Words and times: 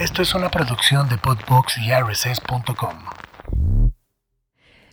Esto 0.00 0.22
es 0.22 0.34
una 0.34 0.50
producción 0.50 1.10
de 1.10 1.18
Podbox 1.18 1.76
y 1.76 1.90
RSS.com. 1.92 3.04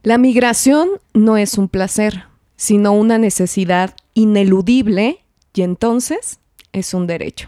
La 0.03 0.17
migración 0.17 0.89
no 1.13 1.37
es 1.37 1.57
un 1.57 1.69
placer, 1.69 2.25
sino 2.57 2.91
una 2.91 3.17
necesidad 3.17 3.95
ineludible 4.15 5.23
y 5.53 5.61
entonces 5.61 6.39
es 6.73 6.93
un 6.93 7.07
derecho. 7.07 7.47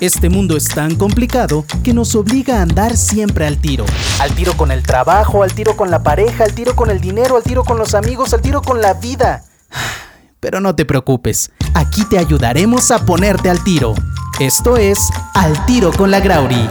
Este 0.00 0.28
mundo 0.28 0.54
es 0.54 0.68
tan 0.68 0.96
complicado 0.96 1.64
que 1.82 1.94
nos 1.94 2.14
obliga 2.14 2.58
a 2.58 2.62
andar 2.62 2.98
siempre 2.98 3.46
al 3.46 3.58
tiro. 3.58 3.86
Al 4.20 4.34
tiro 4.34 4.54
con 4.54 4.70
el 4.70 4.82
trabajo, 4.82 5.42
al 5.42 5.54
tiro 5.54 5.78
con 5.78 5.90
la 5.90 6.02
pareja, 6.02 6.44
al 6.44 6.54
tiro 6.54 6.76
con 6.76 6.90
el 6.90 7.00
dinero, 7.00 7.38
al 7.38 7.42
tiro 7.42 7.64
con 7.64 7.78
los 7.78 7.94
amigos, 7.94 8.34
al 8.34 8.42
tiro 8.42 8.60
con 8.60 8.82
la 8.82 8.92
vida. 8.92 9.44
Pero 10.40 10.60
no 10.60 10.76
te 10.76 10.84
preocupes, 10.84 11.52
aquí 11.72 12.04
te 12.04 12.18
ayudaremos 12.18 12.90
a 12.90 12.98
ponerte 13.06 13.48
al 13.48 13.64
tiro. 13.64 13.94
Esto 14.38 14.76
es 14.76 15.08
Al 15.32 15.64
tiro 15.64 15.90
con 15.90 16.10
la 16.10 16.20
Grauri. 16.20 16.68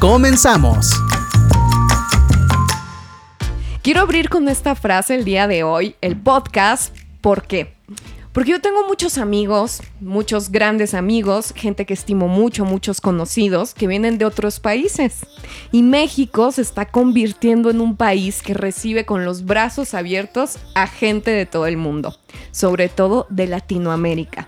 Comenzamos. 0.00 0.90
Quiero 3.80 4.02
abrir 4.02 4.28
con 4.28 4.46
esta 4.50 4.74
frase 4.74 5.14
el 5.14 5.24
día 5.24 5.48
de 5.48 5.62
hoy, 5.62 5.96
el 6.02 6.20
podcast. 6.20 6.94
¿Por 7.22 7.46
qué? 7.46 7.72
Porque 8.32 8.50
yo 8.50 8.60
tengo 8.60 8.86
muchos 8.86 9.16
amigos, 9.16 9.80
muchos 9.98 10.50
grandes 10.50 10.92
amigos, 10.92 11.54
gente 11.56 11.86
que 11.86 11.94
estimo 11.94 12.28
mucho, 12.28 12.66
muchos 12.66 13.00
conocidos 13.00 13.72
que 13.72 13.86
vienen 13.86 14.18
de 14.18 14.26
otros 14.26 14.60
países. 14.60 15.24
Y 15.72 15.82
México 15.82 16.52
se 16.52 16.60
está 16.60 16.84
convirtiendo 16.84 17.70
en 17.70 17.80
un 17.80 17.96
país 17.96 18.42
que 18.42 18.52
recibe 18.52 19.06
con 19.06 19.24
los 19.24 19.46
brazos 19.46 19.94
abiertos 19.94 20.58
a 20.74 20.86
gente 20.86 21.30
de 21.30 21.46
todo 21.46 21.66
el 21.66 21.78
mundo, 21.78 22.14
sobre 22.50 22.90
todo 22.90 23.26
de 23.30 23.46
Latinoamérica. 23.46 24.46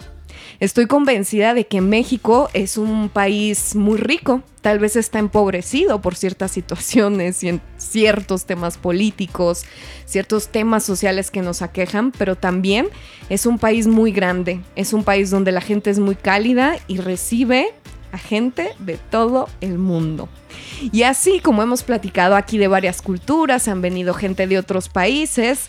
Estoy 0.60 0.86
convencida 0.86 1.54
de 1.54 1.68
que 1.68 1.80
México 1.80 2.50
es 2.52 2.78
un 2.78 3.10
país 3.10 3.76
muy 3.76 3.96
rico, 3.96 4.42
tal 4.60 4.80
vez 4.80 4.96
está 4.96 5.20
empobrecido 5.20 6.00
por 6.00 6.16
ciertas 6.16 6.50
situaciones 6.50 7.44
y 7.44 7.48
en 7.48 7.60
ciertos 7.76 8.44
temas 8.44 8.76
políticos, 8.76 9.64
ciertos 10.04 10.48
temas 10.48 10.82
sociales 10.82 11.30
que 11.30 11.42
nos 11.42 11.62
aquejan, 11.62 12.10
pero 12.10 12.34
también 12.34 12.88
es 13.28 13.46
un 13.46 13.60
país 13.60 13.86
muy 13.86 14.10
grande, 14.10 14.60
es 14.74 14.92
un 14.92 15.04
país 15.04 15.30
donde 15.30 15.52
la 15.52 15.60
gente 15.60 15.90
es 15.90 16.00
muy 16.00 16.16
cálida 16.16 16.76
y 16.88 16.96
recibe 16.96 17.68
a 18.10 18.18
gente 18.18 18.70
de 18.80 18.96
todo 18.96 19.48
el 19.60 19.78
mundo. 19.78 20.28
Y 20.90 21.04
así 21.04 21.38
como 21.38 21.62
hemos 21.62 21.84
platicado 21.84 22.34
aquí 22.34 22.58
de 22.58 22.66
varias 22.66 23.00
culturas, 23.00 23.68
han 23.68 23.80
venido 23.80 24.12
gente 24.12 24.48
de 24.48 24.58
otros 24.58 24.88
países, 24.88 25.68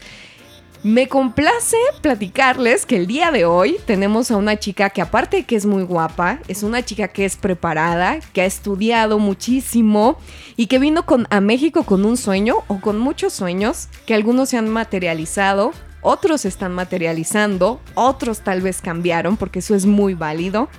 me 0.84 1.10
complace 1.10 1.78
platicarles 2.02 2.86
que 2.86 2.96
el 2.96 3.06
día 3.06 3.32
de 3.32 3.44
hoy 3.44 3.78
tenemos 3.86 4.32
a 4.32 4.38
una 4.38 4.58
chica 4.58 4.90
que 4.90 5.02
aparte 5.02 5.38
de 5.38 5.44
que 5.44 5.58
es 5.58 5.66
muy 5.66 5.84
guapa, 5.84 6.40
es 6.48 6.64
una 6.64 6.84
chica 6.84 7.10
que 7.10 7.26
es 7.26 7.36
preparada, 7.36 8.20
que 8.34 8.42
ha 8.42 8.46
estudiado 8.46 9.20
muchísimo 9.20 10.18
y 10.56 10.68
que 10.68 10.80
vino 10.80 11.06
con, 11.06 11.28
a 11.32 11.42
México 11.42 11.84
con 11.84 12.06
un 12.06 12.16
sueño 12.16 12.64
o 12.68 12.80
con 12.80 12.98
muchos 12.98 13.34
sueños 13.34 13.90
que 14.06 14.14
algunos 14.14 14.50
se 14.50 14.58
han 14.58 14.70
materializado, 14.70 15.74
otros 16.02 16.42
se 16.42 16.48
están 16.48 16.74
materializando, 16.74 17.82
otros 17.96 18.40
tal 18.40 18.62
vez 18.62 18.82
cambiaron 18.82 19.36
porque 19.36 19.60
eso 19.60 19.76
es 19.76 19.86
muy 19.86 20.14
válido. 20.14 20.70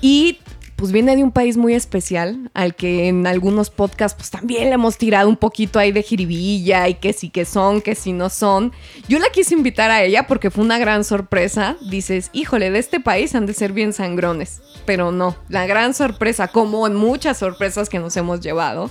Y 0.00 0.38
pues 0.78 0.92
viene 0.92 1.16
de 1.16 1.24
un 1.24 1.32
país 1.32 1.56
muy 1.56 1.74
especial, 1.74 2.52
al 2.54 2.76
que 2.76 3.08
en 3.08 3.26
algunos 3.26 3.68
podcasts 3.68 4.16
pues 4.16 4.30
también 4.30 4.68
le 4.68 4.74
hemos 4.74 4.96
tirado 4.96 5.28
un 5.28 5.36
poquito 5.36 5.80
ahí 5.80 5.90
de 5.90 6.04
jiribilla 6.04 6.86
y 6.86 6.94
que 6.94 7.12
sí 7.12 7.30
que 7.30 7.44
son, 7.44 7.82
que 7.82 7.96
sí 7.96 8.12
no 8.12 8.30
son. 8.30 8.72
Yo 9.08 9.18
la 9.18 9.28
quise 9.30 9.54
invitar 9.54 9.90
a 9.90 10.04
ella 10.04 10.28
porque 10.28 10.52
fue 10.52 10.62
una 10.62 10.78
gran 10.78 11.02
sorpresa. 11.02 11.76
Dices, 11.90 12.30
híjole, 12.32 12.70
de 12.70 12.78
este 12.78 13.00
país 13.00 13.34
han 13.34 13.44
de 13.44 13.54
ser 13.54 13.72
bien 13.72 13.92
sangrones. 13.92 14.62
Pero 14.86 15.10
no, 15.10 15.34
la 15.48 15.66
gran 15.66 15.94
sorpresa, 15.94 16.46
como 16.46 16.86
en 16.86 16.94
muchas 16.94 17.38
sorpresas 17.38 17.88
que 17.88 17.98
nos 17.98 18.16
hemos 18.16 18.38
llevado, 18.38 18.88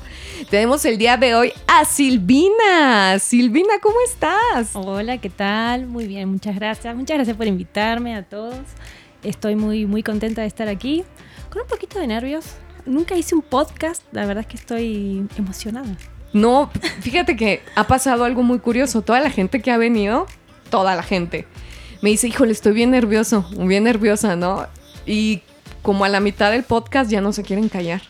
tenemos 0.50 0.84
el 0.84 0.98
día 0.98 1.16
de 1.16 1.36
hoy 1.36 1.54
a 1.68 1.86
Silvina. 1.86 3.18
Silvina, 3.18 3.76
¿cómo 3.82 3.96
estás? 4.06 4.72
Hola, 4.74 5.20
¿qué 5.20 5.30
tal? 5.30 5.88
Muy 5.88 6.06
bien, 6.06 6.28
muchas 6.28 6.54
gracias. 6.54 6.94
Muchas 6.98 7.16
gracias 7.16 7.38
por 7.38 7.48
invitarme 7.48 8.14
a 8.14 8.24
todos. 8.24 8.60
Estoy 9.24 9.56
muy, 9.56 9.86
muy 9.86 10.04
contenta 10.04 10.42
de 10.42 10.48
estar 10.48 10.68
aquí 10.68 11.06
un 11.62 11.68
poquito 11.68 12.00
de 12.00 12.08
nervios. 12.08 12.46
Nunca 12.86 13.16
hice 13.16 13.36
un 13.36 13.42
podcast, 13.42 14.04
la 14.12 14.26
verdad 14.26 14.42
es 14.42 14.48
que 14.48 14.58
estoy 14.58 15.28
emocionada. 15.38 15.98
No, 16.34 16.70
fíjate 17.02 17.36
que 17.36 17.62
ha 17.76 17.88
pasado 17.88 18.24
algo 18.24 18.44
muy 18.44 18.60
curioso. 18.60 19.02
Toda 19.02 19.20
la 19.20 19.30
gente 19.30 19.62
que 19.62 19.72
ha 19.72 19.78
venido, 19.78 20.26
toda 20.70 20.96
la 20.96 21.04
gente, 21.04 21.48
me 22.02 22.10
dice, 22.10 22.28
híjole, 22.28 22.52
estoy 22.52 22.74
bien 22.74 22.92
nervioso, 22.92 23.50
bien 23.58 23.84
nerviosa, 23.84 24.36
¿no? 24.36 24.68
Y 25.06 25.42
como 25.82 26.06
a 26.06 26.10
la 26.10 26.20
mitad 26.20 26.52
del 26.52 26.64
podcast 26.64 27.10
ya 27.10 27.22
no 27.22 27.34
se 27.34 27.44
quieren 27.44 27.70
callar. 27.70 28.02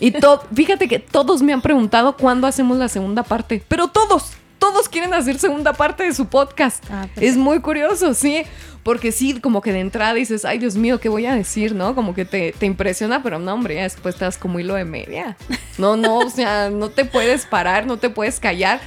Y 0.00 0.12
fíjate 0.54 0.88
que 0.88 0.98
todos 0.98 1.42
me 1.42 1.52
han 1.52 1.62
preguntado 1.62 2.16
cuándo 2.16 2.46
hacemos 2.46 2.78
la 2.78 2.88
segunda 2.88 3.22
parte, 3.22 3.62
pero 3.68 3.88
todos, 3.88 4.32
todos 4.58 4.88
quieren 4.88 5.14
hacer 5.14 5.38
segunda 5.38 5.72
parte 5.72 6.04
de 6.04 6.14
su 6.14 6.26
podcast. 6.26 6.84
Ah, 6.90 7.06
es 7.16 7.36
muy 7.36 7.60
curioso, 7.60 8.14
sí. 8.14 8.44
Porque 8.84 9.12
sí, 9.12 9.40
como 9.40 9.62
que 9.62 9.72
de 9.72 9.80
entrada 9.80 10.12
dices, 10.12 10.44
ay 10.44 10.58
Dios 10.58 10.76
mío, 10.76 11.00
¿qué 11.00 11.08
voy 11.08 11.24
a 11.24 11.34
decir? 11.34 11.74
¿No? 11.74 11.94
Como 11.94 12.14
que 12.14 12.26
te, 12.26 12.54
impresiona, 12.60 13.22
pero 13.22 13.38
no, 13.38 13.54
hombre, 13.54 13.76
ya 13.76 13.82
después 13.82 14.14
estás 14.14 14.36
como 14.36 14.60
hilo 14.60 14.74
de 14.74 14.84
media. 14.84 15.36
No, 15.78 15.96
no, 15.96 16.18
o 16.18 16.30
sea, 16.30 16.70
no 16.70 16.90
te 16.90 17.04
puedes 17.04 17.46
parar, 17.46 17.86
no 17.86 17.96
te 17.96 18.10
puedes 18.10 18.38
callar, 18.38 18.80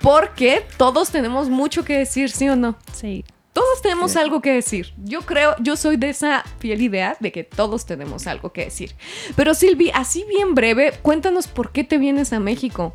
porque 0.00 0.66
todos 0.76 1.10
tenemos 1.10 1.50
mucho 1.50 1.84
que 1.84 1.98
decir, 1.98 2.30
¿sí 2.30 2.48
o 2.48 2.56
no? 2.56 2.76
Sí. 2.92 3.24
Todos 3.52 3.82
tenemos 3.82 4.16
algo 4.16 4.40
que 4.40 4.54
decir. 4.54 4.94
Yo 5.04 5.20
creo, 5.20 5.54
yo 5.60 5.76
soy 5.76 5.96
de 5.96 6.08
esa 6.08 6.42
fiel 6.58 6.80
idea 6.80 7.16
de 7.20 7.30
que 7.30 7.44
todos 7.44 7.84
tenemos 7.84 8.26
algo 8.26 8.52
que 8.52 8.64
decir. 8.64 8.96
Pero 9.36 9.54
Silvi, 9.54 9.90
así 9.92 10.24
bien 10.28 10.54
breve, 10.54 10.94
cuéntanos 11.02 11.46
por 11.46 11.70
qué 11.70 11.84
te 11.84 11.98
vienes 11.98 12.32
a 12.32 12.40
México. 12.40 12.94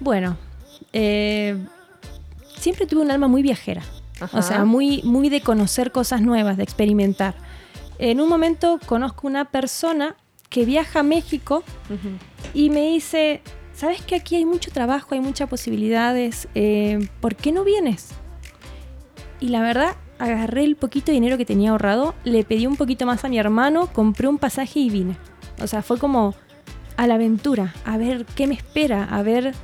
Bueno, 0.00 0.36
eh, 0.92 1.56
siempre 2.58 2.86
tuve 2.86 3.02
un 3.02 3.10
alma 3.10 3.28
muy 3.28 3.42
viajera. 3.42 3.82
O 4.32 4.40
sea, 4.40 4.64
muy, 4.64 5.02
muy 5.02 5.28
de 5.28 5.42
conocer 5.42 5.92
cosas 5.92 6.22
nuevas, 6.22 6.56
de 6.56 6.62
experimentar. 6.62 7.34
En 7.98 8.20
un 8.20 8.28
momento 8.28 8.80
conozco 8.86 9.26
una 9.26 9.46
persona 9.46 10.16
que 10.48 10.64
viaja 10.64 11.00
a 11.00 11.02
México 11.02 11.62
y 12.54 12.70
me 12.70 12.88
dice, 12.88 13.42
¿sabes 13.74 14.00
que 14.00 14.14
aquí 14.14 14.36
hay 14.36 14.46
mucho 14.46 14.70
trabajo, 14.70 15.14
hay 15.14 15.20
muchas 15.20 15.48
posibilidades? 15.48 16.48
Eh, 16.54 17.08
¿Por 17.20 17.36
qué 17.36 17.52
no 17.52 17.62
vienes? 17.62 18.08
Y 19.38 19.48
la 19.48 19.60
verdad, 19.60 19.96
agarré 20.18 20.64
el 20.64 20.76
poquito 20.76 21.06
de 21.06 21.12
dinero 21.12 21.36
que 21.36 21.44
tenía 21.44 21.70
ahorrado, 21.70 22.14
le 22.24 22.42
pedí 22.44 22.66
un 22.66 22.76
poquito 22.76 23.04
más 23.04 23.24
a 23.24 23.28
mi 23.28 23.38
hermano, 23.38 23.88
compré 23.92 24.28
un 24.28 24.38
pasaje 24.38 24.80
y 24.80 24.90
vine. 24.90 25.16
O 25.60 25.66
sea, 25.66 25.82
fue 25.82 25.98
como 25.98 26.34
a 26.96 27.06
la 27.06 27.14
aventura, 27.14 27.74
a 27.84 27.98
ver 27.98 28.24
qué 28.24 28.46
me 28.46 28.54
espera, 28.54 29.04
a 29.04 29.22
ver 29.22 29.54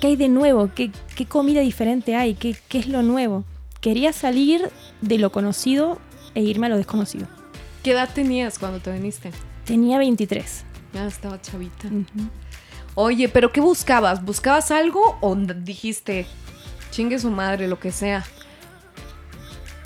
qué 0.00 0.08
hay 0.08 0.16
de 0.16 0.28
nuevo, 0.28 0.70
qué, 0.74 0.90
comida 1.26 1.60
diferente 1.60 2.16
hay, 2.16 2.34
qué, 2.34 2.56
qué 2.68 2.78
es 2.78 2.88
lo 2.88 3.02
nuevo 3.02 3.44
quería 3.86 4.12
salir 4.12 4.68
de 5.00 5.16
lo 5.16 5.30
conocido 5.30 6.00
e 6.34 6.42
irme 6.42 6.66
a 6.66 6.70
lo 6.70 6.76
desconocido. 6.76 7.28
¿Qué 7.84 7.92
edad 7.92 8.08
tenías 8.12 8.58
cuando 8.58 8.80
te 8.80 8.90
viniste? 8.90 9.30
Tenía 9.64 9.98
23. 9.98 10.64
Ya 10.92 11.06
estaba 11.06 11.40
chavita. 11.40 11.88
Oye, 12.96 13.28
pero 13.28 13.52
¿qué 13.52 13.60
buscabas? 13.60 14.24
¿Buscabas 14.24 14.72
algo 14.72 15.18
o 15.20 15.36
dijiste, 15.36 16.26
chingue 16.90 17.20
su 17.20 17.30
madre, 17.30 17.68
lo 17.68 17.78
que 17.78 17.92
sea? 17.92 18.24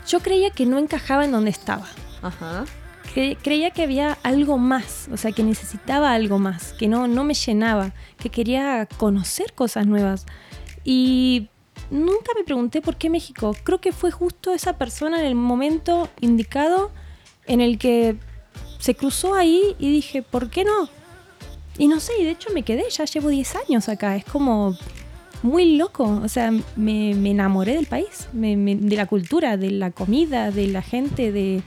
Yo 0.08 0.20
creía 0.20 0.48
que 0.48 0.64
no 0.64 0.78
encajaba 0.78 1.26
en 1.26 1.32
donde 1.32 1.50
estaba. 1.50 1.86
Ajá. 2.22 2.64
Creía 3.14 3.70
que 3.70 3.82
había 3.82 4.18
algo 4.22 4.58
más, 4.58 5.08
o 5.12 5.16
sea, 5.16 5.32
que 5.32 5.42
necesitaba 5.42 6.12
algo 6.12 6.38
más, 6.38 6.72
que 6.74 6.88
no, 6.88 7.08
no 7.08 7.24
me 7.24 7.34
llenaba, 7.34 7.92
que 8.18 8.30
quería 8.30 8.86
conocer 8.98 9.52
cosas 9.52 9.86
nuevas. 9.86 10.26
Y 10.84 11.48
nunca 11.90 12.32
me 12.36 12.44
pregunté 12.44 12.80
por 12.80 12.96
qué 12.96 13.10
México. 13.10 13.56
Creo 13.64 13.80
que 13.80 13.92
fue 13.92 14.10
justo 14.10 14.54
esa 14.54 14.78
persona 14.78 15.20
en 15.20 15.26
el 15.26 15.34
momento 15.34 16.08
indicado 16.20 16.90
en 17.46 17.60
el 17.60 17.78
que 17.78 18.16
se 18.78 18.94
cruzó 18.94 19.34
ahí 19.34 19.76
y 19.78 19.90
dije, 19.90 20.22
¿por 20.22 20.48
qué 20.50 20.64
no? 20.64 20.88
Y 21.78 21.88
no 21.88 22.00
sé, 22.00 22.12
y 22.20 22.24
de 22.24 22.30
hecho 22.30 22.50
me 22.52 22.62
quedé, 22.62 22.84
ya 22.90 23.04
llevo 23.04 23.28
10 23.28 23.56
años 23.56 23.88
acá, 23.88 24.16
es 24.16 24.24
como 24.24 24.76
muy 25.42 25.76
loco, 25.76 26.20
o 26.22 26.28
sea, 26.28 26.52
me, 26.76 27.10
enamoré 27.10 27.74
del 27.74 27.86
país, 27.86 28.28
de 28.32 28.96
la 28.96 29.06
cultura, 29.06 29.56
de 29.56 29.70
la 29.70 29.90
comida, 29.90 30.50
de 30.50 30.66
la 30.66 30.82
gente, 30.82 31.32
de, 31.32 31.62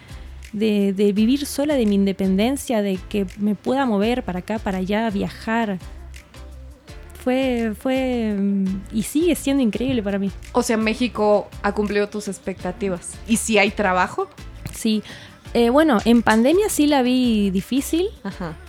de 0.54 1.12
vivir 1.14 1.46
sola, 1.46 1.76
de 1.76 1.86
mi 1.86 1.96
independencia, 1.96 2.82
de 2.82 2.98
que 3.10 3.26
me 3.38 3.56
pueda 3.56 3.86
mover 3.86 4.24
para 4.24 4.40
acá, 4.40 4.60
para 4.60 4.78
allá, 4.78 5.10
viajar 5.10 5.80
fue, 7.24 7.74
fue 7.80 8.36
y 8.92 9.04
sigue 9.04 9.36
siendo 9.36 9.64
increíble 9.64 10.04
para 10.04 10.20
mí. 10.20 10.30
O 10.52 10.62
sea, 10.62 10.76
México 10.76 11.48
ha 11.62 11.72
cumplido 11.72 12.10
tus 12.10 12.28
expectativas. 12.28 13.14
¿Y 13.28 13.38
si 13.38 13.58
hay 13.58 13.72
trabajo? 13.72 14.28
Sí. 14.74 15.04
Eh, 15.54 15.70
bueno, 15.70 16.00
en 16.04 16.22
pandemia 16.24 16.68
sí 16.68 16.88
la 16.88 17.02
vi 17.02 17.52
difícil 17.52 18.08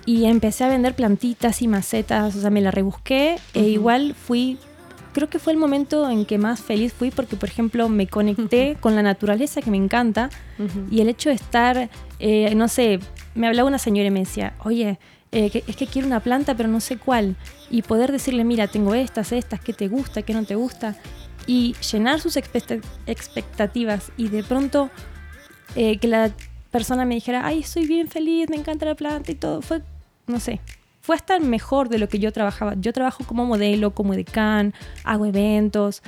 y 0.04 0.26
empecé 0.26 0.64
a 0.64 0.68
vender 0.68 0.94
plantitas 0.94 1.62
y 1.62 1.68
macetas, 1.68 2.36
o 2.36 2.40
sea, 2.40 2.50
me 2.50 2.60
la 2.60 2.70
rebusqué 2.70 3.36
e 3.54 3.62
igual 3.62 4.14
fui, 4.14 4.58
creo 5.14 5.30
que 5.30 5.38
fue 5.38 5.54
el 5.54 5.58
momento 5.58 6.10
en 6.10 6.26
que 6.26 6.36
más 6.36 6.60
feliz 6.60 6.92
fui 6.92 7.10
porque, 7.10 7.36
por 7.36 7.48
ejemplo, 7.48 7.88
me 7.88 8.06
conecté 8.06 8.76
con 8.80 8.94
la 8.94 9.02
naturaleza 9.02 9.62
que 9.62 9.70
me 9.70 9.78
encanta 9.78 10.28
y 10.90 11.00
el 11.00 11.08
hecho 11.08 11.30
de 11.30 11.36
estar, 11.36 11.88
eh, 12.18 12.54
no 12.54 12.68
sé, 12.68 13.00
me 13.34 13.46
hablaba 13.46 13.68
una 13.68 13.78
señora 13.78 14.08
y 14.08 14.10
me 14.10 14.20
decía, 14.20 14.54
oye, 14.62 14.98
eh, 15.32 15.64
es 15.66 15.76
que 15.76 15.86
quiero 15.86 16.06
una 16.06 16.20
planta 16.20 16.54
pero 16.54 16.68
no 16.68 16.80
sé 16.80 16.98
cuál. 16.98 17.36
Y 17.70 17.82
poder 17.82 18.12
decirle, 18.12 18.44
mira, 18.44 18.68
tengo 18.68 18.94
estas, 18.94 19.32
estas, 19.32 19.60
¿qué 19.60 19.72
te 19.72 19.88
gusta, 19.88 20.22
qué 20.22 20.34
no 20.34 20.44
te 20.44 20.54
gusta? 20.54 20.96
Y 21.46 21.74
llenar 21.90 22.20
sus 22.20 22.36
expectativas 22.36 24.12
y 24.16 24.28
de 24.28 24.42
pronto 24.42 24.90
eh, 25.76 25.98
que 25.98 26.08
la 26.08 26.30
persona 26.70 27.04
me 27.04 27.14
dijera, 27.14 27.46
ay, 27.46 27.60
estoy 27.60 27.86
bien 27.86 28.08
feliz, 28.08 28.48
me 28.50 28.56
encanta 28.56 28.84
la 28.84 28.94
planta 28.94 29.32
y 29.32 29.34
todo. 29.34 29.62
Fue, 29.62 29.82
no 30.26 30.40
sé, 30.40 30.60
fue 31.04 31.16
hasta 31.16 31.38
mejor 31.38 31.90
de 31.90 31.98
lo 31.98 32.08
que 32.08 32.18
yo 32.18 32.32
trabajaba. 32.32 32.76
Yo 32.80 32.94
trabajo 32.94 33.24
como 33.26 33.44
modelo, 33.44 33.90
como 33.90 34.14
decán, 34.14 34.72
hago 35.04 35.26
eventos. 35.26 36.02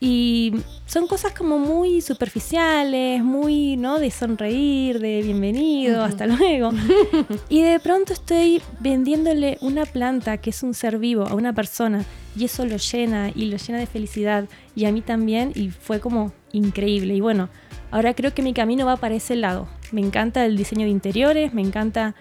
Y 0.00 0.54
son 0.86 1.06
cosas 1.06 1.34
como 1.34 1.58
muy 1.58 2.00
superficiales, 2.00 3.22
muy, 3.22 3.76
¿no? 3.76 3.98
De 3.98 4.10
sonreír, 4.10 5.00
de 5.00 5.20
bienvenido, 5.20 6.02
hasta 6.02 6.26
luego. 6.26 6.70
y 7.50 7.60
de 7.60 7.78
pronto 7.78 8.14
estoy 8.14 8.62
vendiéndole 8.80 9.58
una 9.60 9.84
planta 9.84 10.38
que 10.38 10.48
es 10.48 10.62
un 10.62 10.72
ser 10.72 10.98
vivo 10.98 11.26
a 11.26 11.34
una 11.34 11.52
persona 11.52 12.06
y 12.34 12.46
eso 12.46 12.64
lo 12.64 12.78
llena 12.78 13.30
y 13.34 13.50
lo 13.50 13.58
llena 13.58 13.78
de 13.78 13.86
felicidad 13.86 14.48
y 14.74 14.86
a 14.86 14.92
mí 14.92 15.02
también 15.02 15.52
y 15.56 15.68
fue 15.68 16.00
como 16.00 16.32
increíble. 16.52 17.14
Y 17.14 17.20
bueno, 17.20 17.50
ahora 17.90 18.14
creo 18.14 18.32
que 18.32 18.40
mi 18.40 18.54
camino 18.54 18.86
va 18.86 18.96
para 18.96 19.14
ese 19.14 19.36
lado. 19.36 19.68
Me 19.92 20.00
encanta 20.00 20.46
el 20.46 20.56
diseño 20.56 20.86
de 20.86 20.90
interiores, 20.90 21.52
me 21.52 21.60
encanta 21.60 22.14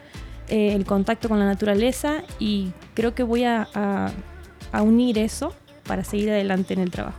eh, 0.47 0.73
el 0.73 0.85
contacto 0.85 1.29
con 1.29 1.39
la 1.39 1.45
naturaleza 1.45 2.23
y 2.39 2.71
creo 2.93 3.15
que 3.15 3.23
voy 3.23 3.43
a 3.43 4.11
unir 4.73 5.17
eso 5.17 5.53
para 5.85 6.03
seguir 6.03 6.29
adelante 6.29 6.73
en 6.73 6.81
el 6.81 6.91
trabajo. 6.91 7.17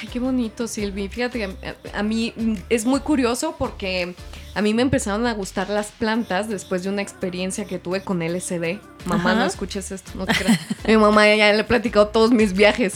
Ay, 0.00 0.08
qué 0.08 0.18
bonito, 0.18 0.66
Silvi. 0.66 1.08
Fíjate 1.08 1.38
que 1.38 1.74
a, 1.92 2.02
mí 2.02 2.34
es 2.68 2.84
muy 2.84 2.98
curioso 2.98 3.54
porque 3.56 4.14
a 4.54 4.60
mí 4.60 4.74
me 4.74 4.82
empezaron 4.82 5.24
a 5.26 5.34
gustar 5.34 5.70
las 5.70 5.92
plantas 5.92 6.48
después 6.48 6.82
de 6.82 6.88
una 6.88 7.00
experiencia 7.00 7.64
que 7.64 7.78
tuve 7.78 8.02
con 8.02 8.18
LSD. 8.18 8.80
Mamá, 9.04 9.34
no 9.34 9.44
escuches 9.44 9.92
esto, 9.92 10.12
no 10.16 10.26
te 10.26 10.34
creas. 10.34 10.58
Mi 10.88 10.96
mamá 10.96 11.32
ya 11.36 11.52
le 11.52 11.60
he 11.60 11.64
platicado 11.64 12.08
todos 12.08 12.32
mis 12.32 12.54
viajes. 12.54 12.94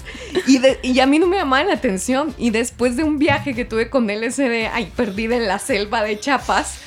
Y, 0.49 0.61
y 0.82 0.99
a 0.99 1.06
mí 1.06 1.20
no 1.20 1.28
me 1.28 1.37
llamaba 1.37 1.64
la 1.64 1.75
atención. 1.75 2.34
Y 2.37 2.50
después 2.50 2.96
de 2.96 3.04
un 3.04 3.19
viaje 3.19 3.54
que 3.54 3.64
tuve 3.64 3.90
con 3.90 4.08
LSD, 4.08 4.69
ay, 4.72 4.93
perdida 4.96 5.37
en 5.37 5.46
la 5.46 5.61
selva 5.61 6.02
de 6.02 6.19
Chiapas, 6.19 6.81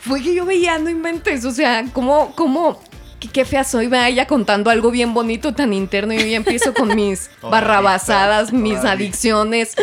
fue 0.00 0.22
que 0.22 0.34
yo 0.34 0.44
veía, 0.44 0.78
no 0.78 0.90
inventes, 0.90 1.44
o 1.44 1.50
sea, 1.50 1.84
cómo, 1.92 2.32
cómo 2.34 2.80
qué, 3.18 3.44
fea 3.44 3.64
soy, 3.64 3.88
va 3.88 4.08
ella 4.08 4.26
contando 4.26 4.70
algo 4.70 4.90
bien 4.90 5.14
bonito, 5.14 5.54
tan 5.54 5.72
interno, 5.72 6.14
y 6.14 6.18
yo 6.18 6.26
ya 6.26 6.36
empiezo 6.36 6.72
con 6.74 6.94
mis 6.94 7.30
barrabasadas, 7.42 8.52
mis 8.52 8.78
adicciones. 8.78 9.74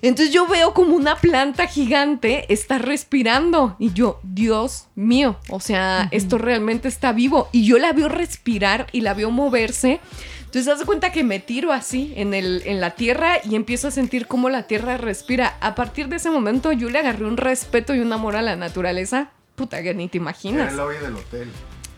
Entonces 0.00 0.32
yo 0.32 0.46
veo 0.46 0.74
como 0.74 0.94
una 0.94 1.16
planta 1.16 1.66
gigante 1.66 2.52
está 2.52 2.78
respirando 2.78 3.74
y 3.80 3.92
yo, 3.92 4.20
Dios 4.22 4.86
mío, 4.94 5.40
o 5.50 5.58
sea, 5.58 6.08
esto 6.12 6.38
realmente 6.38 6.86
está 6.86 7.12
vivo 7.12 7.48
y 7.50 7.64
yo 7.64 7.78
la 7.78 7.92
veo 7.92 8.08
respirar 8.08 8.86
y 8.92 9.00
la 9.00 9.14
veo 9.14 9.32
moverse. 9.32 9.98
Entonces 10.44 10.72
haz 10.72 10.84
cuenta 10.84 11.10
que 11.10 11.24
me 11.24 11.40
tiro 11.40 11.72
así 11.72 12.12
en, 12.16 12.32
el, 12.32 12.62
en 12.64 12.80
la 12.80 12.92
tierra 12.92 13.38
y 13.44 13.56
empiezo 13.56 13.88
a 13.88 13.90
sentir 13.90 14.26
cómo 14.26 14.48
la 14.48 14.62
tierra 14.68 14.96
respira. 14.96 15.58
A 15.60 15.74
partir 15.74 16.08
de 16.08 16.16
ese 16.16 16.30
momento 16.30 16.70
yo 16.72 16.88
le 16.90 17.00
agarré 17.00 17.24
un 17.24 17.36
respeto 17.36 17.94
y 17.94 17.98
un 17.98 18.12
amor 18.12 18.36
a 18.36 18.42
la 18.42 18.56
naturaleza. 18.56 19.32
Puta 19.58 19.82
que 19.82 19.92
ni 19.92 20.08
te 20.08 20.18
imaginas. 20.18 20.72
En 20.72 20.78
el 20.78 21.02
del 21.02 21.16
hotel. 21.16 21.48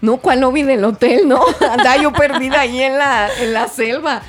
No, 0.01 0.17
¿cuál 0.17 0.41
lobby 0.41 0.63
del 0.63 0.83
hotel? 0.83 1.29
No, 1.29 1.45
andaba 1.61 1.99
yo 1.99 2.11
perdida 2.13 2.61
ahí 2.61 2.81
en 2.81 2.97
la, 2.97 3.29
en 3.39 3.53
la 3.53 3.69
selva. 3.69 4.23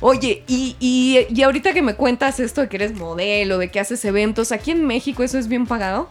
Oye, 0.00 0.44
y, 0.48 0.76
y, 0.80 1.42
ahorita 1.42 1.74
que 1.74 1.82
me 1.82 1.94
cuentas 1.94 2.40
esto 2.40 2.62
de 2.62 2.70
que 2.70 2.76
eres 2.76 2.94
modelo, 2.96 3.58
de 3.58 3.70
que 3.70 3.80
haces 3.80 4.02
eventos, 4.06 4.50
¿aquí 4.50 4.70
en 4.70 4.86
México 4.86 5.22
eso 5.22 5.38
es 5.38 5.46
bien 5.46 5.66
pagado? 5.66 6.08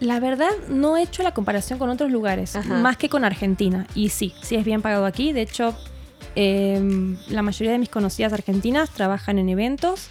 La 0.00 0.20
verdad, 0.20 0.50
no 0.68 0.98
he 0.98 1.02
hecho 1.02 1.22
la 1.22 1.32
comparación 1.32 1.78
con 1.78 1.88
otros 1.88 2.10
lugares, 2.10 2.58
más 2.66 2.98
que 2.98 3.08
con 3.08 3.24
Argentina. 3.24 3.86
Y 3.94 4.10
sí, 4.10 4.34
sí 4.42 4.56
es 4.56 4.64
bien 4.66 4.82
pagado 4.82 5.06
aquí. 5.06 5.32
De 5.32 5.40
hecho, 5.40 5.74
em, 6.34 7.16
la 7.28 7.40
mayoría 7.40 7.72
de 7.72 7.78
mis 7.78 7.88
conocidas 7.88 8.34
argentinas 8.34 8.90
trabajan 8.90 9.38
en 9.38 9.48
eventos. 9.48 10.08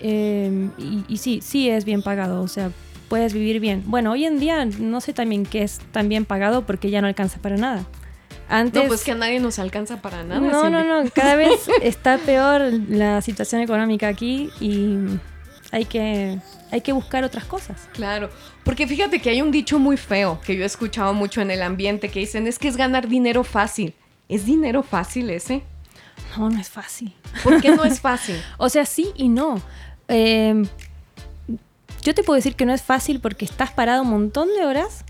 Em, 0.00 0.70
y, 0.78 1.04
y, 1.08 1.18
sí, 1.18 1.40
sí 1.42 1.68
es 1.68 1.84
bien 1.84 2.02
pagado. 2.02 2.40
O 2.40 2.48
sea, 2.48 2.70
puedes 3.08 3.32
vivir 3.32 3.60
bien. 3.60 3.82
Bueno, 3.86 4.12
hoy 4.12 4.24
en 4.24 4.38
día 4.38 4.64
no 4.64 5.00
sé 5.00 5.12
también 5.12 5.44
qué 5.44 5.62
es 5.62 5.78
tan 5.92 6.08
bien 6.08 6.24
pagado 6.24 6.66
porque 6.66 6.90
ya 6.90 7.00
no 7.00 7.06
alcanza 7.06 7.38
para 7.40 7.56
nada. 7.56 7.86
Antes, 8.48 8.82
no, 8.82 8.88
pues 8.88 9.02
que 9.02 9.10
a 9.10 9.16
nadie 9.16 9.40
nos 9.40 9.58
alcanza 9.58 10.00
para 10.00 10.22
nada. 10.22 10.40
No, 10.40 10.70
no, 10.70 10.84
no, 10.84 11.10
cada 11.10 11.34
vez 11.36 11.68
está 11.82 12.18
peor 12.18 12.62
la 12.88 13.20
situación 13.20 13.60
económica 13.60 14.06
aquí 14.06 14.50
y 14.60 14.98
hay 15.72 15.84
que, 15.84 16.38
hay 16.70 16.80
que 16.80 16.92
buscar 16.92 17.24
otras 17.24 17.44
cosas. 17.44 17.88
Claro, 17.92 18.30
porque 18.64 18.86
fíjate 18.86 19.20
que 19.20 19.30
hay 19.30 19.42
un 19.42 19.50
dicho 19.50 19.78
muy 19.78 19.96
feo 19.96 20.40
que 20.44 20.56
yo 20.56 20.62
he 20.62 20.66
escuchado 20.66 21.12
mucho 21.12 21.40
en 21.40 21.50
el 21.50 21.62
ambiente 21.62 22.08
que 22.08 22.20
dicen 22.20 22.46
es 22.46 22.58
que 22.58 22.68
es 22.68 22.76
ganar 22.76 23.08
dinero 23.08 23.42
fácil. 23.42 23.94
¿Es 24.28 24.44
dinero 24.44 24.82
fácil 24.82 25.30
ese? 25.30 25.62
No, 26.36 26.48
no 26.50 26.60
es 26.60 26.68
fácil. 26.68 27.14
¿Por 27.42 27.60
qué 27.60 27.70
no 27.70 27.84
es 27.84 28.00
fácil? 28.00 28.40
o 28.58 28.68
sea, 28.68 28.84
sí 28.86 29.10
y 29.16 29.28
no. 29.28 29.60
Eh, 30.08 30.64
yo 32.06 32.14
te 32.14 32.22
puedo 32.22 32.36
decir 32.36 32.54
que 32.54 32.64
no 32.66 32.72
es 32.72 32.82
fácil 32.82 33.18
porque 33.18 33.44
estás 33.44 33.72
parado 33.72 34.02
un 34.02 34.10
montón 34.10 34.48
de 34.56 34.64
horas. 34.64 35.04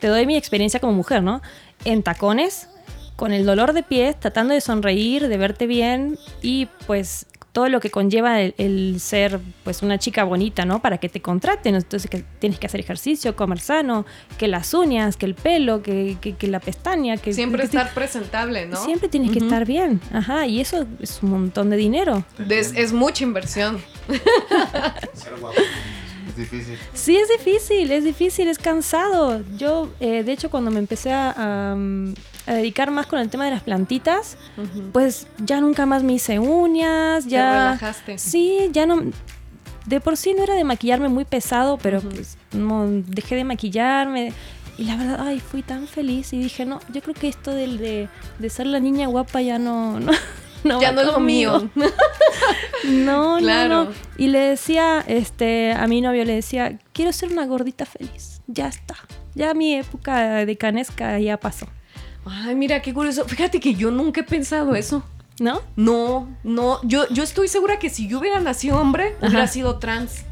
te 0.00 0.08
doy 0.08 0.26
mi 0.26 0.36
experiencia 0.36 0.80
como 0.80 0.92
mujer, 0.92 1.22
¿no? 1.22 1.40
En 1.84 2.02
tacones, 2.02 2.68
con 3.14 3.32
el 3.32 3.46
dolor 3.46 3.72
de 3.72 3.84
pies, 3.84 4.18
tratando 4.18 4.52
de 4.52 4.60
sonreír, 4.60 5.28
de 5.28 5.36
verte 5.36 5.68
bien 5.68 6.18
y 6.42 6.66
pues 6.88 7.26
todo 7.52 7.68
lo 7.68 7.78
que 7.78 7.90
conlleva 7.90 8.40
el, 8.40 8.96
ser 9.00 9.40
pues 9.62 9.82
una 9.82 9.98
chica 9.98 10.24
bonita, 10.24 10.64
¿no? 10.64 10.82
Para 10.82 10.98
que 10.98 11.08
te 11.08 11.22
contraten. 11.22 11.76
Entonces 11.76 12.10
que 12.10 12.24
tienes 12.40 12.58
que 12.58 12.66
hacer 12.66 12.80
ejercicio, 12.80 13.36
comer 13.36 13.60
sano, 13.60 14.04
que 14.36 14.48
las 14.48 14.74
uñas, 14.74 15.16
que 15.16 15.26
el 15.26 15.36
pelo, 15.36 15.80
que, 15.80 16.18
la 16.40 16.58
pestaña, 16.58 17.18
que... 17.18 17.32
Siempre 17.32 17.62
estar 17.62 17.94
presentable, 17.94 18.66
¿no? 18.66 18.76
Siempre 18.84 19.08
tienes 19.08 19.30
que 19.30 19.38
estar 19.38 19.64
bien. 19.64 20.00
Ajá, 20.12 20.46
y 20.46 20.60
eso 20.60 20.86
es 21.00 21.22
un 21.22 21.30
montón 21.30 21.70
de 21.70 21.76
dinero. 21.76 22.24
Es, 22.48 22.74
es 22.74 22.92
mucha 22.92 23.22
inversión. 23.22 23.80
Difícil. 26.36 26.78
Sí, 26.94 27.16
es 27.16 27.28
difícil, 27.28 27.90
es 27.90 28.04
difícil, 28.04 28.48
es 28.48 28.58
cansado. 28.58 29.42
Yo, 29.56 29.88
eh, 30.00 30.22
de 30.22 30.32
hecho, 30.32 30.50
cuando 30.50 30.70
me 30.70 30.78
empecé 30.78 31.12
a, 31.12 31.76
dedicar 32.46 32.92
más 32.92 33.06
con 33.06 33.18
el 33.18 33.28
tema 33.28 33.44
de 33.44 33.50
las 33.50 33.62
plantitas, 33.62 34.36
pues 34.92 35.26
ya 35.44 35.60
nunca 35.60 35.84
más 35.84 36.02
me 36.02 36.14
hice 36.14 36.38
uñas, 36.38 37.26
ya... 37.26 37.40
Te 37.40 37.58
relajaste. 37.58 38.18
Sí, 38.18 38.70
ya 38.72 38.86
no... 38.86 39.02
De 39.86 40.00
por 40.00 40.16
sí 40.16 40.34
no 40.34 40.42
era 40.42 40.54
de 40.54 40.64
maquillarme 40.64 41.08
muy 41.08 41.24
pesado, 41.24 41.78
pero 41.78 42.00
pues 42.00 42.36
no, 42.52 42.86
dejé 42.88 43.36
de 43.36 43.44
maquillarme. 43.44 44.32
Y 44.78 44.84
la 44.84 44.96
verdad, 44.96 45.26
ay, 45.26 45.40
fui 45.40 45.62
tan 45.62 45.86
feliz 45.86 46.32
y 46.32 46.38
dije, 46.38 46.66
no, 46.66 46.80
yo 46.92 47.00
creo 47.00 47.14
que 47.14 47.28
esto 47.28 47.52
del 47.52 47.78
de, 47.78 48.08
de 48.38 48.50
ser 48.50 48.66
la 48.66 48.78
niña 48.78 49.06
guapa 49.06 49.40
ya 49.40 49.58
no, 49.58 49.98
no, 50.00 50.12
ya 50.80 50.92
no 50.92 51.00
es 51.00 51.06
lo 51.06 51.20
mío. 51.20 51.70
no, 52.84 53.36
claro. 53.38 53.84
no, 53.84 53.90
Y 54.18 54.28
le 54.28 54.38
decía, 54.38 55.04
este, 55.06 55.72
a 55.72 55.86
mi 55.86 56.00
novio 56.00 56.24
le 56.24 56.34
decía, 56.34 56.78
quiero 56.92 57.12
ser 57.12 57.32
una 57.32 57.46
gordita 57.46 57.86
feliz. 57.86 58.40
Ya 58.46 58.68
está. 58.68 58.96
Ya 59.34 59.52
mi 59.54 59.74
época 59.74 60.46
de 60.46 60.56
canesca 60.56 61.18
ya 61.18 61.38
pasó. 61.38 61.66
Ay, 62.24 62.54
mira, 62.54 62.82
qué 62.82 62.92
curioso. 62.92 63.24
Fíjate 63.26 63.60
que 63.60 63.74
yo 63.74 63.90
nunca 63.90 64.20
he 64.20 64.24
pensado 64.24 64.74
eso. 64.74 65.02
¿No? 65.38 65.60
No, 65.76 66.28
no. 66.44 66.80
Yo, 66.82 67.06
yo 67.10 67.22
estoy 67.22 67.48
segura 67.48 67.78
que 67.78 67.90
si 67.90 68.08
yo 68.08 68.20
hubiera 68.20 68.40
nacido 68.40 68.80
hombre, 68.80 69.16
hubiera 69.20 69.46
sido 69.46 69.78
trans. 69.78 70.24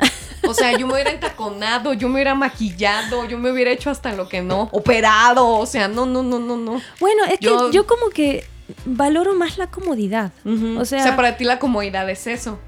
O 0.46 0.54
sea, 0.54 0.76
yo 0.76 0.86
me 0.86 0.94
hubiera 0.94 1.10
entaconado, 1.10 1.92
yo 1.92 2.08
me 2.08 2.14
hubiera 2.14 2.34
maquillado, 2.34 3.26
yo 3.26 3.38
me 3.38 3.50
hubiera 3.50 3.70
hecho 3.70 3.90
hasta 3.90 4.14
lo 4.14 4.28
que 4.28 4.42
no, 4.42 4.68
operado, 4.72 5.46
o 5.46 5.66
sea, 5.66 5.88
no, 5.88 6.06
no, 6.06 6.22
no, 6.22 6.38
no, 6.38 6.56
no. 6.56 6.80
Bueno, 7.00 7.24
es 7.24 7.38
que 7.38 7.50
yo 7.72 7.86
como 7.86 8.10
que 8.10 8.44
valoro 8.84 9.34
más 9.34 9.58
la 9.58 9.68
comodidad. 9.68 10.32
o, 10.44 10.84
sea, 10.84 11.16
para 11.16 11.36
ti 11.36 11.44
la 11.44 11.58
comodidad 11.58 12.08
es 12.10 12.26
eso. 12.26 12.58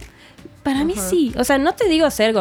Para 0.62 0.84
mí 0.84 0.94
sí. 0.96 1.32
O 1.38 1.44
sea, 1.44 1.58
no 1.58 1.74
te 1.74 1.88
digo 1.88 2.10
ser 2.10 2.34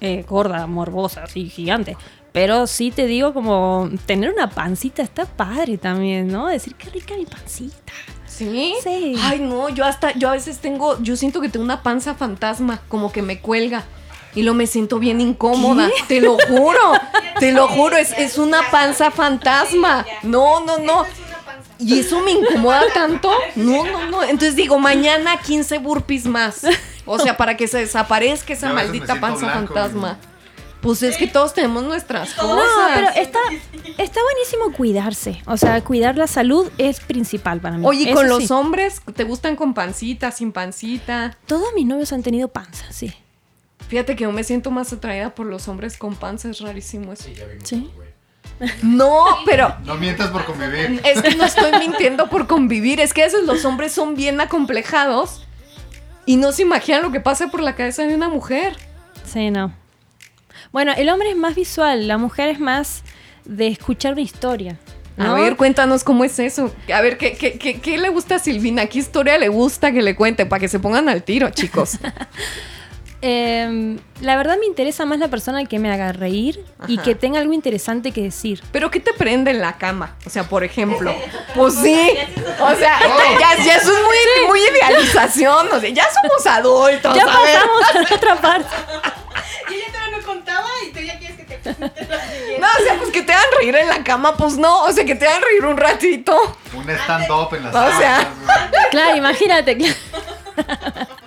eh, 0.00 0.24
gorda, 0.28 0.66
morbosa, 0.66 1.24
así 1.24 1.48
gigante. 1.48 1.96
Pero 2.32 2.66
sí 2.66 2.90
te 2.90 3.06
digo 3.06 3.32
como 3.32 3.88
tener 4.06 4.32
una 4.32 4.50
pancita 4.50 5.02
está 5.02 5.24
padre 5.24 5.78
también, 5.78 6.28
¿no? 6.28 6.48
Decir 6.48 6.74
qué 6.74 6.90
rica 6.90 7.14
mi 7.16 7.26
pancita. 7.26 7.92
¿Sí? 8.26 8.74
Sí. 8.82 9.14
Ay, 9.22 9.38
no, 9.38 9.68
yo 9.68 9.84
hasta, 9.84 10.12
yo 10.12 10.28
a 10.28 10.32
veces 10.32 10.58
tengo, 10.58 11.00
yo 11.00 11.16
siento 11.16 11.40
que 11.40 11.48
tengo 11.48 11.64
una 11.64 11.82
panza 11.82 12.14
fantasma, 12.14 12.82
como 12.88 13.12
que 13.12 13.22
me 13.22 13.38
cuelga. 13.38 13.84
Y 14.34 14.42
lo 14.42 14.52
me 14.52 14.66
siento 14.66 14.98
bien 14.98 15.20
incómoda. 15.20 15.88
Te 16.08 16.20
lo 16.20 16.36
juro. 16.48 16.94
te 17.38 17.52
lo 17.52 17.68
juro, 17.68 17.96
es, 17.96 18.12
es 18.18 18.36
una 18.36 18.68
panza 18.70 19.12
fantasma. 19.12 20.04
No, 20.24 20.58
no, 20.64 20.78
no. 20.78 21.04
Y 21.78 21.98
eso 21.98 22.20
me 22.20 22.32
incomoda 22.32 22.82
tanto. 22.92 23.30
No, 23.56 23.84
no, 23.84 24.10
no. 24.10 24.22
Entonces 24.22 24.56
digo, 24.56 24.78
mañana 24.78 25.40
15 25.40 25.78
burpees 25.78 26.26
más. 26.26 26.62
O 27.06 27.18
sea, 27.18 27.36
para 27.36 27.56
que 27.56 27.68
se 27.68 27.78
desaparezca 27.78 28.52
esa 28.52 28.72
maldita 28.72 29.20
panza 29.20 29.48
fantasma. 29.50 30.18
Pues 30.80 31.02
es 31.02 31.16
que 31.16 31.26
todos 31.26 31.54
tenemos 31.54 31.82
nuestras 31.82 32.34
cosas. 32.34 32.48
No, 32.48 32.94
pero 32.94 33.08
está, 33.16 33.38
está 33.96 34.20
buenísimo 34.22 34.70
cuidarse. 34.76 35.42
O 35.46 35.56
sea, 35.56 35.82
cuidar 35.82 36.18
la 36.18 36.26
salud 36.26 36.70
es 36.76 37.00
principal 37.00 37.60
para 37.60 37.78
mí. 37.78 37.86
Oye, 37.86 38.10
¿y 38.10 38.12
con 38.12 38.28
los 38.28 38.50
hombres 38.50 39.00
te 39.16 39.24
gustan 39.24 39.56
con 39.56 39.72
pancita, 39.72 40.30
sin 40.30 40.52
pancita? 40.52 41.38
Todos 41.46 41.72
mis 41.74 41.86
novios 41.86 42.12
han 42.12 42.22
tenido 42.22 42.48
panza, 42.48 42.84
sí. 42.90 43.14
Fíjate 43.88 44.14
que 44.14 44.24
yo 44.24 44.32
me 44.32 44.44
siento 44.44 44.70
más 44.70 44.92
atraída 44.92 45.34
por 45.34 45.46
los 45.46 45.68
hombres 45.68 45.96
con 45.96 46.16
panza, 46.16 46.50
es 46.50 46.60
rarísimo 46.60 47.14
eso. 47.14 47.28
Sí. 47.62 47.90
No, 48.82 49.24
pero. 49.44 49.74
No 49.84 49.96
mientas 49.96 50.30
por 50.30 50.44
convivir. 50.44 51.00
Es 51.04 51.22
que 51.22 51.34
no 51.34 51.44
estoy 51.44 51.72
mintiendo 51.78 52.28
por 52.28 52.46
convivir. 52.46 53.00
Es 53.00 53.12
que 53.12 53.22
a 53.22 53.24
veces 53.26 53.44
los 53.44 53.64
hombres 53.64 53.92
son 53.92 54.14
bien 54.14 54.40
acomplejados 54.40 55.42
y 56.26 56.36
no 56.36 56.52
se 56.52 56.62
imaginan 56.62 57.02
lo 57.02 57.12
que 57.12 57.20
pasa 57.20 57.48
por 57.48 57.60
la 57.60 57.74
cabeza 57.74 58.04
de 58.04 58.14
una 58.14 58.28
mujer. 58.28 58.76
Sí, 59.24 59.50
no. 59.50 59.72
Bueno, 60.72 60.92
el 60.96 61.08
hombre 61.08 61.30
es 61.30 61.36
más 61.36 61.54
visual, 61.54 62.08
la 62.08 62.18
mujer 62.18 62.48
es 62.48 62.60
más 62.60 63.02
de 63.44 63.68
escuchar 63.68 64.12
una 64.12 64.22
historia. 64.22 64.76
A 65.16 65.32
ver, 65.34 65.54
cuéntanos 65.54 66.02
cómo 66.02 66.24
es 66.24 66.40
eso. 66.40 66.74
A 66.92 67.00
ver, 67.00 67.18
¿qué, 67.18 67.34
qué, 67.34 67.56
qué, 67.56 67.80
qué 67.80 67.98
le 67.98 68.08
gusta 68.08 68.36
a 68.36 68.38
Silvina? 68.40 68.86
¿Qué 68.86 68.98
historia 68.98 69.38
le 69.38 69.48
gusta 69.48 69.92
que 69.92 70.02
le 70.02 70.16
cuente? 70.16 70.44
Para 70.44 70.58
que 70.58 70.68
se 70.68 70.80
pongan 70.80 71.08
al 71.08 71.22
tiro, 71.22 71.50
chicos. 71.50 71.98
Eh, 73.26 73.96
la 74.20 74.36
verdad 74.36 74.58
me 74.60 74.66
interesa 74.66 75.06
más 75.06 75.18
la 75.18 75.28
persona 75.28 75.64
que 75.64 75.78
me 75.78 75.90
haga 75.90 76.12
reír 76.12 76.62
y 76.86 76.98
que 76.98 77.14
tenga 77.14 77.40
algo 77.40 77.54
interesante 77.54 78.12
que 78.12 78.20
decir. 78.20 78.62
¿Pero 78.70 78.90
qué 78.90 79.00
te 79.00 79.14
prende 79.14 79.50
en 79.50 79.62
la 79.62 79.78
cama? 79.78 80.14
O 80.26 80.30
sea, 80.30 80.44
por 80.44 80.62
ejemplo. 80.62 81.14
pues 81.54 81.72
sí. 81.72 82.10
O 82.60 82.74
sea, 82.74 83.00
ya, 83.40 83.64
ya, 83.64 83.76
es 83.76 83.86
muy, 83.86 84.46
muy 84.46 84.60
idealización. 84.60 85.68
O 85.72 85.80
sea, 85.80 85.88
ya 85.88 86.04
somos 86.12 86.46
adultos. 86.46 87.16
Ya 87.16 87.24
pasamos 87.24 87.82
a 87.94 87.98
la 87.98 88.14
otra 88.14 88.36
parte. 88.36 88.76
y 89.70 89.74
ella 89.74 89.86
todavía 89.86 90.18
no 90.18 90.26
contaba 90.26 90.68
y 90.86 90.92
tú 90.92 91.00
ya 91.00 91.18
quieres 91.18 91.38
que 91.38 91.44
te 91.44 91.70
No, 92.60 92.66
o 92.66 92.84
sea, 92.84 92.98
pues 92.98 93.10
que 93.10 93.22
te 93.22 93.32
hagan 93.32 93.48
reír 93.58 93.74
en 93.74 93.88
la 93.88 94.04
cama, 94.04 94.36
pues 94.36 94.58
no. 94.58 94.82
O 94.82 94.92
sea, 94.92 95.02
que 95.06 95.14
te 95.14 95.26
hagan 95.26 95.40
reír 95.40 95.64
un 95.64 95.78
ratito. 95.78 96.58
Un 96.74 96.90
stand-up 96.90 97.54
en 97.54 97.64
la 97.64 97.70
O 97.70 97.98
sea. 97.98 98.34
Claro, 98.90 99.16
imagínate. 99.16 99.78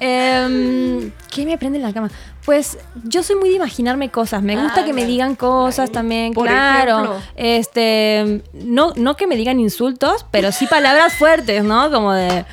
Eh, 0.00 1.10
¿Qué 1.30 1.44
me 1.44 1.58
prende 1.58 1.78
en 1.78 1.84
la 1.84 1.92
cama? 1.92 2.10
Pues 2.44 2.78
yo 3.04 3.22
soy 3.22 3.36
muy 3.36 3.50
de 3.50 3.56
imaginarme 3.56 4.10
cosas. 4.10 4.42
Me 4.42 4.56
gusta 4.56 4.80
Ah, 4.80 4.84
que 4.84 4.92
me 4.92 5.04
digan 5.04 5.34
cosas 5.36 5.90
también, 5.92 6.32
Por 6.32 6.46
claro. 6.46 6.94
ejemplo. 6.98 7.22
Este, 7.36 8.42
no, 8.54 8.92
no 8.96 9.16
que 9.16 9.26
me 9.26 9.36
digan 9.36 9.60
insultos, 9.60 10.24
pero 10.30 10.50
sí 10.52 10.66
palabras 10.66 11.14
fuertes, 11.14 11.62
¿no? 11.64 11.90
Como 11.90 12.12
de. 12.14 12.44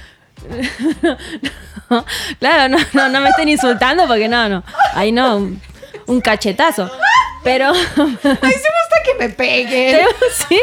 claro, 2.39 2.69
no, 2.69 2.77
no, 2.93 3.09
no 3.09 3.21
me 3.21 3.29
estén 3.29 3.49
insultando 3.49 4.07
porque 4.07 4.27
no, 4.27 4.49
no. 4.49 4.63
Ahí 4.93 5.11
no, 5.11 5.37
un, 5.37 5.61
un 6.07 6.21
cachetazo. 6.21 6.89
Pero. 7.43 7.71
Ay, 7.71 7.77
sí 7.85 7.97
me 7.97 8.41
gusta 8.41 8.97
que 9.05 9.15
me 9.19 9.29
peguen. 9.29 9.99
¿Sí? 10.49 10.59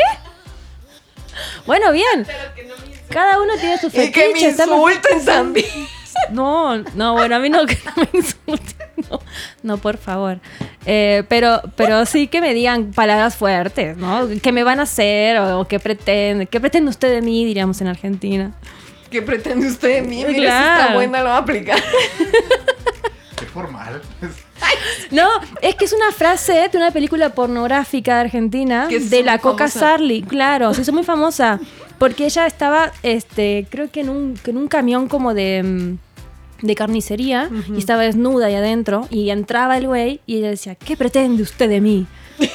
Bueno, 1.67 1.93
bien. 1.93 2.27
Cada 3.09 3.41
uno 3.41 3.55
tiene 3.59 3.79
su 3.79 3.87
Y 3.89 3.91
que 3.91 4.29
me 4.33 4.41
fetiche. 4.41 4.49
insulten 4.51 5.25
también. 5.25 5.67
No, 6.31 6.77
no, 6.95 7.13
bueno, 7.15 7.37
a 7.37 7.39
mí 7.39 7.49
no 7.51 7.67
que 7.67 7.77
no 7.85 7.93
me 7.97 8.09
insulten. 8.19 8.77
No, 9.11 9.21
no, 9.63 9.79
por 9.79 9.97
favor. 9.97 10.39
Eh, 10.87 11.25
pero, 11.29 11.61
pero 11.77 12.07
sí 12.07 12.29
que 12.29 12.41
me 12.41 12.55
digan 12.55 12.93
palabras 12.93 13.35
fuertes, 13.37 13.97
¿no? 13.97 14.29
¿Qué 14.43 14.53
me 14.53 14.63
van 14.65 14.81
a 14.81 14.85
hacer 14.85 15.39
o, 15.39 15.61
o 15.61 15.65
qué 15.69 15.79
pretende? 15.81 16.47
¿Qué 16.47 16.61
pretende 16.61 16.91
usted 16.91 17.11
de 17.11 17.23
mí, 17.23 17.45
diríamos 17.45 17.81
en 17.81 17.89
Argentina? 17.89 18.53
¿Qué 19.11 19.21
pretende 19.23 19.67
usted 19.67 19.97
de 19.97 20.03
mí? 20.03 20.17
Mira, 20.25 20.29
si 20.31 20.35
Claro. 20.37 20.81
está 20.83 20.95
buena, 20.95 21.19
lo 21.19 21.25
voy 21.25 21.33
a 21.35 21.37
aplicar. 21.39 21.83
Qué 23.37 23.47
formal. 23.47 24.01
No, 25.11 25.29
es 25.61 25.75
que 25.75 25.85
es 25.85 25.93
una 25.93 26.13
frase 26.13 26.69
de 26.71 26.79
una 26.79 26.91
película 26.93 27.31
pornográfica 27.31 28.15
de 28.15 28.21
Argentina 28.23 28.87
de 28.89 29.23
la 29.23 29.39
Coca 29.39 29.69
famosa. 29.69 29.81
Sarli, 29.81 30.23
claro, 30.23 30.73
se 30.73 30.83
hizo 30.83 30.93
muy 30.93 31.03
famosa 31.05 31.59
porque 31.99 32.25
ella 32.25 32.47
estaba, 32.47 32.93
este, 33.03 33.67
creo 33.69 33.91
que 33.91 34.01
en 34.01 34.09
un, 34.09 34.35
que 34.43 34.51
en 34.53 34.57
un 34.57 34.69
camión 34.69 35.09
como 35.09 35.35
de, 35.35 35.63
mm, 35.63 35.99
de 36.63 36.75
carnicería 36.75 37.51
y 37.75 37.79
estaba 37.79 38.03
desnuda 38.03 38.47
ahí 38.47 38.55
adentro 38.55 39.07
y 39.11 39.31
entraba 39.31 39.77
el 39.77 39.87
güey 39.87 40.21
y 40.27 40.39
ella 40.39 40.51
decía, 40.51 40.75
¿qué 40.75 40.97
pretende 40.97 41.43
usted 41.43 41.69
de 41.69 41.81
mí? 41.81 42.07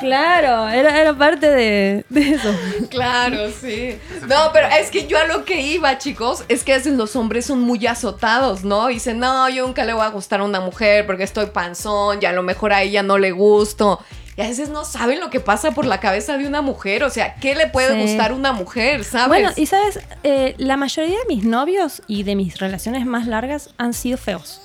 claro, 0.00 0.68
era, 0.68 1.00
era 1.00 1.16
parte 1.16 1.48
de, 1.48 2.04
de 2.08 2.30
eso. 2.32 2.52
Claro, 2.90 3.50
sí. 3.60 3.96
No, 4.26 4.50
pero 4.52 4.68
es 4.68 4.90
que 4.90 5.06
yo 5.06 5.18
a 5.18 5.26
lo 5.26 5.44
que 5.44 5.60
iba, 5.62 5.96
chicos, 5.98 6.44
es 6.48 6.64
que 6.64 6.72
a 6.72 6.76
veces 6.76 6.94
los 6.94 7.14
hombres 7.16 7.46
son 7.46 7.60
muy 7.60 7.86
azotados, 7.86 8.64
¿no? 8.64 8.90
Y 8.90 8.94
dicen, 8.94 9.18
no, 9.18 9.48
yo 9.48 9.66
nunca 9.66 9.84
le 9.84 9.92
voy 9.92 10.02
a 10.04 10.08
gustar 10.08 10.40
a 10.40 10.44
una 10.44 10.60
mujer 10.60 11.06
porque 11.06 11.22
estoy 11.22 11.46
panzón 11.46 12.18
y 12.20 12.26
a 12.26 12.32
lo 12.32 12.42
mejor 12.42 12.72
a 12.72 12.82
ella 12.82 13.02
no 13.02 13.18
le 13.18 13.30
gusto. 13.30 14.00
Y 14.40 14.44
a 14.44 14.48
veces 14.48 14.68
no 14.70 14.84
saben 14.84 15.20
lo 15.20 15.28
que 15.30 15.40
pasa 15.40 15.72
por 15.72 15.84
la 15.86 16.00
cabeza 16.00 16.36
de 16.38 16.46
una 16.46 16.62
mujer. 16.62 17.04
O 17.04 17.10
sea, 17.10 17.34
¿qué 17.36 17.54
le 17.54 17.66
puede 17.66 17.92
Sí. 17.94 18.00
gustar 18.00 18.30
a 18.30 18.34
una 18.34 18.52
mujer, 18.52 19.04
sabes? 19.04 19.28
Bueno, 19.28 19.50
y 19.56 19.66
sabes, 19.66 20.00
Eh, 20.22 20.54
la 20.58 20.76
mayoría 20.76 21.18
de 21.18 21.34
mis 21.34 21.44
novios 21.44 22.02
y 22.06 22.22
de 22.22 22.34
mis 22.36 22.58
relaciones 22.58 23.04
más 23.06 23.26
largas 23.26 23.70
han 23.78 23.92
sido 23.92 24.16
feos. 24.18 24.60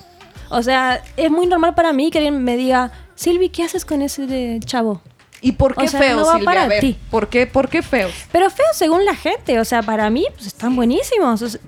O 0.50 0.62
sea, 0.64 1.02
es 1.18 1.30
muy 1.32 1.48
normal 1.48 1.76
para 1.76 1.92
mí 1.94 2.12
que 2.12 2.20
alguien 2.20 2.44
me 2.44 2.56
diga, 2.58 2.92
Silvi, 3.16 3.50
¿qué 3.50 3.64
haces 3.64 3.84
con 3.86 4.02
ese 4.02 4.28
de 4.28 4.60
chavo? 4.66 5.02
¿Y 5.42 5.52
por 5.54 5.76
qué 5.76 5.86
o 5.86 5.88
sea, 5.88 6.00
feos, 6.00 6.18
no 6.22 6.26
va 6.26 6.34
Silvia? 6.34 6.46
para 6.46 6.64
A 6.64 6.68
ver, 6.68 6.80
ti. 6.80 6.98
¿por 7.12 7.28
qué, 7.30 7.46
¿por 7.48 7.70
qué 7.70 7.82
feos? 7.82 8.14
Pero 8.32 8.50
feos 8.50 8.76
según 8.76 9.06
la 9.06 9.16
gente, 9.16 9.60
o 9.60 9.66
sea, 9.66 9.82
para 9.84 10.10
mí 10.10 10.26
pues, 10.36 10.48
están 10.48 10.76
buenísimos. 10.76 11.42
O 11.42 11.50
sea, 11.50 11.60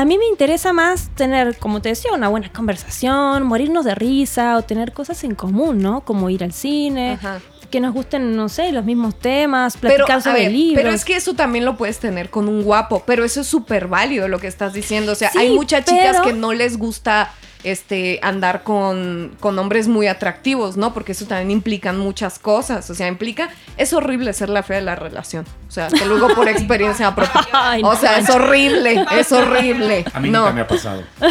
a 0.00 0.04
mí 0.04 0.18
me 0.18 0.26
interesa 0.26 0.72
más 0.72 1.08
tener, 1.14 1.56
como 1.56 1.80
te 1.80 1.88
decía, 1.88 2.12
una 2.12 2.28
buena 2.28 2.52
conversación, 2.52 3.42
morirnos 3.44 3.84
de 3.84 3.94
risa 3.94 4.56
o 4.56 4.62
tener 4.62 4.92
cosas 4.92 5.24
en 5.24 5.34
común, 5.34 5.78
¿no? 5.78 6.02
Como 6.02 6.28
ir 6.28 6.44
al 6.44 6.52
cine, 6.52 7.12
Ajá. 7.12 7.40
que 7.70 7.80
nos 7.80 7.94
gusten, 7.94 8.36
no 8.36 8.48
sé, 8.50 8.72
los 8.72 8.84
mismos 8.84 9.18
temas, 9.18 9.76
platicar 9.78 10.20
sobre 10.22 10.42
ver, 10.42 10.52
libros. 10.52 10.82
pero 10.82 10.94
es 10.94 11.04
que 11.04 11.16
eso 11.16 11.32
también 11.34 11.64
lo 11.64 11.76
puedes 11.78 11.98
tener 11.98 12.28
con 12.28 12.46
un 12.48 12.62
guapo, 12.62 13.02
pero 13.06 13.24
eso 13.24 13.40
es 13.40 13.46
súper 13.46 13.86
válido 13.88 14.28
lo 14.28 14.38
que 14.38 14.48
estás 14.48 14.74
diciendo. 14.74 15.12
O 15.12 15.14
sea, 15.14 15.30
Sí, 15.30 15.38
hay 15.38 15.54
muchas 15.54 15.84
chicas 15.86 16.20
que 16.20 16.32
no 16.34 16.52
les 16.52 16.76
gusta 16.76 17.32
este 17.70 18.20
andar 18.22 18.62
con, 18.62 19.36
con 19.40 19.58
hombres 19.58 19.88
muy 19.88 20.06
atractivos, 20.06 20.76
¿no? 20.76 20.94
Porque 20.94 21.12
eso 21.12 21.26
también 21.26 21.50
implica 21.50 21.92
muchas 21.92 22.38
cosas. 22.38 22.88
O 22.90 22.94
sea, 22.94 23.08
implica. 23.08 23.50
Es 23.76 23.92
horrible 23.92 24.32
ser 24.32 24.48
la 24.48 24.62
fea 24.62 24.76
de 24.76 24.82
la 24.82 24.94
relación. 24.94 25.44
O 25.68 25.70
sea, 25.70 25.88
te 25.88 26.04
lo 26.06 26.14
digo 26.14 26.28
por 26.34 26.48
experiencia 26.56 27.14
propia. 27.14 27.42
O 27.82 27.96
sea, 27.96 28.18
es 28.18 28.30
horrible. 28.30 29.04
Es 29.12 29.32
horrible. 29.32 30.04
A 30.14 30.20
mí 30.20 30.30
no. 30.30 30.40
nunca 30.40 30.52
me 30.52 30.60
ha 30.62 30.68
pasado. 30.68 31.02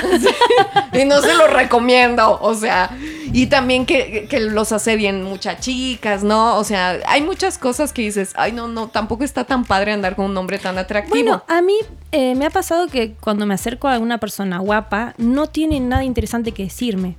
Y 0.93 1.03
no 1.03 1.21
se 1.21 1.33
lo 1.33 1.47
recomiendo, 1.47 2.39
o 2.41 2.55
sea, 2.55 2.89
y 3.33 3.47
también 3.47 3.85
que, 3.85 4.27
que 4.29 4.39
los 4.39 4.71
hace 4.71 4.95
bien 4.95 5.23
muchas 5.23 5.59
chicas, 5.59 6.23
¿no? 6.23 6.55
O 6.55 6.63
sea, 6.63 6.99
hay 7.07 7.21
muchas 7.21 7.57
cosas 7.57 7.91
que 7.91 8.01
dices, 8.01 8.31
ay, 8.37 8.53
no, 8.53 8.69
no, 8.69 8.87
tampoco 8.87 9.25
está 9.25 9.43
tan 9.43 9.65
padre 9.65 9.91
andar 9.91 10.15
con 10.15 10.25
un 10.25 10.37
hombre 10.37 10.57
tan 10.57 10.77
atractivo. 10.77 11.13
Bueno, 11.15 11.43
a 11.49 11.61
mí 11.61 11.75
eh, 12.13 12.33
me 12.35 12.45
ha 12.45 12.49
pasado 12.49 12.87
que 12.87 13.13
cuando 13.15 13.45
me 13.45 13.53
acerco 13.53 13.89
a 13.89 13.93
alguna 13.93 14.19
persona 14.19 14.59
guapa, 14.59 15.15
no 15.17 15.47
tiene 15.47 15.81
nada 15.81 16.05
interesante 16.05 16.24
que 16.53 16.63
decirme. 16.63 17.15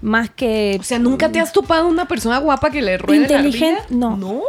Más 0.00 0.30
que. 0.30 0.76
o 0.80 0.82
sea, 0.84 0.98
¿nunca 0.98 1.30
te 1.30 1.40
has 1.40 1.52
topado 1.52 1.88
una 1.88 2.06
persona 2.06 2.38
guapa 2.38 2.70
que 2.70 2.80
le 2.82 2.98
ruede 2.98 3.22
Inteligente, 3.22 3.82
la 3.90 3.96
no. 3.96 4.16
¿No? 4.16 4.42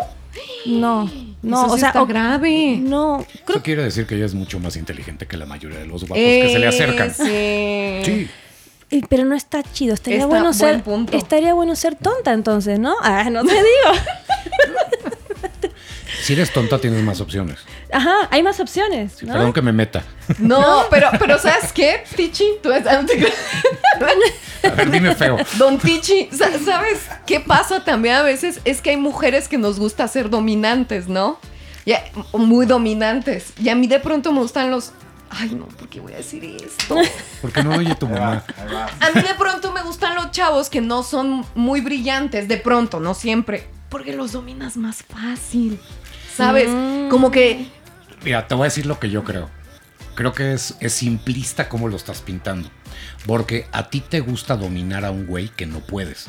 No, 0.68 1.12
no, 1.42 1.60
Eso 1.66 1.70
sí 1.70 1.74
o 1.76 1.78
sea, 1.80 1.88
está 1.90 2.02
o- 2.04 2.06
grave. 2.06 2.78
no, 2.78 3.26
creo 3.46 3.58
Eso 3.58 3.64
quiere 3.64 3.84
decir 3.84 4.06
que 4.06 4.16
ella 4.16 4.26
es 4.26 4.34
mucho 4.36 4.60
más 4.60 4.76
inteligente 4.76 5.26
que 5.26 5.38
la 5.38 5.46
mayoría 5.48 5.80
de 5.80 5.88
los 5.88 6.02
guapos 6.02 6.18
que 6.18 6.50
se 6.52 6.60
le 6.60 6.68
acercan. 6.68 7.14
Sí. 7.14 7.24
Sí. 8.06 8.30
Eh, 8.92 9.02
Pero 9.10 9.24
no 9.26 9.36
está 9.36 9.62
chido. 9.64 9.94
Estaría 9.94 10.20
Está 10.20 10.28
bueno 10.28 10.44
buen 10.46 10.54
ser. 10.56 10.84
punto. 10.84 11.16
Estaría 11.18 11.54
bueno 11.54 11.76
ser 11.76 11.96
tonta 11.96 12.34
entonces, 12.34 12.80
¿no? 12.80 12.96
Ah, 13.02 13.30
no 13.30 13.44
te 13.44 13.54
digo. 13.54 14.00
Si 16.24 16.34
eres 16.34 16.52
tonta, 16.52 16.80
tienes 16.80 17.02
más 17.04 17.22
opciones. 17.22 17.60
Ajá, 17.92 18.14
hay 18.30 18.44
más 18.44 18.60
opciones. 18.60 19.22
¿no? 19.24 19.34
Perdón 19.34 19.54
que 19.54 19.62
me 19.62 19.72
meta. 19.72 20.04
No, 20.38 20.84
pero, 20.92 21.10
pero 21.20 21.40
¿sabes 21.40 21.72
qué, 21.74 22.04
Tichi? 22.16 22.46
Tú 22.62 22.72
es- 22.72 22.86
A 24.64 24.70
ver, 24.76 24.92
dime 24.92 25.16
feo. 25.16 25.38
Don 25.58 25.78
Tichi, 25.78 26.30
sa- 26.32 26.58
¿sabes 26.64 27.00
qué 27.26 27.40
pasa 27.40 27.84
también 27.84 28.16
a 28.16 28.22
veces? 28.24 28.60
Es 28.66 28.82
que 28.82 28.92
hay 28.92 28.98
mujeres 28.98 29.48
que 29.48 29.58
nos 29.58 29.80
gusta 29.80 30.08
ser 30.08 30.30
dominantes, 30.30 31.08
¿no? 31.08 31.40
Ya, 31.86 32.04
muy 32.34 32.66
dominantes. 32.66 33.54
Y 33.58 33.70
a 33.70 33.76
mí 33.76 33.88
de 33.88 34.00
pronto 34.00 34.32
me 34.34 34.42
gustan 34.42 34.70
los... 34.70 34.92
Ay, 35.32 35.50
no, 35.52 35.66
¿por 35.68 35.88
qué 35.90 36.00
voy 36.00 36.14
a 36.14 36.18
decir 36.18 36.44
esto? 36.44 36.96
Porque 37.42 37.64
no 37.64 37.76
oye 37.76 37.96
tu 37.96 38.08
Ahí 38.08 38.14
va, 38.14 38.20
mamá. 38.20 38.44
ahí 38.58 38.74
va. 38.74 38.86
A 39.00 39.12
mí 39.12 39.22
de 39.22 39.34
pronto 39.36 39.72
me 39.72 39.82
gustan 39.84 40.16
los 40.16 40.32
chavos 40.32 40.70
que 40.70 40.82
no 40.82 41.04
son 41.04 41.46
muy 41.56 41.82
brillantes, 41.82 42.48
de 42.48 42.58
pronto, 42.58 43.00
no 43.00 43.14
siempre. 43.14 43.68
Porque 43.90 44.14
los 44.16 44.32
dominas 44.34 44.76
más 44.78 45.04
fácil. 45.04 45.80
¿Sabes? 46.36 46.70
Mm. 46.70 47.10
Como 47.10 47.32
que... 47.32 47.68
Mira, 48.24 48.48
te 48.48 48.56
voy 48.56 48.64
a 48.64 48.66
decir 48.66 48.86
lo 48.86 49.00
que 49.00 49.10
yo 49.10 49.24
creo. 49.24 49.50
Creo 50.16 50.34
que 50.34 50.54
es, 50.54 50.76
es 50.82 50.94
simplista 50.94 51.70
como 51.70 51.88
lo 51.88 51.96
estás 51.96 52.22
pintando. 52.22 52.70
Porque 53.26 53.68
a 53.72 53.90
ti 53.90 54.02
te 54.02 54.20
gusta 54.20 54.58
dominar 54.58 55.06
a 55.06 55.12
un 55.12 55.26
güey 55.26 55.50
que 55.50 55.66
no 55.66 55.80
puedes. 55.80 56.28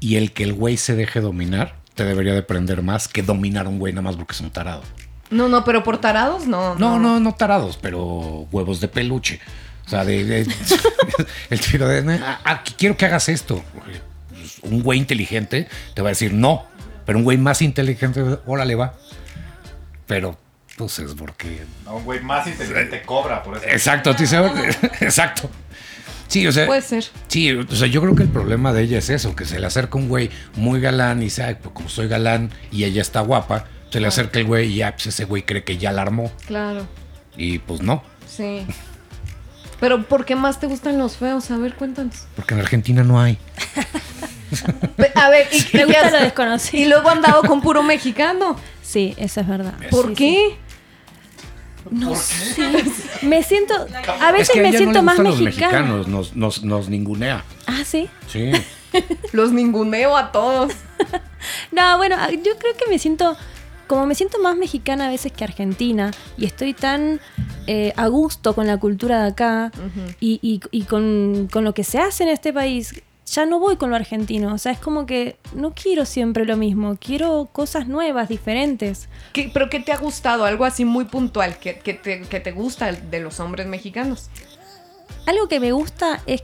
Y 0.00 0.16
el 0.16 0.32
que 0.32 0.44
el 0.44 0.52
güey 0.54 0.76
se 0.76 0.94
deje 0.96 1.20
dominar, 1.20 1.76
te 1.94 2.04
debería 2.04 2.34
de 2.34 2.42
prender 2.42 2.82
más 2.82 3.08
que 3.08 3.22
dominar 3.22 3.66
a 3.66 3.68
un 3.68 3.78
güey 3.78 3.92
nada 3.92 4.02
más 4.02 4.16
porque 4.16 4.32
es 4.34 4.40
un 4.40 4.50
tarado. 4.50 4.82
No, 5.30 5.48
no, 5.48 5.64
pero 5.64 5.82
por 5.82 5.98
tarados, 5.98 6.46
no. 6.46 6.74
No, 6.76 6.98
no, 6.98 7.20
no 7.20 7.34
tarados, 7.34 7.78
pero 7.80 8.00
huevos 8.52 8.80
de 8.80 8.88
peluche. 8.88 9.40
O 9.86 9.88
sea, 9.90 10.04
de, 10.04 10.24
de- 10.24 10.54
el 11.50 11.60
tiro 11.60 11.88
de, 11.88 12.14
"Ah, 12.22 12.40
ah, 12.44 12.62
quiero 12.78 12.96
que 12.96 13.06
hagas 13.06 13.28
esto. 13.28 13.62
Pues, 13.74 14.58
Un 14.62 14.82
güey 14.82 14.98
inteligente 14.98 15.68
te 15.94 16.02
va 16.02 16.08
a 16.08 16.12
decir 16.12 16.32
no, 16.32 16.64
pero 17.04 17.18
un 17.18 17.24
güey 17.24 17.36
más 17.38 17.60
inteligente, 17.62 18.22
órale 18.46 18.74
va. 18.74 18.94
Pero, 20.06 20.38
pues 20.76 20.98
es 20.98 21.14
porque... 21.14 21.64
No, 21.84 21.96
un 21.96 22.04
güey 22.04 22.20
más 22.20 22.46
inteligente 22.46 23.02
cobra 23.02 23.42
por 23.42 23.56
eso. 23.56 23.66
Exacto, 23.68 24.14
te 24.14 24.22
dice, 24.24 24.38
exacto. 25.00 25.50
Sí, 26.28 26.46
o 26.46 26.52
sea, 26.52 26.66
Puede 26.66 26.82
ser. 26.82 27.04
Sí, 27.28 27.52
o 27.52 27.66
sea, 27.76 27.86
yo 27.86 28.00
creo 28.00 28.14
que 28.14 28.22
el 28.24 28.28
problema 28.30 28.72
de 28.72 28.82
ella 28.82 28.98
es 28.98 29.10
eso, 29.10 29.36
que 29.36 29.44
se 29.44 29.60
le 29.60 29.66
acerca 29.66 29.98
un 29.98 30.08
güey 30.08 30.30
muy 30.56 30.80
galán 30.80 31.20
y 31.20 31.26
dice, 31.26 31.42
ay, 31.44 31.56
pues 31.62 31.74
como 31.74 31.88
soy 31.88 32.08
galán 32.08 32.50
y 32.72 32.84
ella 32.84 33.02
está 33.02 33.20
guapa, 33.20 33.66
se 33.90 34.00
le 34.00 34.06
acerca 34.08 34.38
el 34.40 34.46
güey 34.46 34.72
y 34.72 34.76
ya, 34.76 34.92
pues 34.92 35.06
ese 35.08 35.26
güey 35.26 35.42
cree 35.42 35.62
que 35.64 35.76
ya 35.76 35.92
la 35.92 36.02
armó. 36.02 36.32
Claro, 36.46 36.86
Y 37.36 37.58
pues 37.58 37.82
no, 37.82 38.02
sí. 38.26 38.66
Pero 39.80 40.02
¿por 40.04 40.24
qué 40.24 40.34
más 40.34 40.58
te 40.60 40.66
gustan 40.66 40.98
los 40.98 41.16
feos? 41.18 41.50
A 41.50 41.58
ver, 41.58 41.74
cuéntanos. 41.74 42.26
porque 42.36 42.54
en 42.54 42.60
Argentina 42.60 43.04
no 43.04 43.20
hay. 43.20 43.38
A 45.16 45.30
ver, 45.30 45.48
y, 45.52 45.76
Me 45.76 45.82
y 45.82 45.84
gusta 45.84 46.10
lo 46.10 46.20
desconocido. 46.20 46.82
y 46.84 46.88
luego 46.88 47.10
han 47.10 47.20
dado 47.22 47.42
con 47.42 47.60
puro 47.60 47.82
mexicano. 47.82 48.56
Sí, 48.82 49.14
eso 49.18 49.40
es 49.40 49.48
verdad. 49.48 49.74
¿Por 49.90 50.08
Sí, 50.08 50.14
qué? 50.14 50.56
No 51.90 52.14
sé. 52.16 52.84
Me 53.22 53.42
siento. 53.42 53.74
A 54.20 54.28
Es 54.30 54.32
veces 54.32 54.50
que 54.54 54.60
a 54.60 54.62
me 54.62 54.76
siento 54.76 54.98
no 55.00 55.02
más 55.04 55.18
los 55.18 55.40
mexicana. 55.40 55.78
mexicanos, 55.82 56.08
nos, 56.08 56.34
nos, 56.36 56.62
nos 56.64 56.88
ningunea. 56.88 57.44
Ah, 57.66 57.82
sí. 57.84 58.08
Sí. 58.26 58.50
Los 59.32 59.52
ninguneo 59.52 60.16
a 60.16 60.30
todos. 60.32 60.72
No, 61.72 61.98
bueno, 61.98 62.16
ah, 62.18 62.30
yo 62.30 62.56
creo 62.58 62.74
que 62.76 62.88
me 62.88 62.98
siento. 62.98 63.36
Como 63.86 64.06
me 64.06 64.14
siento 64.14 64.38
más 64.38 64.56
mexicana 64.56 65.08
a 65.08 65.10
veces 65.10 65.30
que 65.30 65.44
argentina 65.44 66.10
y 66.38 66.46
estoy 66.46 66.72
tan 66.72 67.20
eh, 67.66 67.92
a 67.96 68.06
gusto 68.06 68.54
con 68.54 68.66
la 68.66 68.78
cultura 68.78 69.22
de 69.22 69.28
acá 69.28 69.70
y, 70.20 70.38
y- 70.42 70.60
y 70.70 70.84
con, 70.84 71.48
con 71.52 71.64
lo 71.64 71.74
que 71.74 71.84
se 71.84 71.98
hace 71.98 72.22
en 72.22 72.30
este 72.30 72.50
país, 72.54 73.02
ya 73.26 73.46
no 73.46 73.58
voy 73.58 73.76
con 73.76 73.90
lo 73.90 73.96
argentino. 73.96 74.52
O 74.54 74.58
sea, 74.58 74.72
es 74.72 74.78
como 74.78 75.06
que 75.06 75.36
no 75.54 75.72
quiero 75.74 76.04
siempre 76.04 76.44
lo 76.44 76.56
mismo, 76.56 76.96
quiero 77.00 77.48
cosas 77.52 77.88
nuevas, 77.88 78.28
diferentes. 78.28 79.08
¿Qué- 79.32 79.50
¿Pero 79.52 79.70
qué 79.70 79.80
te 79.80 79.92
ha 79.92 79.96
gustado? 79.96 80.44
Algo 80.44 80.64
así 80.64 80.84
muy 80.84 81.04
puntual 81.06 81.58
que, 81.58 81.78
que 81.78 81.94
te, 81.94 82.22
que 82.22 82.40
te 82.40 82.52
gusta 82.52 82.92
de 82.92 83.20
los 83.20 83.40
hombres 83.40 83.66
mexicanos. 83.66 84.28
Algo 85.26 85.48
que 85.48 85.58
me 85.60 85.72
gusta 85.72 86.22
es, 86.26 86.42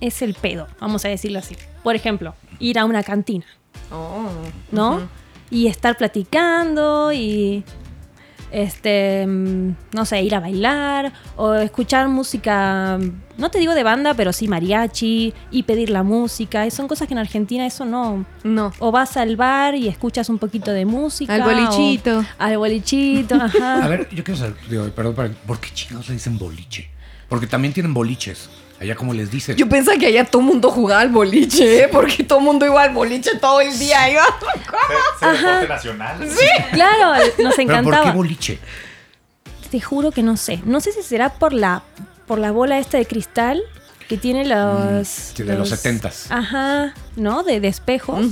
es 0.00 0.22
el 0.22 0.34
pedo, 0.34 0.66
vamos 0.80 1.04
a 1.04 1.08
decirlo 1.08 1.38
así. 1.38 1.56
Por 1.84 1.94
ejemplo, 1.94 2.34
ir 2.58 2.78
a 2.78 2.84
una 2.84 3.02
cantina. 3.02 3.46
Oh. 3.92 4.26
¿no? 4.72 5.08
Y 5.50 5.68
estar 5.68 5.96
platicando 5.96 7.12
y 7.12 7.64
este 8.50 9.26
mm, 9.26 9.74
no 9.92 10.04
sé, 10.04 10.22
ir 10.22 10.34
a 10.34 10.40
bailar 10.40 11.12
o 11.36 11.54
escuchar 11.54 12.08
música, 12.08 12.98
no 13.36 13.50
te 13.50 13.58
digo 13.58 13.74
de 13.74 13.82
banda, 13.82 14.14
pero 14.14 14.32
sí 14.32 14.48
mariachi 14.48 15.34
y 15.50 15.62
pedir 15.64 15.90
la 15.90 16.02
música, 16.02 16.66
y 16.66 16.70
son 16.70 16.88
cosas 16.88 17.08
que 17.08 17.14
en 17.14 17.18
Argentina 17.18 17.66
eso 17.66 17.84
no. 17.84 18.24
No. 18.44 18.72
O 18.78 18.92
vas 18.92 19.16
al 19.16 19.36
bar 19.36 19.74
y 19.74 19.88
escuchas 19.88 20.28
un 20.28 20.38
poquito 20.38 20.72
de 20.72 20.84
música. 20.84 21.34
Al 21.34 21.42
bolichito. 21.42 22.24
al 22.38 22.58
bolichito, 22.58 23.34
ajá. 23.36 23.84
A 23.84 23.88
ver, 23.88 24.08
yo 24.10 24.24
quiero 24.24 24.38
saber, 24.38 24.56
digo, 24.68 24.88
perdón, 24.90 25.36
¿por 25.46 25.60
qué 25.60 25.70
chingados 25.72 26.08
le 26.08 26.14
dicen 26.14 26.38
boliche? 26.38 26.88
Porque 27.28 27.46
también 27.46 27.74
tienen 27.74 27.92
boliches. 27.92 28.48
Allá 28.80 28.94
como 28.94 29.12
les 29.12 29.30
dicen. 29.30 29.56
Yo 29.56 29.68
pensaba 29.68 29.98
que 29.98 30.06
allá 30.06 30.24
todo 30.24 30.40
mundo 30.42 30.70
jugaba 30.70 31.00
al 31.00 31.08
boliche, 31.08 31.82
¿eh? 31.84 31.88
Porque 31.90 32.22
todo 32.22 32.38
mundo 32.40 32.64
iba 32.64 32.80
al 32.82 32.92
boliche 32.94 33.36
todo 33.40 33.60
el 33.60 33.76
día. 33.76 34.08
Iba. 34.10 34.22
¿Ser 35.18 35.36
deporte 35.36 35.68
nacional? 35.68 36.28
Claro, 36.72 37.16
nos 37.16 37.34
¿Pero 37.36 37.50
por 37.50 37.60
encantaba. 37.60 38.04
qué 38.04 38.10
boliche? 38.16 38.58
Te 39.70 39.80
juro 39.80 40.12
que 40.12 40.22
no 40.22 40.36
sé. 40.36 40.60
No 40.64 40.80
sé 40.80 40.92
si 40.92 41.02
será 41.02 41.30
por 41.30 41.52
la, 41.52 41.82
por 42.26 42.38
la 42.38 42.52
bola 42.52 42.78
esta 42.78 42.98
de 42.98 43.06
cristal 43.06 43.62
que 44.08 44.16
tiene 44.16 44.44
los... 44.46 45.06
sí, 45.08 45.42
de 45.42 45.56
los 45.58 45.70
70s. 45.72 46.26
Ajá, 46.30 46.94
¿no? 47.16 47.42
De, 47.42 47.60
de 47.60 47.68
espejos. 47.68 48.26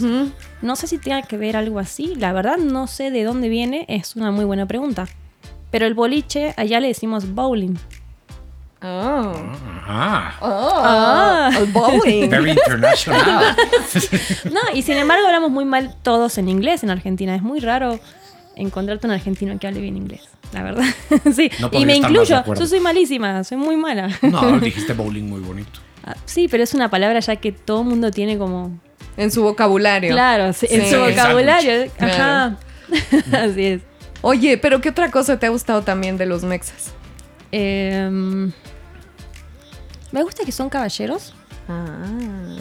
No 0.62 0.76
sé 0.76 0.86
si 0.86 0.98
tenga 0.98 1.22
que 1.22 1.36
ver 1.36 1.56
algo 1.56 1.80
así. 1.80 2.14
La 2.14 2.32
verdad 2.32 2.56
no 2.56 2.86
sé 2.86 3.10
de 3.10 3.24
dónde 3.24 3.48
viene. 3.48 3.84
Es 3.88 4.14
una 4.16 4.30
muy 4.30 4.44
buena 4.44 4.64
pregunta. 4.66 5.06
Pero 5.72 5.86
el 5.86 5.94
boliche, 5.94 6.54
allá 6.56 6.78
le 6.80 6.86
decimos 6.88 7.34
bowling. 7.34 7.74
Oh. 8.82 9.32
Ah, 9.88 10.34
Oh. 10.40 11.58
El 11.58 11.66
bowling. 11.72 12.28
very 12.28 12.50
international. 12.50 13.56
No, 14.52 14.60
y 14.74 14.82
sin 14.82 14.96
embargo 14.96 15.26
hablamos 15.26 15.50
muy 15.50 15.64
mal 15.64 15.94
todos 16.02 16.38
en 16.38 16.48
inglés 16.48 16.82
en 16.82 16.90
Argentina. 16.90 17.34
Es 17.34 17.42
muy 17.42 17.60
raro 17.60 17.98
encontrarte 18.54 19.06
un 19.06 19.12
argentino 19.12 19.58
que 19.58 19.66
hable 19.66 19.80
bien 19.80 19.96
inglés. 19.96 20.22
La 20.52 20.62
verdad. 20.62 20.84
sí. 21.34 21.50
No 21.58 21.70
y 21.72 21.86
me 21.86 21.96
incluyo. 21.96 22.44
Yo 22.54 22.66
soy 22.66 22.80
malísima. 22.80 23.42
Soy 23.44 23.56
muy 23.58 23.76
mala. 23.76 24.10
No, 24.22 24.58
dijiste 24.60 24.92
bowling 24.92 25.24
muy 25.24 25.40
bonito. 25.40 25.80
Ah, 26.04 26.14
Sí, 26.24 26.46
pero 26.48 26.62
es 26.62 26.74
una 26.74 26.88
palabra 26.90 27.20
ya 27.20 27.36
que 27.36 27.52
todo 27.52 27.82
el 27.82 27.88
mundo 27.88 28.10
tiene 28.10 28.38
como... 28.38 28.78
En 29.16 29.30
su 29.30 29.42
vocabulario. 29.42 30.12
Claro, 30.12 30.52
sí, 30.52 30.66
en 30.70 30.88
su 30.90 30.98
vocabulario. 31.00 31.90
Claro. 31.96 32.56
Ajá. 33.32 33.44
Así 33.44 33.64
es. 33.64 33.82
Oye, 34.20 34.58
pero 34.58 34.80
¿qué 34.82 34.90
otra 34.90 35.10
cosa 35.10 35.38
te 35.38 35.46
ha 35.46 35.48
gustado 35.48 35.82
también 35.82 36.18
de 36.18 36.26
los 36.26 36.42
mexas? 36.44 36.92
Em, 37.52 38.52
me 40.16 40.22
gusta 40.24 40.44
que 40.44 40.52
son 40.52 40.68
caballeros. 40.68 41.32
Ah. 41.68 42.56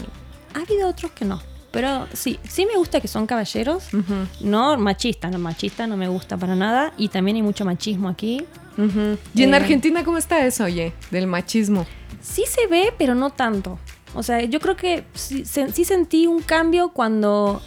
Ha 0.54 0.60
habido 0.60 0.88
otros 0.90 1.12
que 1.12 1.26
no. 1.26 1.42
Pero 1.72 2.08
sí, 2.14 2.40
sí 2.48 2.66
me 2.66 2.78
gusta 2.78 3.02
que 3.02 3.08
son 3.08 3.26
caballeros. 3.28 3.94
Ujú, 3.94 4.28
No 4.42 4.78
machista, 4.78 5.30
no 5.30 5.40
machista 5.40 5.88
no 5.88 5.98
me 5.98 6.08
gusta 6.08 6.38
para 6.38 6.56
nada. 6.56 6.94
Y 6.98 7.10
también 7.10 7.36
hay 7.38 7.44
mucho 7.44 7.66
machismo 7.66 8.08
aquí. 8.10 8.46
ujú. 8.78 9.18
¿Y 9.34 9.44
en 9.44 9.54
Eh. 9.54 9.58
Argentina 9.58 10.04
cómo 10.04 10.18
está 10.18 10.46
eso, 10.46 10.64
oye? 10.66 10.94
Del 11.12 11.28
machismo. 11.28 11.86
Sí 12.22 12.44
se 12.48 12.68
ve, 12.68 12.94
pero 12.98 13.14
no 13.16 13.30
tanto. 13.30 13.78
O 14.14 14.24
sea, 14.24 14.42
yo 14.44 14.60
creo 14.60 14.76
que 14.78 15.04
sí, 15.14 15.44
sí 15.46 15.84
sentí 15.86 16.28
un 16.28 16.42
cambio 16.42 16.90
cuando 16.90 17.62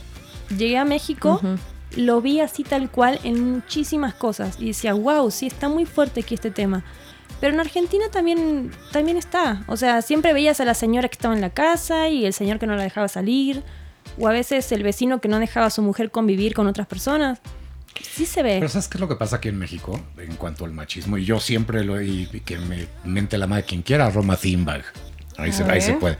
llegué 0.57 0.79
a 0.79 0.85
México. 0.85 1.35
Ujú. 1.43 1.57
Lo 1.97 2.21
vi 2.21 2.41
así 2.41 2.63
tal 2.65 2.91
cual 2.91 3.19
en 3.25 3.53
muchísimas 3.53 4.15
cosas. 4.15 4.57
Y 4.59 4.67
decía, 4.69 4.93
wow, 4.95 5.31
sí 5.31 5.47
está 5.47 5.69
muy 5.69 5.85
fuerte 5.87 6.21
aquí 6.21 6.35
este 6.35 6.51
tema. 6.51 6.85
Pero 7.41 7.55
en 7.55 7.61
Argentina 7.61 8.07
también, 8.11 8.73
también 8.93 9.17
está. 9.17 9.63
O 9.69 9.77
sea, 9.77 10.03
siempre 10.03 10.33
veías 10.33 10.61
a 10.61 10.65
la 10.65 10.75
señora 10.75 11.09
que 11.09 11.15
estaba 11.15 11.35
en 11.35 11.41
la 11.41 11.51
casa 11.51 12.09
y 12.09 12.27
el 12.27 12.33
señor 12.33 12.59
que 12.59 12.67
no 12.67 12.75
la 12.75 12.83
dejaba 12.83 13.09
salir. 13.09 13.63
O 14.19 14.27
a 14.27 14.33
veces 14.33 14.73
el 14.73 14.83
vecino 14.83 15.21
que 15.21 15.29
no 15.29 15.39
dejaba 15.39 15.67
a 15.67 15.71
su 15.71 15.83
mujer 15.83 16.11
convivir 16.11 16.55
con 16.55 16.67
otras 16.67 16.87
personas. 16.87 17.41
Sí 18.03 18.27
se 18.27 18.43
ve. 18.43 18.57
Pero 18.59 18.69
¿sabes 18.69 18.89
qué 18.89 18.97
es 18.97 19.01
lo 19.01 19.09
que 19.09 19.17
pasa 19.17 19.37
aquí 19.37 19.49
en 19.49 19.59
México 19.59 20.01
en 20.19 20.35
cuanto 20.37 20.65
al 20.65 20.73
machismo? 20.73 21.19
Y 21.19 21.25
yo 21.25 21.41
siempre 21.41 21.85
lo 21.85 22.01
y 22.03 22.27
que 22.45 22.59
me 22.59 22.87
mente 23.05 23.39
la 23.39 23.47
madre 23.47 23.65
quien 23.65 23.83
quiera, 23.83 24.11
Roma 24.11 24.37
Thimbag. 24.37 24.83
Ahí, 25.37 25.53
se, 25.53 25.63
ahí 25.65 25.81
se 25.81 25.95
puede. 25.95 26.19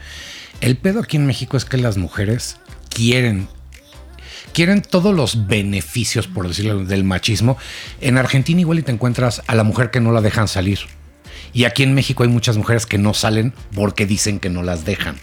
El 0.61 0.77
pedo 0.77 1.01
aquí 1.01 1.17
en 1.17 1.27
México 1.27 1.57
es 1.57 1.65
que 1.65 1.77
las 1.77 1.97
mujeres 1.97 2.59
quieren 2.89 3.49
quieren 4.53 4.83
todos 4.83 5.15
los 5.15 5.47
beneficios, 5.47 6.27
por 6.27 6.49
decirlo, 6.49 6.85
del 6.85 7.05
machismo. 7.05 7.59
En 8.01 8.19
Argentina 8.19 8.61
igual 8.61 8.79
y 8.79 8.83
te 8.83 8.93
encuentras 8.93 9.43
a 9.47 9.55
la 9.55 9.65
mujer 9.65 9.91
que 9.91 10.01
no 10.01 10.13
la 10.13 10.21
dejan 10.21 10.49
salir. 10.49 10.81
Y 11.59 11.65
aquí 11.65 11.83
en 11.83 11.93
México 11.93 12.23
hay 12.23 12.29
muchas 12.29 12.57
mujeres 12.57 12.87
que 12.87 12.99
no 12.99 13.15
salen 13.15 13.53
porque 13.75 14.07
dicen 14.07 14.39
que 14.39 14.49
no 14.49 14.63
las 14.63 14.85
dejan. 14.85 15.17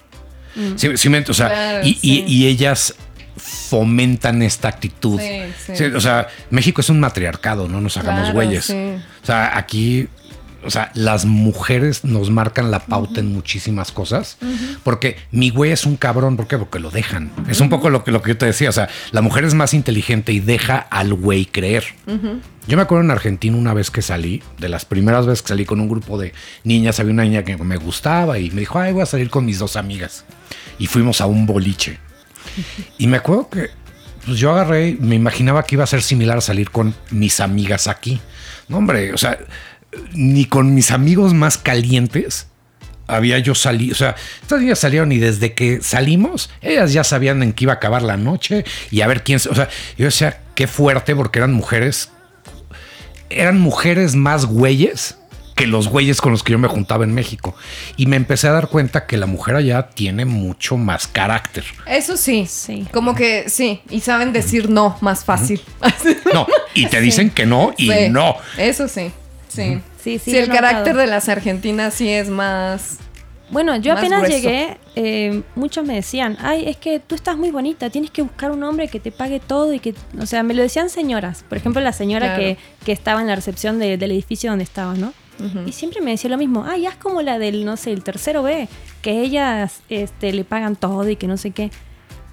Sí, 0.75 0.97
sí 0.97 1.07
me- 1.07 1.19
o 1.19 1.33
sea, 1.33 1.47
Claro, 1.47 1.85
y, 1.87 1.91
y- 1.91 1.95
sí. 2.01 2.23
y 2.27 2.47
ellas 2.47 2.93
fomentan 3.37 4.41
esta 4.41 4.67
actitud. 4.67 5.17
Sí, 5.19 5.41
sí. 5.65 5.75
Sí, 5.77 5.83
o 5.85 6.01
sea, 6.01 6.27
México 6.49 6.81
es 6.81 6.89
un 6.89 6.99
matriarcado, 6.99 7.69
no 7.69 7.79
nos 7.79 7.95
hagamos 7.95 8.21
Claro, 8.23 8.33
güeyes. 8.33 8.65
sí. 8.65 8.73
O 9.23 9.25
sea, 9.25 9.57
aquí, 9.57 10.07
o 10.65 10.69
sea, 10.69 10.91
las 10.93 11.25
mujeres 11.25 12.03
nos 12.03 12.29
marcan 12.29 12.71
la 12.71 12.79
pauta 12.79 13.19
en 13.19 13.31
muchísimas 13.33 13.91
cosas. 13.91 14.37
Porque 14.83 15.17
mi 15.31 15.49
güey 15.49 15.71
es 15.71 15.85
un 15.85 15.97
cabrón, 15.97 16.37
¿por 16.37 16.47
qué? 16.47 16.57
Porque 16.57 16.79
lo 16.79 16.91
dejan. 16.91 17.31
Es 17.47 17.61
un 17.61 17.69
poco 17.69 17.89
lo 17.89 18.03
que, 18.03 18.11
lo 18.11 18.21
que 18.21 18.29
yo 18.29 18.37
te 18.37 18.45
decía. 18.45 18.69
O 18.69 18.73
sea, 18.73 18.89
la 19.11 19.21
mujer 19.21 19.43
es 19.45 19.53
más 19.53 19.73
inteligente 19.73 20.31
y 20.33 20.39
deja 20.39 20.77
al 20.77 21.13
güey 21.13 21.45
creer. 21.45 21.85
Yo 22.67 22.77
me 22.77 22.83
acuerdo 22.83 23.03
en 23.03 23.11
Argentina 23.11 23.55
una 23.55 23.73
vez 23.73 23.91
que 23.91 24.01
salí, 24.01 24.41
de 24.57 24.69
las 24.69 24.85
primeras 24.85 25.25
veces 25.25 25.43
que 25.43 25.49
salí 25.49 25.65
con 25.65 25.79
un 25.79 25.87
grupo 25.87 26.17
de 26.17 26.33
niñas, 26.63 26.99
había 26.99 27.13
una 27.13 27.23
niña 27.23 27.43
que 27.43 27.57
me 27.57 27.77
gustaba 27.77 28.39
y 28.39 28.49
me 28.51 28.61
dijo, 28.61 28.79
ay, 28.79 28.93
voy 28.93 29.03
a 29.03 29.05
salir 29.05 29.29
con 29.29 29.45
mis 29.45 29.59
dos 29.59 29.75
amigas. 29.75 30.25
Y 30.79 30.87
fuimos 30.87 31.21
a 31.21 31.25
un 31.25 31.45
boliche. 31.45 31.99
Y 32.97 33.07
me 33.07 33.17
acuerdo 33.17 33.49
que 33.49 33.69
pues 34.25 34.39
yo 34.39 34.51
agarré, 34.51 34.97
me 34.99 35.15
imaginaba 35.15 35.63
que 35.63 35.75
iba 35.75 35.83
a 35.83 35.87
ser 35.87 36.01
similar 36.01 36.39
a 36.39 36.41
salir 36.41 36.71
con 36.71 36.95
mis 37.11 37.39
amigas 37.39 37.87
aquí. 37.87 38.19
No, 38.67 38.77
hombre, 38.77 39.13
o 39.13 39.17
sea, 39.17 39.37
ni 40.13 40.45
con 40.45 40.73
mis 40.73 40.91
amigos 40.91 41.33
más 41.33 41.57
calientes 41.57 42.47
había 43.07 43.37
yo 43.39 43.53
salido. 43.53 43.93
O 43.93 43.95
sea, 43.97 44.15
estas 44.41 44.61
niñas 44.61 44.79
salieron 44.79 45.11
y 45.11 45.17
desde 45.19 45.53
que 45.53 45.81
salimos, 45.81 46.49
ellas 46.61 46.91
ya 46.93 47.03
sabían 47.03 47.43
en 47.43 47.53
qué 47.53 47.65
iba 47.65 47.73
a 47.73 47.75
acabar 47.75 48.01
la 48.01 48.17
noche 48.17 48.65
y 48.91 49.01
a 49.01 49.07
ver 49.07 49.23
quién. 49.23 49.39
se- 49.39 49.49
O 49.49 49.55
sea, 49.55 49.69
yo 49.97 50.05
decía, 50.05 50.39
qué 50.55 50.65
fuerte 50.67 51.15
porque 51.15 51.39
eran 51.39 51.53
mujeres. 51.53 52.09
Eran 53.29 53.59
mujeres 53.59 54.15
más 54.15 54.45
güeyes 54.45 55.17
que 55.55 55.67
los 55.67 55.87
güeyes 55.87 56.19
con 56.19 56.31
los 56.33 56.43
que 56.43 56.51
yo 56.51 56.59
me 56.59 56.67
juntaba 56.67 57.05
en 57.05 57.13
México. 57.13 57.55
Y 57.95 58.07
me 58.07 58.17
empecé 58.17 58.47
a 58.47 58.51
dar 58.51 58.67
cuenta 58.67 59.05
que 59.05 59.15
la 59.17 59.25
mujer 59.25 59.55
allá 59.55 59.87
tiene 59.89 60.25
mucho 60.25 60.75
más 60.77 61.07
carácter. 61.07 61.63
Eso 61.87 62.17
sí. 62.17 62.45
Sí. 62.49 62.85
Como 62.91 63.15
que 63.15 63.49
sí. 63.49 63.81
Y 63.89 64.01
saben 64.01 64.33
decir 64.33 64.69
no 64.69 64.97
más 65.01 65.23
fácil. 65.23 65.61
No, 66.33 66.45
y 66.73 66.87
te 66.87 66.99
dicen 67.01 67.29
que 67.29 67.45
no 67.45 67.73
y 67.77 67.89
Sí, 67.89 68.09
no. 68.09 68.35
Eso 68.57 68.87
sí. 68.87 69.11
Sí. 69.55 69.81
Sí, 70.01 70.19
sí, 70.19 70.31
Sí, 70.31 70.37
el 70.37 70.49
carácter 70.49 70.95
de 70.95 71.07
las 71.07 71.29
argentinas 71.29 71.93
sí 71.93 72.09
es 72.09 72.29
más. 72.29 72.97
Bueno, 73.51 73.75
yo 73.75 73.93
Más 73.93 74.01
apenas 74.01 74.23
grueso. 74.23 74.37
llegué, 74.37 74.77
eh, 74.95 75.43
muchos 75.55 75.85
me 75.85 75.93
decían, 75.95 76.35
ay, 76.41 76.67
es 76.67 76.77
que 76.77 76.99
tú 76.99 77.13
estás 77.13 77.37
muy 77.37 77.51
bonita, 77.51 77.89
tienes 77.91 78.09
que 78.09 78.23
buscar 78.23 78.49
un 78.51 78.63
hombre 78.63 78.87
que 78.87 78.99
te 78.99 79.11
pague 79.11 79.39
todo 79.39 79.71
y 79.71 79.79
que, 79.79 79.93
o 80.19 80.25
sea, 80.25 80.41
me 80.41 80.55
lo 80.55 80.63
decían 80.63 80.89
señoras. 80.89 81.43
Por 81.47 81.57
ejemplo, 81.59 81.79
la 81.81 81.93
señora 81.93 82.25
Claro. 82.35 82.39
que, 82.41 82.57
que 82.83 82.91
estaba 82.91 83.21
en 83.21 83.27
la 83.27 83.35
recepción 83.35 83.77
de- 83.77 83.97
del 83.97 84.11
edificio 84.11 84.49
donde 84.49 84.63
estaba, 84.63 84.95
¿no? 84.95 85.13
Y 85.65 85.73
siempre 85.73 85.99
me 86.01 86.11
decía 86.11 86.29
lo 86.29 86.37
mismo, 86.37 86.63
ay, 86.65 86.85
es 86.87 86.95
como 86.95 87.21
la 87.21 87.37
del, 87.37 87.65
no 87.65 87.75
sé, 87.77 87.91
el 87.91 88.03
tercero 88.03 88.41
B, 88.41 88.69
que 89.01 89.19
ellas 89.21 89.81
este, 89.89 90.31
le 90.31 90.45
pagan 90.45 90.75
todo 90.77 91.07
y 91.09 91.17
que 91.17 91.27
no 91.27 91.35
sé 91.37 91.51
qué. 91.51 91.71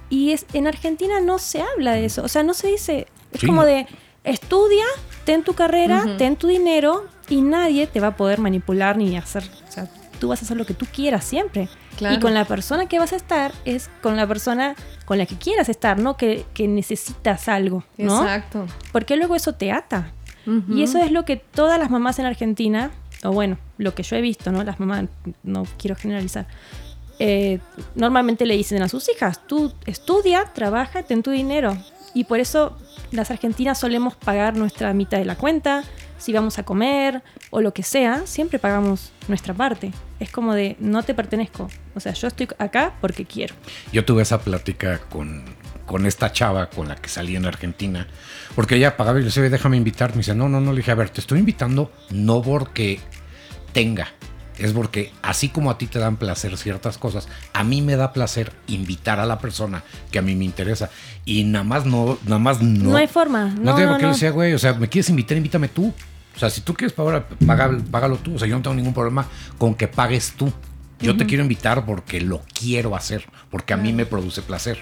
Y 0.09 0.31
es, 0.31 0.45
en 0.53 0.67
Argentina 0.67 1.19
no 1.19 1.37
se 1.37 1.61
habla 1.61 1.91
de 1.93 2.05
eso, 2.05 2.23
o 2.23 2.27
sea, 2.29 2.43
no 2.43 2.53
se 2.53 2.67
dice, 2.67 3.07
es 3.33 3.41
Sí. 3.41 3.45
como 3.47 3.65
de, 3.65 3.87
estudia, 4.23 4.85
ten 5.25 5.43
tu 5.43 5.53
carrera, 5.53 6.05
ten 6.17 6.37
tu 6.37 6.47
dinero 6.47 7.03
y 7.33 7.41
nadie 7.41 7.87
te 7.87 7.99
va 7.99 8.07
a 8.09 8.15
poder 8.15 8.39
manipular 8.39 8.95
ni 8.95 9.17
hacer, 9.17 9.43
o 9.67 9.71
sea, 9.71 9.87
tú 10.19 10.27
vas 10.27 10.41
a 10.41 10.45
hacer 10.45 10.55
lo 10.55 10.65
que 10.65 10.75
tú 10.75 10.85
quieras 10.85 11.23
siempre. 11.23 11.67
Claro. 11.97 12.15
Y 12.15 12.19
con 12.19 12.33
la 12.33 12.45
persona 12.45 12.87
que 12.87 12.99
vas 12.99 13.11
a 13.11 13.15
estar 13.15 13.51
es 13.65 13.89
con 14.01 14.15
la 14.17 14.27
persona 14.27 14.75
con 15.05 15.17
la 15.17 15.25
que 15.25 15.35
quieras 15.35 15.67
estar, 15.67 15.97
no 15.97 16.15
que, 16.15 16.45
que 16.53 16.67
necesitas 16.67 17.47
algo, 17.47 17.83
¿no? 17.97 18.21
Exacto. 18.21 18.67
Porque 18.91 19.15
luego 19.17 19.35
eso 19.35 19.53
te 19.53 19.71
ata. 19.71 20.11
Ujú. 20.45 20.73
Y 20.73 20.83
eso 20.83 20.99
es 20.99 21.11
lo 21.11 21.25
que 21.25 21.37
todas 21.37 21.79
las 21.79 21.89
mamás 21.89 22.19
en 22.19 22.25
Argentina, 22.25 22.91
o 23.23 23.31
bueno, 23.31 23.57
lo 23.77 23.95
que 23.95 24.03
yo 24.03 24.15
he 24.15 24.21
visto, 24.21 24.51
¿no? 24.51 24.63
Las 24.63 24.79
mamás, 24.79 25.05
no 25.41 25.65
quiero 25.77 25.95
generalizar, 25.95 26.45
eh, 27.17 27.59
normalmente 27.95 28.45
le 28.45 28.55
dicen 28.55 28.81
a 28.83 28.89
sus 28.89 29.09
hijas, 29.09 29.41
tú 29.47 29.73
estudia, 29.87 30.51
trabaja, 30.53 31.01
ten 31.01 31.23
tu 31.23 31.31
dinero. 31.31 31.75
Y 32.13 32.25
por 32.25 32.39
eso 32.39 32.77
las 33.11 33.31
argentinas 33.31 33.79
solemos 33.79 34.15
pagar 34.15 34.55
nuestra 34.55 34.93
mitad 34.93 35.17
de 35.17 35.25
la 35.25 35.35
cuenta, 35.35 35.83
si 36.17 36.33
vamos 36.33 36.57
a 36.59 36.63
comer 36.63 37.21
o 37.49 37.61
lo 37.61 37.73
que 37.73 37.83
sea, 37.83 38.25
siempre 38.25 38.59
pagamos 38.59 39.11
nuestra 39.27 39.53
parte. 39.53 39.91
Es 40.19 40.29
como 40.29 40.53
de, 40.53 40.75
no 40.79 41.03
te 41.03 41.13
pertenezco. 41.13 41.69
O 41.95 41.99
sea, 41.99 42.13
yo 42.13 42.27
estoy 42.27 42.47
acá 42.59 42.93
porque 43.01 43.25
quiero. 43.25 43.55
Yo 43.91 44.05
tuve 44.05 44.21
esa 44.23 44.41
plática 44.41 44.99
con, 45.09 45.43
con 45.85 46.05
esta 46.05 46.31
chava 46.31 46.69
con 46.69 46.87
la 46.87 46.95
que 46.95 47.09
salí 47.09 47.35
en 47.35 47.45
Argentina, 47.45 48.07
porque 48.55 48.75
ella 48.75 48.95
pagaba 48.97 49.17
y 49.17 49.21
le 49.21 49.25
decía, 49.25 49.41
"Oye, 49.41 49.49
déjame 49.49 49.77
invitar. 49.77 50.11
Me 50.11 50.17
dice, 50.17 50.33
no, 50.35 50.47
no, 50.49 50.61
no. 50.61 50.71
Le 50.71 50.77
dije, 50.77 50.91
a 50.91 50.95
ver, 50.95 51.09
te 51.09 51.21
estoy 51.21 51.39
invitando 51.39 51.91
no 52.09 52.41
porque 52.41 52.99
tenga, 53.73 54.07
es 54.57 54.71
porque 54.73 55.11
así 55.21 55.49
como 55.49 55.71
a 55.71 55.77
ti 55.77 55.87
te 55.87 55.99
dan 55.99 56.17
placer 56.17 56.57
ciertas 56.57 56.97
cosas, 56.97 57.27
a 57.53 57.63
mí 57.63 57.81
me 57.81 57.95
da 57.95 58.13
placer 58.13 58.51
invitar 58.67 59.19
a 59.19 59.25
la 59.25 59.39
persona 59.39 59.83
que 60.11 60.19
a 60.19 60.21
mí 60.21 60.35
me 60.35 60.45
interesa. 60.45 60.89
Y 61.25 61.43
nada 61.43 61.63
más 61.63 61.85
no, 61.85 62.17
nada 62.25 62.39
más 62.39 62.61
no. 62.61 62.91
No, 62.91 62.97
hay 62.97 63.07
forma. 63.07 63.45
No, 63.47 63.61
No, 63.71 63.75
te 63.75 63.81
digo 63.81 63.93
no, 63.93 63.97
que 63.97 64.03
no. 64.05 64.11
decía, 64.13 64.31
güey, 64.31 64.53
o 64.53 64.59
sea, 64.59 64.73
me 64.73 64.89
quieres 64.89 65.09
invitar, 65.09 65.37
invítame 65.37 65.67
tú. 65.67 65.93
O 66.35 66.39
sea, 66.39 66.49
si 66.49 66.61
tú 66.61 66.73
quieres 66.73 66.93
pagar, 66.93 67.27
paga- 67.45 67.77
págalo 67.91 68.17
tú. 68.17 68.35
O 68.35 68.39
sea, 68.39 68.47
yo 68.47 68.55
no 68.55 68.61
tengo 68.61 68.75
ningún 68.75 68.93
problema 68.93 69.25
con 69.57 69.75
que 69.75 69.87
pagues 69.87 70.33
tú. 70.37 70.51
Yo 70.99 71.17
te 71.17 71.25
quiero 71.25 71.43
invitar 71.43 71.85
porque 71.85 72.21
lo 72.21 72.41
quiero 72.57 72.95
hacer, 72.95 73.25
porque 73.51 73.73
a 73.73 73.77
mí 73.77 73.91
me 73.91 74.05
produce 74.05 74.41
placer. 74.41 74.77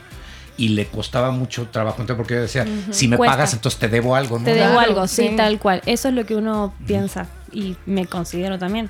Y 0.55 0.69
le 0.69 0.85
costaba 0.85 1.31
mucho 1.31 1.67
trabajo, 1.69 2.01
entonces 2.01 2.17
porque 2.17 2.35
yo 2.35 2.41
decía, 2.41 2.67
si 2.91 3.07
me 3.07 3.17
Cuesta. 3.17 3.33
pagas, 3.35 3.53
entonces 3.53 3.79
te 3.79 3.87
debo 3.87 4.15
algo, 4.15 4.37
¿no? 4.37 4.45
Te 4.45 4.53
debo 4.53 4.73
Claro, 4.73 4.79
algo, 4.81 5.07
sí, 5.07 5.29
sí. 5.29 5.35
tal 5.35 5.57
cual. 5.57 5.81
Eso 5.87 6.09
es 6.09 6.13
lo 6.13 6.25
que 6.27 6.35
uno 6.35 6.75
piensa 6.85 7.25
y 7.51 7.75
me 7.87 8.05
considero 8.05 8.59
también. 8.59 8.89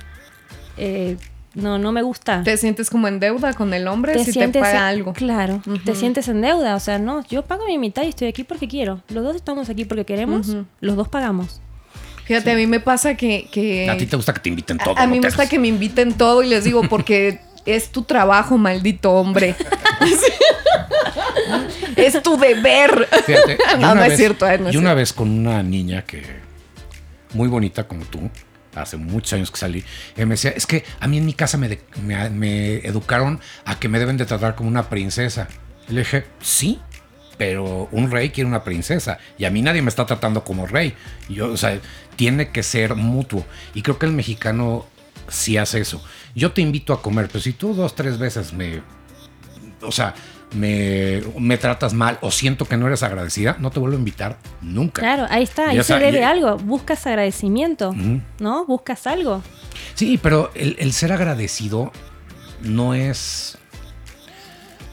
Eh, 0.76 1.16
no, 1.54 1.78
no 1.78 1.92
me 1.92 2.02
gusta. 2.02 2.42
¿Te 2.42 2.56
sientes 2.56 2.88
como 2.88 3.08
en 3.08 3.20
deuda 3.20 3.52
con 3.52 3.74
el 3.74 3.86
hombre 3.86 4.24
si 4.24 4.32
te 4.32 4.48
paga 4.48 4.88
algo? 4.88 5.12
Claro, 5.12 5.60
te 5.84 5.94
sientes 5.94 6.28
en 6.28 6.40
deuda. 6.40 6.74
O 6.76 6.80
sea, 6.80 6.98
no, 6.98 7.22
yo 7.26 7.44
pago 7.44 7.66
mi 7.66 7.76
mitad 7.78 8.04
y 8.04 8.08
estoy 8.08 8.28
aquí 8.28 8.42
porque 8.44 8.68
quiero. 8.68 9.02
Los 9.08 9.22
dos 9.22 9.36
estamos 9.36 9.68
aquí 9.68 9.84
porque 9.84 10.04
queremos, 10.06 10.56
los 10.80 10.96
dos 10.96 11.08
pagamos. 11.08 11.60
Fíjate, 12.24 12.52
a 12.52 12.54
mí 12.54 12.66
me 12.66 12.78
pasa 12.80 13.16
que... 13.16 13.48
que- 13.50 13.90
A 13.90 13.96
ti 13.96 14.06
te 14.06 14.16
gusta 14.16 14.32
que 14.32 14.40
te 14.40 14.48
inviten 14.48 14.78
todo. 14.78 14.96
a, 14.96 15.02
a 15.02 15.06
mí 15.06 15.16
me 15.16 15.22
Te 15.22 15.26
gusta 15.28 15.48
que 15.48 15.58
me 15.58 15.68
inviten 15.68 16.14
todo 16.14 16.42
y 16.42 16.48
les 16.48 16.64
digo, 16.64 16.82
porque 16.88 17.40
es 17.66 17.90
tu 17.90 18.02
trabajo, 18.02 18.56
maldito 18.56 19.10
hombre. 19.12 19.54
es 21.96 22.22
tu 22.22 22.36
deber. 22.38 23.08
Fíjate, 23.26 23.58
no, 23.72 23.76
una 23.78 23.94
no 23.94 24.02
es 24.04 24.08
vez- 24.10 24.16
cierto. 24.18 24.46
eh, 24.48 24.58
no 24.58 24.68
es 24.68 24.72
yo 24.74 24.80
una 24.80 24.90
cierto. 24.90 24.96
vez 24.96 25.12
con 25.12 25.30
una 25.30 25.62
niña 25.62 26.02
que 26.02 26.22
muy 27.34 27.48
bonita 27.48 27.84
como 27.86 28.04
tú, 28.04 28.30
hace 28.74 28.96
muchos 28.96 29.34
años 29.34 29.50
que 29.50 29.58
salí, 29.58 29.84
eh, 30.16 30.24
me 30.26 30.34
decía, 30.34 30.50
es 30.50 30.66
que 30.66 30.84
a 31.00 31.06
mí 31.06 31.18
en 31.18 31.26
mi 31.26 31.34
casa 31.34 31.58
me, 31.58 32.76
educaron 32.86 33.40
a 33.64 33.78
que 33.78 33.88
me 33.88 33.98
deben 33.98 34.16
de 34.16 34.24
tratar 34.24 34.54
como 34.54 34.68
una 34.68 34.88
princesa. 34.88 35.48
Y 35.88 35.92
le 35.92 36.00
dije, 36.00 36.24
sí, 36.40 36.80
pero 37.38 37.88
un 37.92 38.10
rey 38.10 38.30
quiere 38.30 38.48
una 38.48 38.64
princesa 38.64 39.18
y 39.36 39.44
a 39.44 39.50
mí 39.50 39.62
nadie 39.62 39.82
me 39.82 39.88
está 39.88 40.06
tratando 40.06 40.44
como 40.44 40.66
rey. 40.66 40.94
Y 41.28 41.34
yo, 41.34 41.52
o 41.52 41.56
sea, 41.56 41.78
tiene 42.16 42.50
que 42.50 42.62
ser 42.62 42.94
mutuo. 42.94 43.44
Y 43.74 43.82
creo 43.82 43.98
que 43.98 44.06
el 44.06 44.12
mexicano 44.12 44.86
sí 45.28 45.56
hace 45.56 45.80
eso. 45.80 46.02
Yo 46.34 46.52
te 46.52 46.62
invito 46.62 46.92
a 46.92 47.02
comer, 47.02 47.28
pero 47.28 47.40
si 47.40 47.52
tú 47.52 47.74
dos, 47.74 47.94
tres 47.94 48.18
veces 48.18 48.52
me 48.52 48.82
o 49.82 49.92
sea, 49.92 50.14
me, 50.54 51.22
me 51.38 51.56
tratas 51.58 51.94
mal 51.94 52.18
o 52.20 52.30
siento 52.30 52.64
que 52.66 52.76
no 52.76 52.86
eres 52.86 53.02
agradecida, 53.02 53.56
no 53.58 53.70
te 53.70 53.80
vuelvo 53.80 53.96
a 53.96 53.98
invitar 53.98 54.38
nunca. 54.60 55.00
Claro, 55.00 55.26
ahí 55.30 55.42
está, 55.42 55.70
ahí 55.70 55.82
se 55.82 55.98
debe 55.98 56.20
y- 56.20 56.22
algo. 56.22 56.56
Buscas 56.58 57.06
agradecimiento. 57.06 57.94
¿no? 58.38 58.66
Buscas 58.66 59.06
algo. 59.06 59.42
Sí, 59.94 60.18
pero 60.22 60.50
el, 60.54 60.76
el 60.78 60.92
ser 60.92 61.12
agradecido 61.12 61.92
no 62.62 62.94
es... 62.94 63.58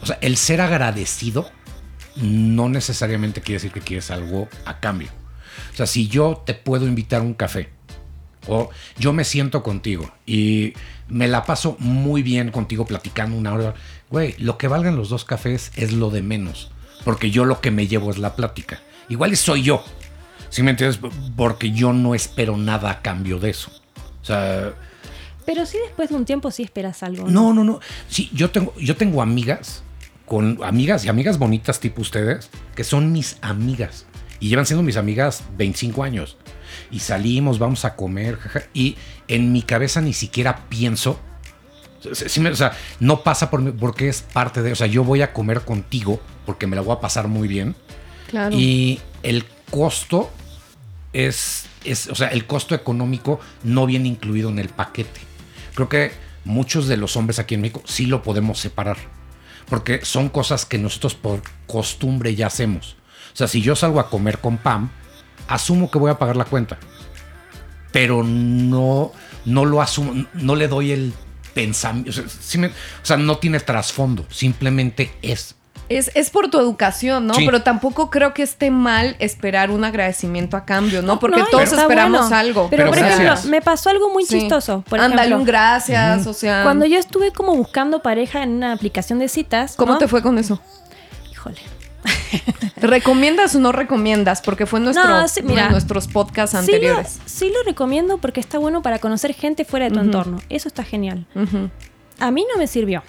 O 0.02 0.06
sea, 0.06 0.18
el 0.22 0.36
ser 0.36 0.60
agradecido 0.62 1.50
no 2.16 2.68
necesariamente 2.68 3.40
quiere 3.40 3.56
decir 3.56 3.70
que 3.72 3.80
quieres 3.80 4.10
algo 4.10 4.48
a 4.64 4.80
cambio. 4.80 5.08
O 5.72 5.76
sea, 5.76 5.86
si 5.86 6.08
yo 6.08 6.42
te 6.44 6.54
puedo 6.54 6.86
invitar 6.86 7.20
a 7.20 7.24
un 7.24 7.34
café 7.34 7.68
o 8.46 8.70
yo 8.98 9.12
me 9.12 9.24
siento 9.24 9.62
contigo 9.62 10.10
y 10.24 10.72
me 11.10 11.28
la 11.28 11.44
paso 11.44 11.76
muy 11.78 12.22
bien 12.22 12.50
contigo 12.50 12.86
platicando 12.86 13.36
una 13.36 13.52
hora, 13.52 13.74
güey, 14.10 14.34
lo 14.38 14.56
que 14.58 14.68
valgan 14.68 14.96
los 14.96 15.08
dos 15.08 15.24
cafés 15.24 15.72
es 15.76 15.92
lo 15.92 16.10
de 16.10 16.22
menos, 16.22 16.70
porque 17.04 17.30
yo 17.30 17.44
lo 17.44 17.60
que 17.60 17.70
me 17.70 17.86
llevo 17.86 18.10
es 18.10 18.18
la 18.18 18.36
plática. 18.36 18.80
Igual 19.08 19.36
soy 19.36 19.62
yo, 19.62 19.84
¿sí 20.48 20.62
me 20.62 20.70
entiendes? 20.70 21.00
Porque 21.36 21.72
yo 21.72 21.92
no 21.92 22.14
espero 22.14 22.56
nada 22.56 22.90
a 22.90 23.02
cambio 23.02 23.38
de 23.38 23.50
eso. 23.50 23.70
O 24.22 24.24
sea, 24.24 24.72
Pero 25.44 25.66
sí 25.66 25.78
después 25.84 26.10
de 26.10 26.14
un 26.16 26.24
tiempo 26.24 26.50
sí 26.50 26.62
esperas 26.62 27.02
algo. 27.02 27.28
no, 27.28 27.52
no, 27.52 27.64
no. 27.64 27.80
Sí, 28.08 28.30
yo 28.32 28.50
tengo, 28.50 28.74
yo 28.78 28.96
tengo 28.96 29.22
amigas, 29.22 29.82
con 30.26 30.58
amigas 30.62 31.04
y 31.04 31.08
amigas 31.08 31.38
bonitas 31.38 31.80
tipo 31.80 32.00
ustedes, 32.02 32.50
que 32.76 32.84
son 32.84 33.10
mis 33.12 33.36
amigas. 33.40 34.06
Y 34.38 34.48
llevan 34.48 34.64
siendo 34.64 34.82
mis 34.82 34.96
amigas 34.96 35.42
25 35.58 36.02
años. 36.04 36.36
Y 36.90 37.00
salimos, 37.00 37.58
vamos 37.58 37.84
a 37.84 37.96
comer, 37.96 38.36
jaja, 38.36 38.62
y 38.74 38.96
en 39.28 39.52
mi 39.52 39.62
cabeza 39.62 40.00
ni 40.00 40.12
siquiera 40.12 40.64
pienso. 40.68 41.20
sí 42.12 42.40
me- 42.40 42.50
o 42.50 42.56
sea, 42.56 42.72
no 42.98 43.22
pasa 43.22 43.50
por 43.50 43.60
mí 43.60 43.72
porque 43.72 44.08
es 44.08 44.22
parte 44.22 44.62
de. 44.62 44.72
O 44.72 44.76
sea, 44.76 44.86
yo 44.86 45.04
voy 45.04 45.20
a 45.22 45.32
comer 45.32 45.60
contigo 45.62 46.20
porque 46.46 46.66
me 46.66 46.74
la 46.76 46.82
voy 46.82 46.96
a 46.96 47.00
pasar 47.00 47.28
muy 47.28 47.46
bien. 47.48 47.74
Claro. 48.28 48.56
Y 48.56 49.00
el 49.22 49.44
costo 49.70 50.30
es, 51.12 51.66
es, 51.84 52.06
o 52.08 52.14
sea, 52.14 52.28
el 52.28 52.46
costo 52.46 52.74
económico 52.74 53.40
no 53.64 53.86
viene 53.86 54.08
incluido 54.08 54.48
en 54.48 54.58
el 54.58 54.68
paquete. 54.68 55.20
Creo 55.74 55.88
que 55.88 56.12
muchos 56.44 56.88
de 56.88 56.96
los 56.96 57.16
hombres 57.16 57.38
aquí 57.38 57.54
en 57.54 57.60
México 57.62 57.82
sí 57.84 58.06
lo 58.06 58.22
podemos 58.22 58.58
separar. 58.58 58.96
Porque 59.68 60.00
son 60.04 60.28
cosas 60.30 60.64
que 60.64 60.78
nosotros 60.78 61.14
por 61.14 61.42
costumbre 61.66 62.34
ya 62.34 62.46
hacemos. 62.48 62.96
O 63.32 63.36
sea, 63.36 63.46
si 63.46 63.60
yo 63.62 63.76
salgo 63.76 64.00
a 64.00 64.10
comer 64.10 64.38
con 64.38 64.56
Pam, 64.58 64.90
asumo 65.50 65.90
que 65.90 65.98
voy 65.98 66.10
a 66.10 66.18
pagar 66.18 66.36
la 66.36 66.44
cuenta. 66.46 66.78
Pero 67.92 68.22
no, 68.24 69.12
no 69.44 69.64
lo 69.64 69.82
asumo, 69.82 70.24
no 70.34 70.54
le 70.54 70.68
doy 70.68 70.92
el 70.92 71.12
pensamiento. 71.54 72.10
O 72.10 72.12
sea, 72.14 72.24
sí 72.28 72.56
me- 72.58 72.68
o 72.68 72.72
sea, 73.02 73.16
no 73.16 73.38
tiene 73.38 73.60
trasfondo, 73.60 74.24
simplemente 74.30 75.12
es. 75.22 75.56
Es, 75.88 76.12
es 76.14 76.30
por 76.30 76.48
tu 76.50 76.60
educación, 76.60 77.26
¿no? 77.26 77.34
Sí. 77.34 77.42
Pero 77.44 77.62
tampoco 77.64 78.10
creo 78.10 78.32
que 78.32 78.44
esté 78.44 78.70
mal 78.70 79.16
esperar 79.18 79.72
un 79.72 79.82
agradecimiento 79.84 80.56
a 80.56 80.64
cambio, 80.64 81.02
¿no? 81.02 81.18
Porque 81.18 81.40
No, 81.40 81.46
todos 81.46 81.72
esperamos 81.72 82.20
bueno. 82.20 82.36
algo. 82.36 82.68
Pero, 82.70 82.84
Pero 82.84 82.90
por 82.90 82.98
gracias. 83.00 83.20
ejemplo, 83.20 83.50
me 83.50 83.60
pasó 83.60 83.90
algo 83.90 84.08
muy 84.12 84.24
Sí. 84.24 84.38
chistoso. 84.38 84.84
Por 84.88 85.00
Ándale 85.00 85.22
ejemplo, 85.22 85.38
un 85.38 85.44
gracias, 85.46 86.28
o 86.28 86.32
sea. 86.32 86.62
cuando 86.62 86.86
yo 86.86 86.96
estuve 86.96 87.32
como 87.32 87.56
buscando 87.56 88.02
pareja 88.02 88.44
en 88.44 88.50
una 88.50 88.72
aplicación 88.72 89.18
de 89.18 89.26
citas. 89.28 89.74
¿Cómo 89.76 89.94
¿no? 89.94 89.98
te 89.98 90.06
fue 90.06 90.22
con 90.22 90.38
eso? 90.38 90.60
Híjole. 91.32 91.58
¿Recomiendas 92.76 93.54
o 93.54 93.60
no 93.60 93.72
recomiendas? 93.72 94.40
Porque 94.42 94.66
fue 94.66 94.80
nuestro, 94.80 95.06
No, 95.06 95.28
sí, 95.28 95.40
uno 95.42 95.50
mira. 95.50 95.64
de 95.66 95.70
nuestros 95.72 96.08
podcasts 96.08 96.50
Sí 96.52 96.56
lo, 96.56 96.74
anteriores. 96.76 97.18
sí 97.26 97.52
lo 97.54 97.62
recomiendo 97.64 98.18
porque 98.18 98.40
está 98.40 98.58
bueno 98.58 98.82
para 98.82 98.98
conocer 98.98 99.34
gente 99.34 99.64
fuera 99.64 99.86
de 99.86 99.92
tu 99.92 100.00
entorno. 100.00 100.38
Eso 100.48 100.68
está 100.68 100.82
genial. 100.84 101.26
A 102.18 102.30
mí 102.30 102.44
no 102.52 102.58
me 102.58 102.66
sirvió. 102.66 103.02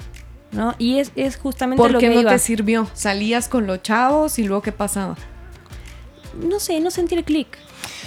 ¿no? 0.51 0.75
Y 0.77 0.99
es, 0.99 1.12
es 1.15 1.38
justamente 1.38 1.82
¿Por 1.82 1.91
lo 1.91 1.99
qué 1.99 2.10
que 2.10 2.15
no 2.15 2.21
iba. 2.21 2.32
te 2.32 2.39
sirvió? 2.39 2.86
¿Salías 2.93 3.47
con 3.47 3.67
los 3.67 3.82
chavos 3.82 4.38
y 4.38 4.43
luego 4.43 4.62
qué 4.62 4.71
pasaba? 4.73 5.15
no 6.41 6.60
sé, 6.60 6.80
no 6.80 6.91
sentí 6.91 7.15
el 7.15 7.23
clic. 7.25 7.58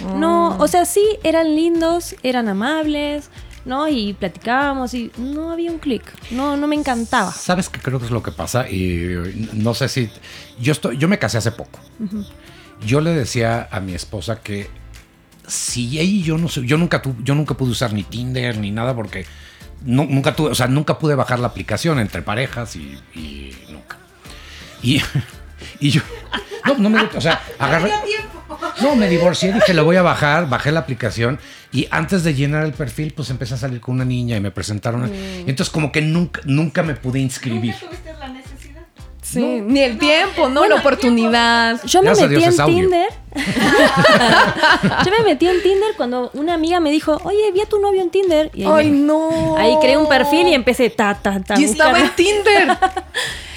Oh. 0.07 0.15
No, 0.17 0.57
o 0.57 0.67
sea, 0.67 0.85
sí, 0.85 1.03
eran 1.23 1.55
lindos, 1.55 2.15
eran 2.23 2.49
amables, 2.49 3.29
¿no? 3.65 3.87
Y 3.87 4.13
platicábamos 4.13 4.93
y 4.93 5.11
no 5.17 5.51
había 5.51 5.71
un 5.71 5.79
clic. 5.79 6.03
No, 6.31 6.55
no 6.57 6.67
me 6.67 6.75
encantaba. 6.75 7.31
¿Sabes 7.31 7.69
qué 7.69 7.79
creo 7.81 7.99
que 7.99 8.05
es 8.05 8.11
lo 8.11 8.23
que 8.23 8.31
pasa? 8.31 8.69
Y 8.69 9.49
no 9.53 9.73
sé 9.73 9.89
si. 9.89 10.09
Yo, 10.59 10.71
estoy, 10.71 10.97
yo 10.97 11.07
me 11.07 11.19
casé 11.19 11.37
hace 11.39 11.51
poco. 11.51 11.79
Yo 12.85 13.01
le 13.01 13.11
decía 13.11 13.67
a 13.71 13.79
mi 13.79 13.93
esposa 13.93 14.41
que 14.41 14.69
si 15.47 15.99
ella 15.99 16.03
y 16.03 16.23
yo 16.23 16.37
no 16.37 16.47
sé, 16.49 16.65
yo 16.65 16.77
nunca, 16.77 17.01
tu- 17.01 17.15
yo 17.23 17.35
nunca 17.35 17.55
pude 17.55 17.71
usar 17.71 17.93
ni 17.93 18.03
Tinder 18.03 18.57
ni 18.57 18.71
nada 18.71 18.95
porque 18.95 19.25
nu- 19.83 20.07
nunca 20.09 20.35
tuve, 20.35 20.49
o 20.49 20.55
sea, 20.55 20.67
nunca 20.67 20.97
pude 20.99 21.15
bajar 21.15 21.39
la 21.39 21.47
aplicación 21.47 21.99
entre 21.99 22.21
parejas 22.21 22.75
y, 22.75 22.97
y 23.15 23.55
nunca. 23.71 23.97
Y, 24.81 25.01
y 25.79 25.89
yo. 25.91 26.01
No, 26.65 26.75
no 26.77 26.89
me 26.89 27.01
gusta, 27.01 27.17
o 27.17 27.21
sea, 27.21 27.41
agarré. 27.59 27.91
No, 28.81 28.95
me 28.95 29.07
divorcié, 29.07 29.53
dije, 29.53 29.73
lo 29.73 29.85
voy 29.85 29.95
a 29.97 30.01
bajar, 30.01 30.49
bajé 30.49 30.71
la 30.71 30.79
aplicación 30.81 31.39
y 31.71 31.87
antes 31.91 32.23
de 32.23 32.33
llenar 32.33 32.63
el 32.63 32.73
perfil, 32.73 33.13
pues 33.15 33.29
empecé 33.29 33.53
a 33.53 33.57
salir 33.57 33.79
con 33.81 33.95
una 33.95 34.05
niña 34.05 34.37
y 34.37 34.39
me 34.39 34.51
presentaron. 34.51 35.11
Y 35.13 35.49
entonces 35.49 35.69
como 35.69 35.91
que 35.91 36.01
nunca, 36.01 36.41
nunca 36.45 36.83
me 36.83 36.95
pude 36.95 37.19
inscribir. 37.19 37.73
¿Nunca 37.73 37.87
tuviste 37.87 38.13
la 38.13 38.27
necesidad? 38.29 38.81
Sí, 39.21 39.43
ni 39.61 39.81
el 39.81 39.97
tiempo, 39.97 40.49
¿no? 40.49 40.65
la 40.67 40.75
oportunidad. 40.75 41.81
Yo 41.85 42.01
me 42.01 42.05
Gracias 42.07 42.29
metí 42.29 42.41
Dios 42.41 42.59
en. 42.59 42.65
Tinder. 42.65 43.07
Yo 45.05 45.11
me 45.11 45.23
metí 45.25 45.47
en 45.47 45.61
Tinder 45.61 45.93
cuando 45.97 46.29
una 46.33 46.53
amiga 46.53 46.79
me 46.79 46.91
dijo, 46.91 47.19
oye, 47.23 47.51
vi 47.51 47.61
a 47.61 47.65
tu 47.65 47.79
novio 47.79 48.01
en 48.01 48.09
Tinder. 48.09 48.51
Y 48.53 48.63
ahí, 48.63 48.69
Ay, 48.71 48.91
me- 48.91 48.97
no. 49.07 49.57
ahí 49.57 49.75
creé 49.81 49.97
un 49.97 50.07
perfil 50.07 50.47
y 50.47 50.53
empecé 50.53 50.89
ta, 50.89 51.15
ta, 51.15 51.39
ta. 51.41 51.59
Y 51.59 51.63
a 51.63 51.67
estaba 51.67 51.99
en 51.99 52.09
Tinder. 52.15 52.77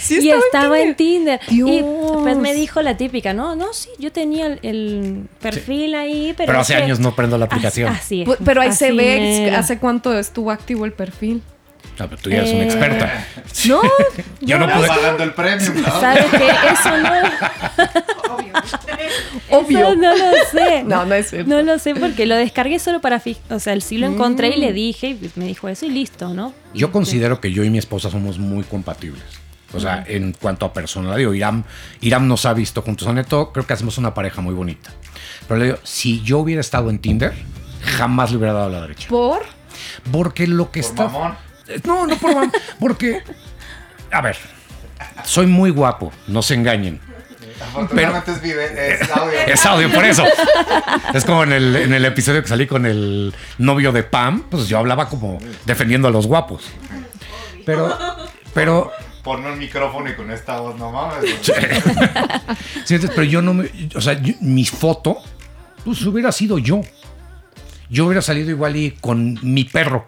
Sí, 0.09 0.21
y 0.27 0.31
estaba 0.31 0.81
en 0.81 0.95
Tinder. 0.95 1.41
Y 1.49 1.63
Dios. 1.63 1.85
pues 2.23 2.37
me 2.37 2.55
dijo 2.55 2.83
la 2.83 2.97
típica, 2.97 3.33
no, 3.35 3.55
no, 3.55 3.73
sí, 3.73 3.89
yo 3.99 4.11
tenía 4.13 4.47
el, 4.47 4.59
el 4.63 5.29
perfil 5.41 5.95
ahí, 5.95 6.35
pero... 6.37 6.59
Hace 6.59 6.75
que- 6.77 6.83
años 6.83 6.99
no 7.01 7.15
prendo 7.15 7.37
la 7.39 7.45
aplicación. 7.47 7.89
Así, 7.93 8.23
así 8.23 8.23
es. 8.23 8.29
Pu- 8.29 8.37
Pero 8.45 8.61
ahí 8.61 8.73
se 8.73 8.87
Así 8.89 8.97
ve 8.97 9.19
mero. 9.45 9.57
hace 9.57 9.79
cuánto 9.79 10.17
estuvo 10.19 10.51
activo 10.51 10.85
el 10.85 10.93
perfil. 10.93 11.43
Pero 11.97 12.17
tú 12.17 12.31
ya 12.31 12.39
eres 12.39 12.51
una 12.53 12.63
Eh, 12.63 12.67
experta. 12.67 13.27
No, 13.67 13.81
Yo 14.41 14.59
no 14.59 14.69
Ya 14.69 14.77
pude. 14.77 14.87
pagando 14.87 15.25
el 15.25 15.35
premium, 15.35 15.81
¿no? 15.83 16.01
¿Sabes 16.01 16.27
qué? 16.31 16.47
Eso 16.73 16.97
no, 16.97 17.11
obvio. 19.59 19.79
eso 19.81 19.95
no 19.97 20.15
lo 20.17 20.31
sé. 20.53 20.83
No, 20.87 21.05
no 21.05 21.15
es 21.15 21.31
cierto. 21.31 21.51
No 21.51 21.61
lo 21.63 21.79
sé 21.81 21.95
porque 21.97 22.25
lo 22.27 22.37
descargué 22.37 22.79
solo 22.79 23.01
para... 23.01 23.21
O 23.51 23.59
sea, 23.59 23.81
sí 23.81 23.99
lo 23.99 24.07
encontré 24.07 24.49
y 24.51 24.61
le 24.61 24.73
dije 24.73 25.09
y 25.11 25.31
me 25.35 25.47
dijo 25.47 25.69
eso 25.69 25.87
y 25.87 25.91
listo, 25.91 26.33
¿no? 26.35 26.53
Yo 26.73 26.93
considero 26.93 27.41
que 27.41 27.51
yo 27.53 27.65
y 27.65 27.71
mi 27.71 27.79
esposa 27.79 28.11
somos 28.11 28.39
muy 28.39 28.63
compatibles. 28.65 29.25
O 29.73 29.81
sea, 29.81 30.03
en 30.07 30.33
cuanto 30.33 30.65
a 30.65 30.73
personalidad, 30.73 31.19
digo, 31.19 31.35
Iram, 31.35 31.63
Iram 32.01 32.27
nos 32.27 32.47
ha 32.47 32.55
visto 32.55 32.81
juntos. 32.83 33.07
O 33.07 33.13
neto, 33.13 33.53
creo 33.53 33.67
que 33.67 33.73
hacemos 33.75 33.99
una 33.99 34.15
pareja 34.15 34.41
muy 34.41 34.55
bonita. 34.55 34.91
Pero 35.47 35.61
le 35.61 35.67
digo, 35.67 35.79
si 35.83 36.23
yo 36.23 36.39
hubiera 36.39 36.61
estado 36.61 36.89
en 36.91 36.99
Tinder, 36.99 37.35
jamás 37.97 38.31
le 38.31 38.39
hubiera 38.39 38.55
dado 38.55 38.67
a 38.67 38.71
la 38.71 38.81
derecha. 38.83 39.09
¿Por? 39.09 39.43
Porque 40.11 40.47
lo 40.47 40.71
que 40.71 40.81
Por 40.81 40.91
está. 40.91 41.05
mamón. 41.05 41.37
No, 41.85 42.07
no 42.07 42.17
por 42.17 42.35
mamón. 42.35 42.53
Porque. 42.81 43.23
A 44.11 44.21
ver. 44.23 44.37
Soy 45.25 45.47
muy 45.47 45.71
guapo, 45.71 46.13
no 46.27 46.43
se 46.43 46.55
engañen. 46.55 47.01
Afortunadamente 47.61 48.33
es, 48.33 48.41
vive, 48.41 48.95
es 48.95 49.11
audio. 49.11 49.39
Es 49.49 49.67
audio, 49.67 49.93
por 49.93 50.05
eso. 50.05 50.25
Es 51.13 51.25
como 51.25 51.43
en 51.43 51.53
el, 51.53 51.77
en 51.77 51.93
el 51.93 52.05
episodio 52.05 52.41
que 52.41 52.49
salí 52.49 52.67
con 52.67 52.87
el 52.87 53.35
novio 53.59 53.91
de 53.93 54.03
Pam, 54.05 54.45
pues 54.49 54.69
yo 54.69 54.79
hablaba 54.79 55.09
como 55.09 55.39
defendiendo 55.67 56.09
a 56.09 56.11
los 56.11 56.27
guapos. 56.27 56.65
Pero, 57.67 57.97
pero, 58.55 58.93
Ponme 59.29 59.53
un 59.53 59.59
micrófono 59.59 60.09
y 60.09 60.15
con 60.15 60.31
esta 60.31 60.59
voz, 60.59 60.79
no 60.79 60.91
mames. 60.91 61.31
sí, 62.87 62.97
pero 63.09 63.25
yo 63.25 63.43
no 63.43 63.53
me, 63.53 63.69
o 63.95 64.01
sea, 64.01 64.15
yo- 64.23 64.33
mi 64.41 64.65
foto, 64.65 65.19
pues 65.85 66.01
hubiera 66.07 66.33
sido 66.33 66.57
yo. 66.57 66.81
Yo 67.91 68.07
hubiera 68.07 68.23
salido 68.23 68.49
igual 68.49 68.77
y 68.77 68.93
con 68.93 69.39
mi 69.43 69.65
perro. 69.65 70.07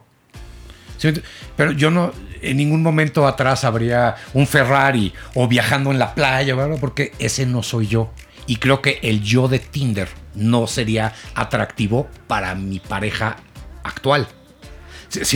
¿Sí 0.96 1.08
me 1.08 1.12
ent- 1.12 1.22
Pero 1.54 1.72
yo 1.72 1.90
no, 1.90 2.12
en 2.40 2.56
ningún 2.56 2.82
momento 2.82 3.26
atrás 3.26 3.64
habría 3.64 4.16
un 4.32 4.46
Ferrari 4.46 5.12
o 5.34 5.46
viajando 5.48 5.90
en 5.90 5.98
la 5.98 6.14
playa, 6.14 6.54
¿verdad? 6.54 6.78
porque 6.80 7.12
ese 7.18 7.44
no 7.44 7.62
soy 7.62 7.88
yo. 7.88 8.10
Y 8.46 8.56
creo 8.56 8.80
que 8.80 9.00
el 9.02 9.20
yo 9.22 9.48
de 9.48 9.58
Tinder 9.58 10.08
no 10.34 10.66
sería 10.66 11.12
atractivo 11.34 12.08
para 12.26 12.54
mi 12.54 12.80
pareja 12.80 13.36
actual. 13.84 14.26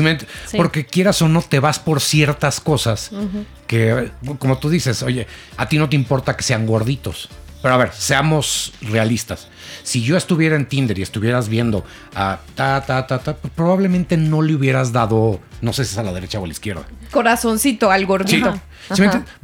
Me 0.03 0.19
Sí. 0.19 0.57
Porque 0.57 0.87
quieras 0.87 1.21
o 1.23 1.29
no, 1.29 1.43
te 1.43 1.59
vas 1.59 1.79
por 1.79 2.01
ciertas 2.01 2.61
cosas 2.61 3.11
que, 3.67 4.11
como 4.39 4.59
tú 4.59 4.71
dices, 4.71 5.03
oye, 5.03 5.27
a 5.57 5.69
ti 5.69 5.79
no 5.79 5.89
te 5.89 5.97
importa 5.97 6.37
que 6.37 6.43
sean 6.43 6.67
gorditos. 6.67 7.29
Pero 7.63 7.75
a 7.75 7.79
ver, 7.79 7.93
seamos 7.95 8.75
realistas. 8.83 9.49
Si 9.83 10.03
yo 10.03 10.19
estuviera 10.19 10.55
en 10.55 10.67
Tinder 10.67 10.99
y 10.99 11.03
estuvieras 11.03 11.49
viendo 11.49 11.83
a 12.15 12.41
ta, 12.55 12.85
ta, 12.85 13.07
ta, 13.07 13.21
ta, 13.21 13.37
probablemente 13.37 14.19
no 14.19 14.43
le 14.43 14.55
hubieras 14.55 14.93
dado, 14.93 15.41
no 15.63 15.73
sé 15.73 15.85
si 15.87 15.93
es 15.93 15.99
a 15.99 16.03
la 16.03 16.13
derecha 16.13 16.39
o 16.39 16.45
a 16.45 16.47
la 16.47 16.53
izquierda. 16.53 16.85
Corazoncito 17.11 17.91
al 17.91 18.03
Sí, 18.03 18.07
gordito. 18.07 18.55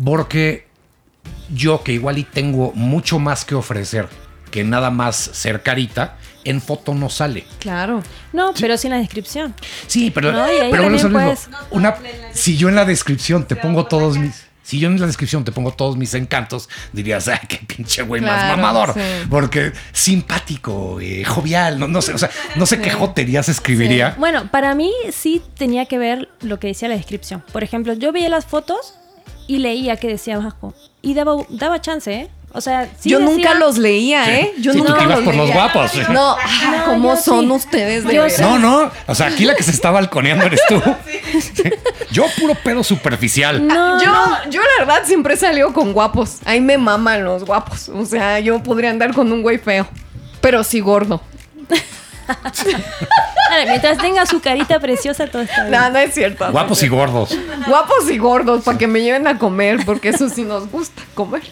Porque 0.04 0.68
yo 1.48 1.82
que 1.82 1.92
igual 1.92 2.18
y 2.18 2.24
tengo 2.24 2.72
mucho 2.74 3.18
más 3.18 3.44
que 3.44 3.54
ofrecer 3.54 4.08
que 4.50 4.64
nada 4.64 4.90
más 4.90 5.16
ser 5.16 5.62
carita, 5.62 6.16
en 6.44 6.60
foto 6.62 6.94
no 6.94 7.08
sale. 7.10 7.44
Claro. 7.58 8.02
No, 8.32 8.52
pero 8.58 8.76
sí 8.78 8.86
en 8.86 8.92
la 8.94 8.98
descripción. 8.98 9.54
Sí, 9.86 10.10
pero, 10.10 10.32
No, 10.32 10.46
pero 10.46 10.82
bueno, 10.82 10.96
es 10.96 11.02
lo 11.04 11.10
también 11.10 11.30
mismo. 11.32 11.50
puedes- 11.58 11.70
Una, 11.70 11.94
si 12.32 12.56
yo 12.56 12.68
en 12.68 12.74
la 12.76 12.84
descripción 12.84 13.44
te 13.46 13.56
pongo 13.56 13.86
todos 13.86 14.16
mis. 14.18 14.46
Si 14.62 14.78
yo 14.78 14.86
en 14.88 15.00
la 15.00 15.06
descripción 15.08 15.44
te 15.44 15.50
pongo 15.50 15.72
todos 15.72 15.96
mis 15.96 16.14
encantos, 16.14 16.68
dirías, 16.92 17.26
ay, 17.26 17.40
qué 17.48 17.56
pinche 17.66 18.02
güey 18.02 18.22
más 18.22 18.56
mamador. 18.56 18.94
sí. 18.94 19.00
Porque 19.28 19.72
simpático, 19.92 21.00
eh, 21.00 21.24
jovial, 21.24 21.78
no, 21.78 21.88
no 21.88 22.00
sé, 22.02 22.12
o 22.14 22.18
sea, 22.18 22.30
no 22.56 22.66
sé 22.66 22.80
qué 22.80 22.90
joterías 22.90 23.48
escribiría. 23.48 24.14
Bueno, 24.18 24.48
para 24.50 24.74
mí 24.74 24.92
sí 25.12 25.42
tenía 25.56 25.86
que 25.86 25.98
ver 25.98 26.28
lo 26.40 26.60
que 26.60 26.68
decía 26.68 26.88
la 26.88 26.96
descripción. 26.96 27.42
Por 27.52 27.64
ejemplo, 27.64 27.94
yo 27.94 28.12
veía 28.12 28.28
las 28.28 28.44
fotos 28.46 28.94
y 29.48 29.58
leía 29.58 29.96
que 29.96 30.06
decía 30.08 30.36
abajo. 30.36 30.72
Y 31.02 31.14
daba, 31.14 31.34
daba 31.48 31.80
chance, 31.80 32.12
¿eh? 32.12 32.30
O 32.52 32.60
sea, 32.60 32.88
sí 32.98 33.08
yo 33.10 33.20
decía- 33.20 33.32
nunca 33.32 33.54
los 33.54 33.78
leía, 33.78 34.38
¿eh? 34.40 34.52
Yo 34.58 34.72
Sí, 34.72 34.78
tú 34.78 34.84
nunca 34.84 34.98
te 34.98 35.04
ibas 35.04 35.16
los 35.18 35.24
por 35.24 35.34
los 35.36 35.52
guapos. 35.52 35.92
No, 36.08 36.36
ah, 36.36 36.76
No, 36.78 36.84
¿cómo 36.86 37.16
son 37.16 37.44
sí. 37.46 37.50
ustedes 37.52 38.04
de 38.04 38.14
Yo. 38.14 38.26
No, 38.40 38.58
no, 38.58 38.90
o 39.06 39.14
sea, 39.14 39.26
aquí 39.28 39.44
la 39.44 39.54
que 39.54 39.62
se 39.62 39.70
está 39.70 39.92
balconeando 39.92 40.46
eres 40.46 40.60
tú. 40.68 40.82
Yo 42.10 42.24
puro 42.40 42.56
pedo 42.56 42.82
superficial. 42.82 43.64
No, 43.64 44.02
yo, 44.02 44.12
yo 44.50 44.60
la 44.62 44.84
verdad 44.84 45.02
siempre 45.06 45.36
salió 45.36 45.72
con 45.72 45.92
guapos. 45.92 46.38
Ahí 46.44 46.60
me 46.60 46.76
maman 46.76 47.24
los 47.24 47.44
guapos. 47.44 47.88
O 47.88 48.04
sea, 48.04 48.40
yo 48.40 48.60
podría 48.62 48.90
andar 48.90 49.14
con 49.14 49.30
un 49.32 49.42
güey 49.42 49.58
feo. 49.58 49.86
Pero 50.40 50.64
sí 50.64 50.80
gordo. 50.80 51.20
Vale, 53.50 53.66
mientras 53.66 53.98
tenga 53.98 54.24
su 54.26 54.40
carita 54.40 54.78
preciosa, 54.78 55.26
todo 55.26 55.42
está 55.42 55.64
bien. 55.64 55.80
No, 55.80 55.90
no 55.90 55.98
es 55.98 56.14
cierto. 56.14 56.50
Guapos 56.50 56.82
y 56.82 56.88
gordos. 56.88 57.36
Guapos 57.66 58.10
y 58.10 58.18
gordos 58.18 58.62
para 58.64 58.78
que 58.78 58.86
me 58.86 59.00
lleven 59.02 59.26
a 59.26 59.38
comer, 59.38 59.84
porque 59.84 60.08
eso 60.10 60.28
sí 60.28 60.42
nos 60.44 60.70
gusta 60.70 61.02
comer. 61.14 61.42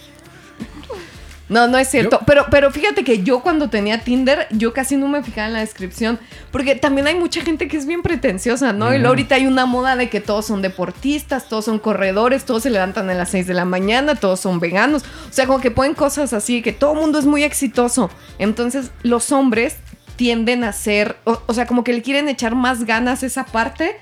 No, 1.49 1.67
no 1.67 1.79
es 1.79 1.89
cierto. 1.89 2.19
Yo- 2.21 2.27
Pero, 2.27 2.47
pero 2.51 2.71
fíjate 2.71 3.05
que 3.05 3.23
yo 3.23 3.41
cuando 3.41 3.71
tenía 3.71 4.01
Tinder, 4.05 4.47
yo 4.51 4.73
casi 4.75 4.97
no 4.97 5.09
me 5.09 5.23
fijaba 5.23 5.47
en 5.47 5.55
la 5.55 5.61
descripción. 5.61 6.19
Porque 6.51 6.75
también 6.75 7.07
hay 7.07 7.15
mucha 7.15 7.41
gente 7.41 7.69
que 7.69 7.77
es 7.77 7.87
bien 7.87 8.03
pretenciosa, 8.03 8.73
¿no? 8.73 8.89
Y 8.95 8.99
luego 8.99 9.09
ahorita 9.09 9.37
hay 9.37 9.47
una 9.47 9.65
moda 9.67 9.97
de 9.97 10.11
que 10.11 10.21
todos 10.21 10.47
son 10.47 10.61
deportistas, 10.63 11.49
todos 11.49 11.65
son 11.65 11.79
corredores, 11.79 12.45
todos 12.45 12.63
se 12.65 12.71
levantan 12.71 13.09
a 13.11 13.15
las 13.15 13.31
6 13.31 13.47
de 13.47 13.55
la 13.55 13.65
mañana, 13.65 14.15
todos 14.15 14.41
son 14.41 14.61
veganos. 14.61 15.05
O 15.29 15.33
sea, 15.33 15.47
como 15.47 15.61
que 15.61 15.71
ponen 15.71 15.95
cosas 15.95 16.33
así, 16.33 16.61
que 16.63 16.73
todo 16.73 16.93
el 16.93 16.99
mundo 17.01 17.19
es 17.19 17.25
muy 17.25 17.43
exitoso. 17.45 18.11
Entonces, 18.39 18.91
los 19.03 19.33
hombres 19.33 19.77
tienden 20.17 20.65
a 20.65 20.73
ser, 20.73 21.17
o, 21.25 21.41
o 21.47 21.55
sea, 21.55 21.67
como 21.67 21.85
que 21.85 21.93
le 21.93 22.03
quieren 22.03 22.29
echar 22.29 22.55
más 22.55 22.85
ganas 22.85 23.23
a 23.23 23.27
esa 23.27 23.45
parte 23.45 23.97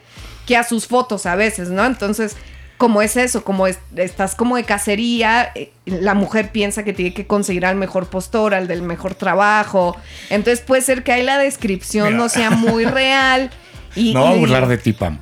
que 0.46 0.56
a 0.56 0.64
sus 0.64 0.86
fotos 0.86 1.26
a 1.26 1.36
veces, 1.36 1.68
¿no? 1.68 1.84
Entonces, 1.84 2.36
como 2.78 3.00
es 3.02 3.16
eso, 3.16 3.42
como 3.44 3.66
es- 3.66 3.78
estás 3.96 4.34
como 4.34 4.56
de 4.56 4.64
cacería, 4.64 5.50
eh, 5.54 5.72
la 5.86 6.14
mujer 6.14 6.50
piensa 6.52 6.82
que 6.84 6.92
tiene 6.92 7.14
que 7.14 7.26
conseguir 7.26 7.64
al 7.66 7.76
mejor 7.76 8.08
postor, 8.08 8.54
al 8.54 8.68
del 8.68 8.82
mejor 8.82 9.14
trabajo. 9.14 9.96
Entonces 10.30 10.60
puede 10.64 10.82
ser 10.82 11.02
que 11.02 11.12
ahí 11.12 11.22
la 11.22 11.38
descripción 11.38 12.06
Mira. 12.08 12.16
no 12.18 12.28
sea 12.28 12.50
muy 12.50 12.84
real. 12.84 13.50
Y, 13.94 14.12
No 14.12 14.26
voy 14.26 14.34
a 14.34 14.36
burlar 14.38 14.68
de 14.68 14.76
ti, 14.78 14.92
Pam. 14.92 15.18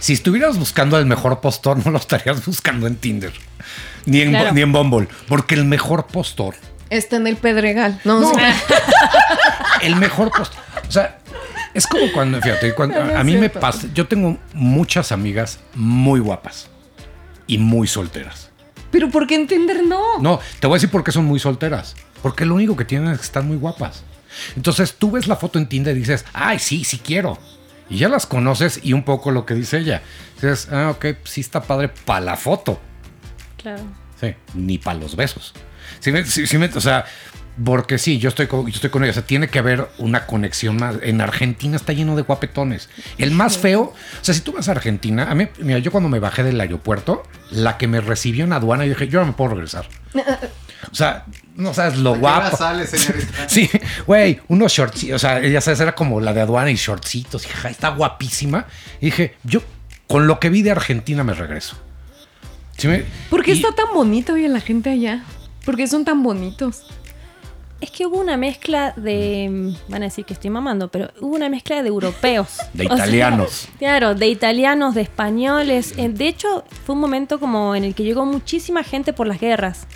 Si 0.00 0.12
estuvieras 0.12 0.58
buscando 0.58 0.98
el 0.98 1.06
mejor 1.06 1.40
postor, 1.40 1.84
no 1.84 1.90
lo 1.90 1.98
estarías 1.98 2.44
buscando 2.44 2.86
en 2.86 2.96
Tinder. 2.96 3.32
Ni 4.04 4.20
en, 4.20 4.30
Claro. 4.30 4.52
ni 4.52 4.60
en 4.60 4.72
Bumble. 4.72 5.08
Porque 5.28 5.54
el 5.54 5.64
mejor 5.64 6.06
postor, 6.06 6.54
Está 6.90 7.16
en 7.16 7.26
el 7.26 7.36
Pedregal. 7.36 8.00
No, 8.04 8.20
No. 8.20 8.30
sí. 8.34 8.36
el 9.82 9.96
mejor 9.96 10.30
postor. 10.30 10.58
O 10.88 10.90
sea, 10.90 11.18
es 11.74 11.86
como 11.86 12.10
cuando, 12.12 12.40
fíjate, 12.40 12.74
cuando, 12.74 12.98
No, 12.98 13.04
no 13.04 13.10
es 13.12 13.16
a 13.18 13.24
mí 13.24 13.36
me 13.36 13.50
pasa. 13.50 13.86
Yo 13.94 14.06
tengo 14.08 14.38
muchas 14.54 15.12
amigas 15.12 15.58
muy 15.74 16.20
guapas 16.20 16.68
y 17.48 17.58
muy 17.58 17.88
solteras. 17.88 18.50
Pero 18.92 19.10
¿por 19.10 19.26
qué 19.26 19.34
entender 19.34 19.82
no? 19.84 20.18
No, 20.20 20.38
te 20.60 20.66
voy 20.68 20.74
a 20.74 20.78
decir 20.78 20.90
por 20.90 21.02
qué 21.02 21.10
son 21.12 21.24
muy 21.24 21.40
solteras. 21.40 21.96
Porque 22.22 22.44
lo 22.44 22.54
único 22.54 22.76
que 22.76 22.84
tienen 22.84 23.10
es 23.10 23.18
que 23.18 23.24
están 23.24 23.48
muy 23.48 23.56
guapas. 23.56 24.04
Entonces 24.56 24.94
tú 24.94 25.10
ves 25.10 25.26
la 25.26 25.34
foto 25.36 25.58
en 25.58 25.68
Tinder 25.68 25.96
y 25.96 26.00
dices, 26.00 26.24
ay, 26.32 26.58
sí, 26.60 26.84
sí 26.84 26.98
quiero. 26.98 27.36
Y 27.90 27.98
ya 27.98 28.08
las 28.08 28.26
conoces 28.26 28.80
y 28.82 28.92
un 28.92 29.02
poco 29.02 29.30
lo 29.30 29.44
que 29.46 29.54
dice 29.54 29.78
ella. 29.78 30.02
Dices, 30.34 30.68
ah, 30.70 30.90
ok, 30.90 31.06
sí 31.24 31.40
está 31.40 31.62
padre 31.62 31.88
para 31.88 32.20
la 32.20 32.36
foto. 32.36 32.80
Claro. 33.56 33.82
Sí, 34.20 34.34
ni 34.54 34.78
para 34.78 34.98
los 34.98 35.16
besos. 35.16 35.54
Sí, 36.00 36.12
me- 36.12 36.24
sí, 36.24 36.46
sí 36.46 36.58
me- 36.58 36.66
o 36.66 36.80
sea, 36.80 37.04
porque 37.64 37.98
sí, 37.98 38.18
yo 38.18 38.28
estoy, 38.28 38.46
con, 38.46 38.66
yo 38.66 38.74
estoy 38.74 38.90
con 38.90 39.02
ella. 39.02 39.10
O 39.10 39.14
sea, 39.14 39.24
tiene 39.24 39.48
que 39.48 39.58
haber 39.58 39.88
una 39.98 40.26
conexión 40.26 40.76
más. 40.76 40.96
En 41.02 41.20
Argentina 41.20 41.76
está 41.76 41.92
lleno 41.92 42.14
de 42.16 42.22
guapetones. 42.22 42.88
El 43.18 43.30
más 43.32 43.58
feo, 43.58 43.80
o 43.82 43.94
sea, 44.24 44.34
si 44.34 44.40
tú 44.42 44.52
vas 44.52 44.68
a 44.68 44.72
Argentina, 44.72 45.30
a 45.30 45.34
mí, 45.34 45.48
mira, 45.58 45.78
yo 45.78 45.90
cuando 45.90 46.08
me 46.08 46.18
bajé 46.20 46.42
del 46.42 46.60
aeropuerto, 46.60 47.22
la 47.50 47.76
que 47.78 47.88
me 47.88 48.00
recibió 48.00 48.44
en 48.44 48.52
aduana, 48.52 48.84
yo 48.84 48.90
dije, 48.90 49.08
yo 49.08 49.20
no 49.20 49.26
me 49.26 49.32
puedo 49.32 49.50
regresar. 49.50 49.88
O 50.90 50.94
sea, 50.94 51.24
no 51.56 51.74
sabes 51.74 51.98
lo 51.98 52.10
¿A 52.10 52.14
qué 52.14 52.24
hora 52.24 52.38
guapo. 52.40 52.56
sale? 52.56 52.86
Sí, 53.48 53.68
güey, 54.06 54.40
unos 54.48 54.72
shortcitos, 54.72 55.16
o 55.16 55.18
sea, 55.18 55.40
ya 55.46 55.60
sabes, 55.60 55.80
era 55.80 55.94
como 55.94 56.20
la 56.20 56.32
de 56.32 56.40
aduana 56.42 56.70
y 56.70 56.76
shortcitos, 56.76 57.44
y 57.46 57.48
ja, 57.48 57.68
está 57.68 57.88
guapísima. 57.90 58.66
Y 59.00 59.06
dije, 59.06 59.34
yo 59.42 59.60
con 60.06 60.26
lo 60.26 60.38
que 60.38 60.48
vi 60.50 60.62
de 60.62 60.70
Argentina 60.70 61.24
me 61.24 61.34
regreso. 61.34 61.76
Sí 62.76 62.86
me- 62.86 63.04
¿Por 63.28 63.42
qué 63.42 63.50
y- 63.52 63.54
está 63.54 63.74
tan 63.74 63.92
bonito 63.92 64.34
hoy 64.34 64.46
la 64.46 64.60
gente 64.60 64.90
allá? 64.90 65.24
¿Por 65.64 65.76
qué 65.76 65.86
son 65.88 66.04
tan 66.04 66.22
bonitos? 66.22 66.84
Es 67.80 67.90
que 67.92 68.06
hubo 68.06 68.18
una 68.18 68.36
mezcla 68.36 68.92
de. 68.96 69.48
mm, 69.50 69.90
Van 69.92 70.02
a 70.02 70.06
decir 70.06 70.24
que 70.24 70.34
estoy 70.34 70.50
mamando, 70.50 70.88
pero 70.88 71.10
hubo 71.20 71.36
una 71.36 71.48
mezcla 71.48 71.80
de 71.82 71.88
europeos. 71.88 72.58
De 72.72 72.84
O 72.86 72.88
sea, 72.88 72.96
italianos. 72.96 73.68
claro, 73.78 74.14
de 74.14 74.26
italianos, 74.28 74.94
de 74.94 75.02
españoles. 75.02 75.94
Eh, 75.96 76.08
De 76.08 76.26
hecho, 76.28 76.64
fue 76.84 76.94
un 76.96 77.00
momento 77.00 77.38
como 77.38 77.74
en 77.76 77.84
el 77.84 77.94
que 77.94 78.02
llegó 78.02 78.26
muchísima 78.26 78.82
gente 78.82 79.12
por 79.12 79.26
las 79.26 79.38
guerras. 79.40 79.86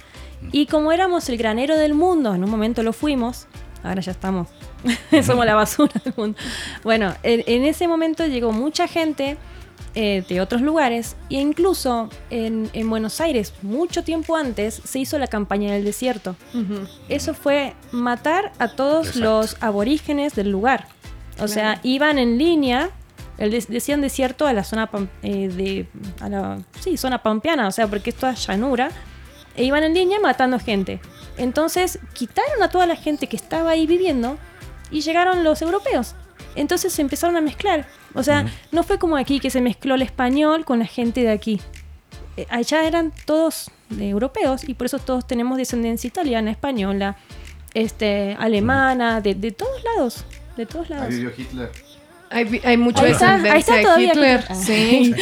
Y 0.52 0.66
como 0.66 0.90
éramos 0.92 1.28
el 1.28 1.36
granero 1.38 1.76
del 1.76 1.94
mundo, 1.94 2.34
en 2.34 2.42
un 2.42 2.50
momento 2.50 2.82
lo 2.82 2.92
fuimos, 2.92 3.46
ahora 3.84 4.00
ya 4.00 4.10
estamos. 4.12 4.48
Somos 5.24 5.46
la 5.46 5.54
basura 5.54 5.92
del 6.04 6.14
mundo. 6.16 6.36
Bueno, 6.82 7.14
en, 7.22 7.44
en 7.46 7.64
ese 7.64 7.86
momento 7.86 8.26
llegó 8.26 8.50
mucha 8.52 8.88
gente 8.88 9.36
eh, 9.94 10.24
de 10.28 10.40
otros 10.40 10.62
lugares 10.62 11.16
e 11.30 11.34
incluso 11.40 12.08
en, 12.30 12.70
en 12.72 12.88
Buenos 12.88 13.20
Aires, 13.20 13.52
mucho 13.62 14.02
tiempo 14.04 14.36
antes, 14.36 14.80
se 14.84 14.98
hizo 14.98 15.18
la 15.18 15.26
campaña 15.26 15.72
del 15.72 15.84
desierto. 15.84 16.36
Eso 17.08 17.34
fue 17.34 17.74
matar 17.90 18.52
a 18.58 18.68
todos 18.68 19.08
Exacto. 19.08 19.20
los 19.24 19.56
aborígenes 19.62 20.34
del 20.34 20.50
lugar. 20.50 20.86
O 21.40 21.48
sea, 21.48 21.80
iban 21.82 22.18
en 22.18 22.38
línea, 22.38 22.90
el 23.38 23.50
des- 23.50 23.68
decían 23.68 24.00
desierto 24.00 24.46
a 24.46 24.52
la 24.52 24.64
zona 24.64 24.88
eh, 25.22 25.48
de 25.48 25.86
a 26.20 26.28
la 26.28 26.58
sí, 26.80 26.96
zona 26.96 27.22
pampeana, 27.22 27.66
o 27.68 27.70
sea, 27.70 27.86
porque 27.88 28.10
esto 28.10 28.28
es 28.28 28.46
llanura, 28.46 28.90
e 29.56 29.64
iban 29.64 29.82
en 29.82 29.94
línea 29.94 30.20
matando 30.20 30.58
gente. 30.58 31.00
Entonces, 31.36 31.98
quitaron 32.14 32.62
a 32.62 32.68
toda 32.68 32.86
la 32.86 32.96
gente 32.96 33.26
que 33.26 33.36
estaba 33.36 33.70
ahí 33.70 33.86
viviendo 33.86 34.38
y 34.90 35.00
llegaron 35.00 35.42
los 35.44 35.60
europeos. 35.62 36.14
Entonces 36.54 36.92
se 36.92 37.02
empezaron 37.02 37.36
a 37.36 37.40
mezclar. 37.40 37.86
O 38.14 38.22
sea, 38.22 38.46
no 38.70 38.82
fue 38.82 38.98
como 38.98 39.16
aquí 39.16 39.40
que 39.40 39.50
se 39.50 39.60
mezcló 39.60 39.94
el 39.94 40.02
español 40.02 40.64
con 40.64 40.78
la 40.78 40.86
gente 40.86 41.22
de 41.22 41.30
aquí. 41.30 41.60
Eh, 42.36 42.46
Allá 42.50 42.84
eran 42.86 43.12
todos 43.26 43.70
de 43.90 44.08
europeos 44.08 44.66
y 44.68 44.74
por 44.74 44.86
eso 44.86 44.98
todos 44.98 45.26
tenemos 45.26 45.58
descendencia 45.58 46.08
italiana, 46.08 46.50
española, 46.50 47.16
este, 47.74 48.36
alemana, 48.38 49.20
de, 49.20 49.34
de 49.34 49.50
todos 49.52 49.82
lados. 49.84 50.24
De 50.56 50.66
todos 50.66 50.90
lados. 50.90 51.08
Ahí 51.08 51.14
vivió 51.14 51.32
Hitler. 51.36 51.70
Hay, 52.30 52.60
hay 52.64 52.76
mucha 52.78 53.02
Ahí 53.04 53.12
está, 53.12 53.34
ahí 53.34 53.60
está 53.60 53.76
de 53.76 53.82
todavía 53.82 54.12
Hitler. 54.12 54.44
Hitler. 54.48 54.56
Sí. 54.64 55.14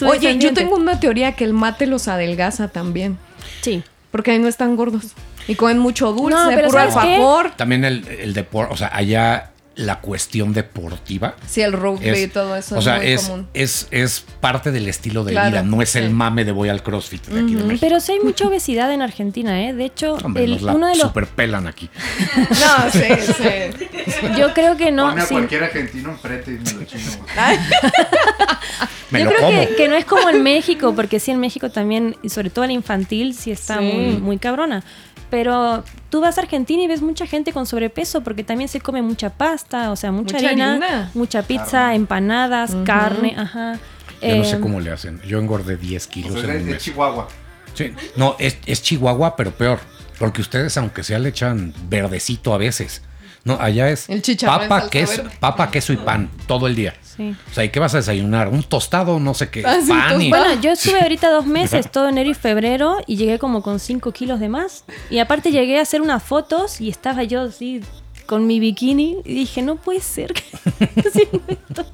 Oye, 0.04 0.38
yo 0.38 0.52
tengo 0.52 0.76
una 0.76 1.00
teoría 1.00 1.32
que 1.32 1.44
el 1.44 1.54
mate 1.54 1.86
los 1.86 2.08
adelgaza 2.08 2.68
también. 2.68 3.18
Sí. 3.62 3.82
Porque 4.10 4.32
ahí 4.32 4.38
no 4.38 4.48
están 4.48 4.76
gordos. 4.76 5.12
Y 5.48 5.54
comen 5.56 5.78
mucho 5.78 6.12
dulce, 6.12 6.36
No, 6.36 6.50
pero 6.54 6.68
puro 6.68 6.80
alfajor. 6.80 7.50
También 7.56 7.84
el, 7.84 8.06
el 8.08 8.34
deporte, 8.34 8.72
o 8.72 8.76
sea, 8.76 8.90
allá 8.94 9.50
la 9.76 10.00
cuestión 10.00 10.52
deportiva. 10.52 11.34
Sí, 11.48 11.60
el 11.62 11.72
rugby 11.72 12.08
es- 12.08 12.18
y 12.22 12.28
todo 12.28 12.54
eso 12.54 12.76
o 12.76 12.78
es 12.78 12.84
sea, 12.84 12.96
muy 12.98 13.06
es, 13.08 13.22
común. 13.28 13.48
es, 13.54 13.88
es 13.90 14.24
parte 14.40 14.70
del 14.70 14.86
estilo 14.88 15.24
de 15.24 15.32
Claro, 15.32 15.50
vida, 15.50 15.62
no 15.64 15.82
es 15.82 15.90
sí. 15.90 15.98
el 15.98 16.10
mame 16.10 16.44
de 16.44 16.52
voy 16.52 16.68
al 16.68 16.82
CrossFit 16.82 17.26
de 17.26 17.40
aquí 17.40 17.54
de 17.56 17.64
México. 17.64 17.78
Pero 17.80 17.98
sí 18.00 18.12
hay 18.12 18.20
mucha 18.20 18.46
obesidad 18.46 18.92
en 18.92 19.02
Argentina, 19.02 19.64
¿eh? 19.68 19.72
De 19.74 19.84
hecho, 19.84 20.14
Hombre, 20.22 20.44
el- 20.44 20.52
nos 20.52 20.62
la 20.62 20.74
uno 20.74 20.86
de 20.86 20.94
los... 20.96 21.08
superpelan 21.08 21.66
aquí. 21.66 21.90
No, 22.36 22.90
sí, 22.92 23.00
sí. 23.36 24.28
Yo 24.38 24.54
creo 24.54 24.76
que 24.76 24.92
no... 24.92 25.08
Pone 25.10 25.22
a 25.22 25.26
sí. 25.26 25.34
cualquier 25.34 25.64
argentino 25.64 26.10
enfrente 26.10 26.52
y 26.52 26.54
me 26.54 26.72
lo 26.80 26.84
chingo. 26.84 27.26
Me 29.10 29.20
Yo 29.20 29.24
lo 29.26 29.30
creo 29.32 29.46
como. 29.46 29.60
que, 29.68 29.74
que 29.76 29.88
no 29.88 29.94
es 29.96 30.04
como 30.04 30.28
en 30.30 30.42
México, 30.42 30.94
porque 30.94 31.20
sí 31.20 31.30
en 31.30 31.38
México 31.38 31.70
también, 31.70 32.16
y 32.22 32.30
sobre 32.30 32.50
todo 32.50 32.66
la 32.66 32.72
infantil, 32.72 33.34
sí 33.34 33.50
está 33.52 33.78
Sí. 33.78 33.84
muy, 33.84 34.16
muy 34.18 34.38
cabrona. 34.38 34.82
Pero 35.30 35.82
tú 36.10 36.20
vas 36.20 36.38
a 36.38 36.42
Argentina 36.42 36.82
y 36.82 36.86
ves 36.86 37.02
mucha 37.02 37.26
gente 37.26 37.52
con 37.52 37.66
sobrepeso 37.66 38.22
porque 38.22 38.44
también 38.44 38.68
se 38.68 38.80
come 38.80 39.02
mucha 39.02 39.30
pasta, 39.30 39.90
o 39.90 39.96
sea, 39.96 40.12
mucha, 40.12 40.34
Mucha 40.36 40.48
harina, 40.48 40.70
harina. 40.72 41.10
mucha 41.14 41.42
pizza, 41.42 41.94
empanadas, 41.94 42.76
carne, 42.84 43.34
ajá. 43.36 43.78
Yo 44.22 44.36
no 44.36 44.44
sé 44.44 44.56
Eh, 44.56 44.60
cómo 44.60 44.80
le 44.80 44.90
hacen. 44.92 45.20
Yo 45.26 45.38
engordé 45.38 45.76
10 45.76 46.06
O 46.06 46.10
kilos 46.10 46.40
sea, 46.40 46.54
en 46.54 46.60
un 46.60 46.66
de 46.66 46.72
mes. 46.74 46.82
Chihuahua. 46.82 47.28
Sí, 47.74 47.92
no, 48.16 48.36
es, 48.38 48.58
es 48.66 48.82
Chihuahua, 48.82 49.34
pero 49.36 49.50
peor. 49.50 49.80
Porque 50.18 50.40
ustedes, 50.40 50.76
aunque 50.78 51.02
sea, 51.02 51.18
le 51.18 51.30
echan 51.30 51.74
verdecito 51.88 52.54
a 52.54 52.58
veces. 52.58 53.02
No, 53.44 53.58
allá 53.60 53.90
es 53.90 54.08
El 54.08 54.22
papa, 54.44 54.88
queso, 54.88 55.22
verde. 55.22 55.36
papa, 55.38 55.70
queso 55.70 55.92
y 55.92 55.96
pan 55.96 56.30
todo 56.46 56.66
el 56.66 56.74
día. 56.74 56.94
Sí. 57.02 57.36
O 57.50 57.54
sea, 57.54 57.62
¿y 57.64 57.68
qué 57.68 57.78
vas 57.78 57.92
a 57.94 57.98
desayunar? 57.98 58.48
Un 58.48 58.62
tostado, 58.62 59.20
no 59.20 59.34
sé 59.34 59.50
qué, 59.50 59.62
Ah, 59.66 59.78
sí, 59.82 59.88
pan 59.88 60.20
y... 60.20 60.30
Bueno, 60.30 60.60
yo 60.60 60.70
estuve 60.72 61.00
ahorita 61.00 61.30
dos 61.30 61.44
meses, 61.46 61.90
todo 61.92 62.08
enero 62.08 62.30
y 62.30 62.34
febrero, 62.34 62.96
y 63.06 63.16
llegué 63.16 63.38
como 63.38 63.62
con 63.62 63.78
5 63.80 64.12
kilos 64.12 64.40
de 64.40 64.48
más. 64.48 64.84
Y 65.10 65.18
aparte 65.18 65.50
llegué 65.52 65.78
a 65.78 65.82
hacer 65.82 66.00
unas 66.00 66.22
fotos 66.22 66.80
y 66.80 66.88
estaba 66.88 67.22
yo 67.22 67.42
así 67.42 67.82
con 68.26 68.46
mi 68.46 68.58
bikini 68.60 69.18
y 69.24 69.34
dije, 69.34 69.60
no 69.60 69.76
puede 69.76 70.00
ser 70.00 70.32
que 70.32 70.42
esté 70.80 71.08
haciendo 71.08 71.42
esto. 71.48 71.84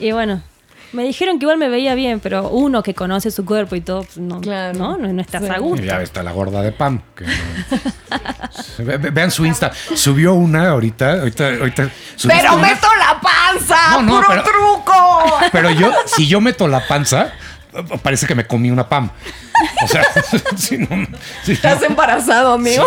Y 0.00 0.12
bueno, 0.12 0.42
me 0.92 1.02
dijeron 1.04 1.38
que 1.38 1.44
igual 1.44 1.58
me 1.58 1.68
veía 1.68 1.94
bien, 1.94 2.20
pero 2.20 2.48
uno 2.48 2.82
que 2.82 2.94
conoce 2.94 3.30
su 3.30 3.44
cuerpo 3.44 3.74
y 3.76 3.80
todo, 3.80 4.02
pues 4.02 4.18
no, 4.18 4.40
Claro. 4.40 4.78
no, 4.78 4.96
no, 4.98 5.12
no 5.12 5.20
estás 5.22 5.42
Sí. 5.44 5.50
a 5.50 5.58
gusto. 5.58 5.84
Ya 5.84 6.00
está 6.02 6.22
la 6.22 6.32
gorda 6.32 6.62
de 6.62 6.72
Pam. 6.72 7.00
que 7.16 7.24
no- 7.26 7.32
Ve- 8.78 8.98
ve- 8.98 9.10
Vean 9.10 9.30
su 9.30 9.44
Insta. 9.46 9.72
Subió 9.94 10.34
una 10.34 10.68
ahorita. 10.70 11.20
ahorita, 11.20 11.46
ahorita 11.48 11.90
¡Pero 12.26 12.54
una, 12.54 12.62
meto 12.68 12.86
la 12.98 13.20
panza! 13.20 13.76
No, 13.92 14.02
no, 14.02 14.12
¡Puro 14.16 14.26
pero- 14.28 14.42
truco! 14.44 15.38
Pero 15.52 15.70
yo, 15.70 15.92
si 16.06 16.26
yo 16.26 16.40
meto 16.40 16.68
la 16.68 16.86
panza, 16.86 17.32
parece 18.02 18.26
que 18.26 18.34
me 18.34 18.46
comí 18.46 18.70
una 18.70 18.88
Pam. 18.88 19.10
O 19.84 19.88
sea, 19.88 20.02
si 20.56 20.78
no, 20.78 20.86
si 21.44 21.52
no- 21.52 21.54
Estás 21.54 21.82
embarazado, 21.82 22.52
amigo. 22.54 22.84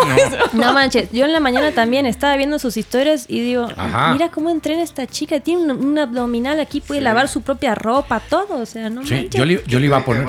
No. 0.52 0.66
No 0.66 0.72
manches, 0.72 1.10
yo 1.12 1.24
en 1.24 1.32
la 1.32 1.40
mañana 1.40 1.72
también 1.72 2.06
estaba 2.06 2.36
viendo 2.36 2.58
sus 2.58 2.76
historias 2.76 3.26
y 3.28 3.40
digo, 3.40 3.68
Ajá. 3.76 4.12
mira 4.12 4.30
cómo 4.30 4.50
entrena 4.50 4.82
esta 4.82 5.06
chica, 5.06 5.40
tiene 5.40 5.62
un, 5.72 5.84
un 5.86 5.98
abdominal 5.98 6.58
aquí, 6.60 6.80
puede 6.80 7.00
lavar 7.00 7.28
su 7.28 7.42
propia 7.42 7.74
ropa, 7.74 8.20
todo, 8.20 8.56
o 8.60 8.66
sea, 8.66 8.88
no 8.90 9.04
Sí, 9.06 9.14
manches. 9.14 9.30
yo 9.38 9.44
le, 9.44 9.62
yo 9.66 9.78
le 9.78 9.86
iba 9.86 9.98
a 9.98 10.04
poner. 10.04 10.26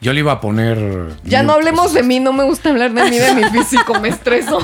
Yo 0.00 0.12
le 0.12 0.20
iba 0.20 0.32
a 0.32 0.40
poner. 0.40 1.14
Ya 1.24 1.42
no 1.42 1.54
hablemos 1.54 1.94
de 1.94 2.02
mí, 2.02 2.20
no 2.20 2.32
me 2.34 2.44
gusta 2.44 2.68
hablar 2.68 2.92
de 2.92 3.04
mí, 3.10 3.18
de 3.18 3.34
mi 3.34 3.44
físico, 3.58 3.98
me 4.00 4.08
estreso. 4.10 4.58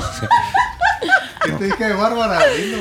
¿Qué 1.43 1.51
te 1.53 1.63
dije 1.65 1.83
de 1.87 1.93
Bárbara? 1.93 2.39
Dilo. 2.55 2.77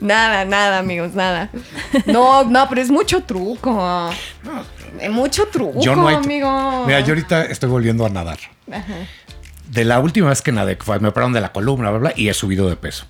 Nada, 0.00 0.44
nada, 0.44 0.78
amigos, 0.78 1.14
nada. 1.14 1.50
No, 2.06 2.44
no, 2.44 2.68
pero 2.68 2.80
es 2.80 2.90
mucho 2.90 3.22
truco. 3.22 4.10
Es 5.00 5.10
mucho 5.10 5.46
truco, 5.48 5.80
Yo 5.80 5.96
no 5.96 6.08
hay. 6.08 6.16
amigo. 6.16 6.84
Mira, 6.86 7.00
yo 7.00 7.08
ahorita 7.14 7.44
estoy 7.46 7.68
volviendo 7.68 8.04
a 8.06 8.08
nadar. 8.08 8.38
De 9.68 9.84
la 9.84 9.98
última 10.00 10.28
vez 10.28 10.42
que 10.42 10.52
nadé, 10.52 10.76
fue- 10.76 11.00
me 11.00 11.08
operaron 11.08 11.32
de 11.32 11.40
la 11.40 11.52
columna, 11.52 11.90
bla, 11.90 11.98
bla, 11.98 12.12
y 12.16 12.28
he 12.28 12.34
subido 12.34 12.68
de 12.68 12.76
peso. 12.76 13.06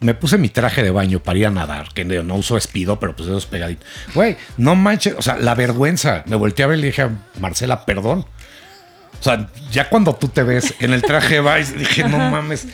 Me 0.00 0.14
puse 0.14 0.38
mi 0.38 0.48
traje 0.48 0.82
de 0.82 0.90
baño 0.90 1.18
para 1.20 1.38
ir 1.38 1.46
a 1.46 1.50
nadar, 1.50 1.88
que 1.92 2.04
no 2.04 2.22
no 2.22 2.36
uso 2.36 2.56
espido, 2.56 2.98
pero 3.00 3.14
pues 3.16 3.28
esos 3.28 3.44
pegaditos. 3.46 3.86
Güey, 4.14 4.36
no 4.56 4.76
manches, 4.76 5.14
o 5.18 5.22
sea, 5.22 5.36
la 5.36 5.54
vergüenza. 5.54 6.22
Me 6.26 6.36
volteé 6.36 6.64
a 6.64 6.68
ver 6.68 6.78
y 6.78 6.82
le 6.82 6.86
dije 6.88 7.02
a 7.02 7.10
Marcela, 7.40 7.84
perdón. 7.84 8.24
O 9.20 9.22
sea, 9.22 9.48
ya 9.70 9.88
cuando 9.88 10.14
tú 10.14 10.28
te 10.28 10.42
ves 10.42 10.74
en 10.80 10.92
el 10.92 11.02
traje 11.02 11.34
de 11.34 11.40
baño, 11.40 11.66
dije, 11.76 12.04
no 12.04 12.18
mames, 12.18 12.66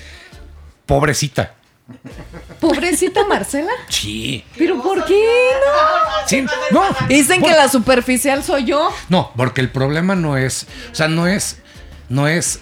pobrecita. 0.91 1.55
Pobrecita 2.61 3.25
Marcela. 3.27 3.71
Sí. 3.89 4.45
¿Pero 4.59 4.83
por 4.83 5.05
qué 5.05 5.15
no? 5.15 6.29
Sí, 6.29 6.45
no. 6.71 6.83
Dicen 7.09 7.41
por- 7.41 7.51
que 7.51 7.57
la 7.57 7.69
superficial 7.69 8.43
soy 8.45 8.65
yo. 8.65 8.91
No, 9.09 9.33
porque 9.37 9.61
el 9.61 9.71
problema 9.71 10.15
no 10.15 10.37
es, 10.37 10.67
o 10.93 10.95
sea, 10.95 11.09
no 11.09 11.27
es, 11.27 11.59
no 12.09 12.29
es. 12.29 12.61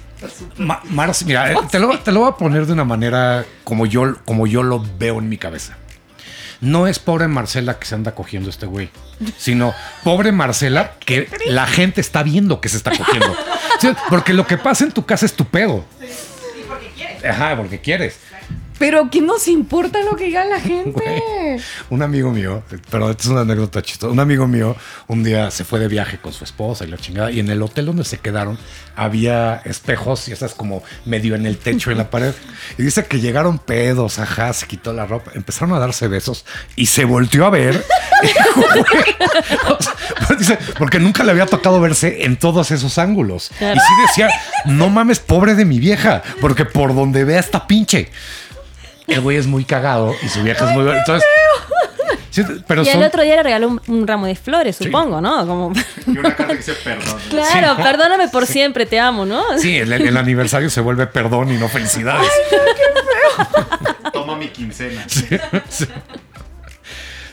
Ma- 0.57 0.81
Marce, 0.85 1.25
mira, 1.25 1.53
eh, 1.53 1.57
te 1.71 1.79
lo, 1.79 1.99
te 2.01 2.11
lo 2.13 2.21
voy 2.21 2.29
a 2.31 2.37
poner 2.37 2.67
de 2.67 2.73
una 2.73 2.85
manera 2.85 3.45
como 3.65 3.87
yo, 3.87 4.17
como 4.25 4.47
yo 4.47 4.63
lo 4.63 4.85
veo 4.99 5.19
en 5.19 5.29
mi 5.29 5.39
cabeza. 5.39 5.77
No 6.61 6.87
es 6.89 6.99
pobre 6.99 7.29
Marcela 7.29 7.79
que 7.79 7.87
se 7.87 7.95
anda 7.95 8.15
cogiendo 8.17 8.51
este 8.51 8.67
güey, 8.67 8.91
sino 9.37 9.75
pobre 10.03 10.33
Marcela 10.33 10.95
que 10.99 11.29
la 11.47 11.67
gente 11.69 12.01
está 12.01 12.25
viendo 12.25 12.61
que 12.61 12.69
se 12.69 12.77
está 12.79 12.91
cogiendo. 12.97 13.37
Sí, 13.81 13.91
porque 14.11 14.33
lo 14.33 14.45
que 14.47 14.59
pasa 14.59 14.83
en 14.85 14.91
tu 14.91 15.07
casa 15.07 15.25
es 15.25 15.35
tu 15.35 15.45
pedo. 15.45 15.85
Ajá, 17.25 17.57
porque 17.57 17.79
quieres. 17.79 18.19
Pero 18.79 19.11
¿qué 19.11 19.21
nos 19.21 19.49
importa 19.49 20.01
lo 20.03 20.17
que 20.17 20.25
diga 20.25 20.45
la 20.45 20.61
gente? 20.61 21.61
Un 21.91 22.03
amigo 22.03 22.31
mío, 22.31 22.63
pero 22.91 23.11
esta 23.11 23.23
es 23.25 23.29
una 23.29 23.41
anécdota 23.41 23.83
chistosa. 23.83 24.13
Un 24.13 24.21
amigo 24.21 24.47
mío 24.47 24.77
un 25.07 25.25
día 25.25 25.51
se 25.51 25.65
fue 25.65 25.81
de 25.81 25.89
viaje 25.89 26.19
con 26.19 26.33
su 26.33 26.45
esposa 26.45 26.85
y 26.85 26.89
la 26.89 26.97
chingada. 26.97 27.31
Y 27.31 27.41
en 27.41 27.51
el 27.51 27.63
hotel 27.63 27.87
donde 27.87 28.05
se 28.05 28.19
quedaron 28.19 28.59
había 28.97 29.57
espejos 29.65 30.29
y 30.29 30.33
esas 30.33 30.55
como 30.55 30.83
medio 31.05 31.35
en 31.35 31.47
el 31.47 31.59
techo, 31.59 31.91
en 31.91 31.99
la 31.99 32.11
pared. 32.11 32.35
Y 32.77 32.83
dice 32.83 33.05
que 33.07 33.21
llegaron 33.21 33.59
pedos, 33.59 34.19
ajá, 34.19 34.53
se 34.53 34.67
quitó 34.67 34.93
la 34.93 35.07
ropa, 35.07 35.31
empezaron 35.35 35.75
a 35.75 35.79
darse 35.79 36.09
besos 36.09 36.45
y 36.77 36.87
se 36.87 37.05
volteó 37.05 37.47
a 37.47 37.51
ver. 37.51 37.85
Dice, 40.39 40.59
porque 40.79 40.99
nunca 40.99 41.25
le 41.25 41.31
había 41.31 41.47
tocado 41.47 41.81
verse 41.81 42.25
en 42.25 42.37
todos 42.37 42.71
esos 42.71 42.99
ángulos. 42.99 43.51
Y 43.61 43.79
sí 43.79 43.93
decía, 44.07 44.29
no 44.67 44.89
mames, 44.89 45.21
pobre 45.21 45.55
de 45.55 45.65
mi 45.65 45.79
vieja, 45.79 46.23
porque 46.41 46.65
por 46.65 46.95
donde 46.95 47.25
vea 47.25 47.41
está 47.41 47.67
pinche. 47.67 48.11
El 49.09 49.21
güey 49.21 49.37
es 49.37 49.47
muy 49.47 49.65
cagado 49.65 50.15
y 50.23 50.29
su 50.29 50.43
vieja 50.43 50.67
es 50.69 50.75
muy 50.75 50.85
buena. 50.85 50.99
Entonces, 51.01 51.27
sí, 52.31 52.43
pero 52.67 52.83
Y 52.83 52.87
son- 52.87 52.99
el 53.01 53.05
otro 53.05 53.23
día 53.23 53.37
le 53.37 53.43
regaló 53.43 53.69
un, 53.69 53.81
un 53.89 54.07
ramo 54.07 54.27
de 54.27 54.35
flores, 54.37 54.77
supongo, 54.77 55.21
¿no? 55.21 55.47
Como, 55.47 55.73
Y 56.07 56.11
una 56.19 56.35
carta 56.37 56.53
que 56.53 56.57
dice 56.59 56.75
perdón. 56.85 57.19
claro, 57.31 57.75
¿no? 57.79 57.83
perdóname 57.85 58.29
por 58.29 58.47
siempre, 58.47 58.87
te 58.87 59.01
amo, 59.01 59.25
¿no? 59.25 59.43
Sí, 59.59 59.77
el, 59.79 59.93
el 59.93 60.17
aniversario 60.17 60.69
se 60.71 60.81
vuelve 60.81 61.07
perdón 61.07 61.51
y 61.53 61.57
no 61.57 61.69
felicidades. 61.69 62.29
Toma 64.13 64.37
mi 64.37 64.49
quincena. 64.49 65.05
Sí. 65.09 65.27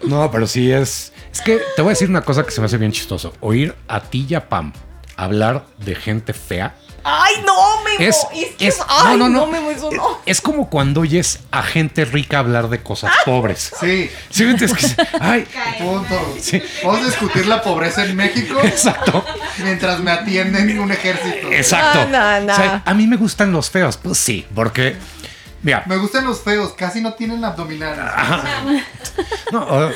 No, 0.04 0.30
pero 0.32 0.46
sí 0.48 0.72
es. 0.72 1.12
Es 1.32 1.42
que 1.42 1.60
te 1.76 1.82
voy 1.82 1.90
a 1.90 1.94
decir 1.94 2.10
una 2.10 2.22
cosa 2.22 2.44
que 2.44 2.52
se 2.52 2.62
me 2.62 2.66
hace 2.66 2.78
bien 2.78 2.92
chistoso. 2.92 3.34
Oír 3.42 3.76
a 3.88 4.00
ti 4.02 4.26
y 4.30 4.36
a 4.36 4.48
Pam 4.48 4.72
hablar 5.18 5.66
de 5.80 5.96
gente 5.96 6.34
fea 6.34 6.76
Ay, 7.08 7.36
no, 7.46 7.84
Memo. 7.84 8.00
Es, 8.00 8.16
Es, 8.34 8.56
que 8.56 8.68
es- 8.68 8.80
ay, 8.88 9.16
no, 9.18 9.30
no, 9.30 9.42
no. 9.42 9.48
Memo, 9.48 9.70
eso 9.70 9.92
no. 9.92 10.18
Es 10.26 10.42
como 10.42 10.70
cuando 10.72 11.02
oyes 11.02 11.40
a 11.52 11.62
gente 11.62 12.04
rica 12.04 12.40
hablar 12.40 12.68
de 12.70 12.82
cosas 12.82 13.12
pobres. 13.26 13.72
Sí, 13.80 14.10
¿Sí? 14.32 14.56
Que- 14.56 14.68
Ay, 15.22 15.48
punto. 15.78 16.36
Sí. 16.42 16.62
Vamos 16.84 17.02
a 17.02 17.06
discutir 17.06 17.46
la 17.46 17.62
pobreza 17.62 18.04
en 18.06 18.16
México 18.16 18.60
exacto. 18.64 19.24
mientras 19.64 20.00
me 20.00 20.10
atienden 20.12 20.80
un 20.80 20.92
ejército. 20.92 21.52
Exacto. 21.52 22.06
No, 22.06 22.40
no, 22.40 22.48
no. 22.48 22.54
O 22.54 22.56
sea, 22.56 22.82
a 22.84 22.94
mí 22.96 23.06
me 23.06 23.18
gustan 23.18 23.52
los 23.52 23.70
feos. 23.70 23.98
Pues 23.98 24.18
sí, 24.18 24.46
porque. 24.56 24.96
Mira, 25.62 25.84
Me 25.88 25.98
gustan 25.98 26.26
los 26.26 26.42
feos, 26.42 26.74
casi 26.74 27.02
no 27.02 27.14
tienen 27.14 27.44
abdominales. 27.46 28.00
no, 29.52 29.62
uh, 29.88 29.92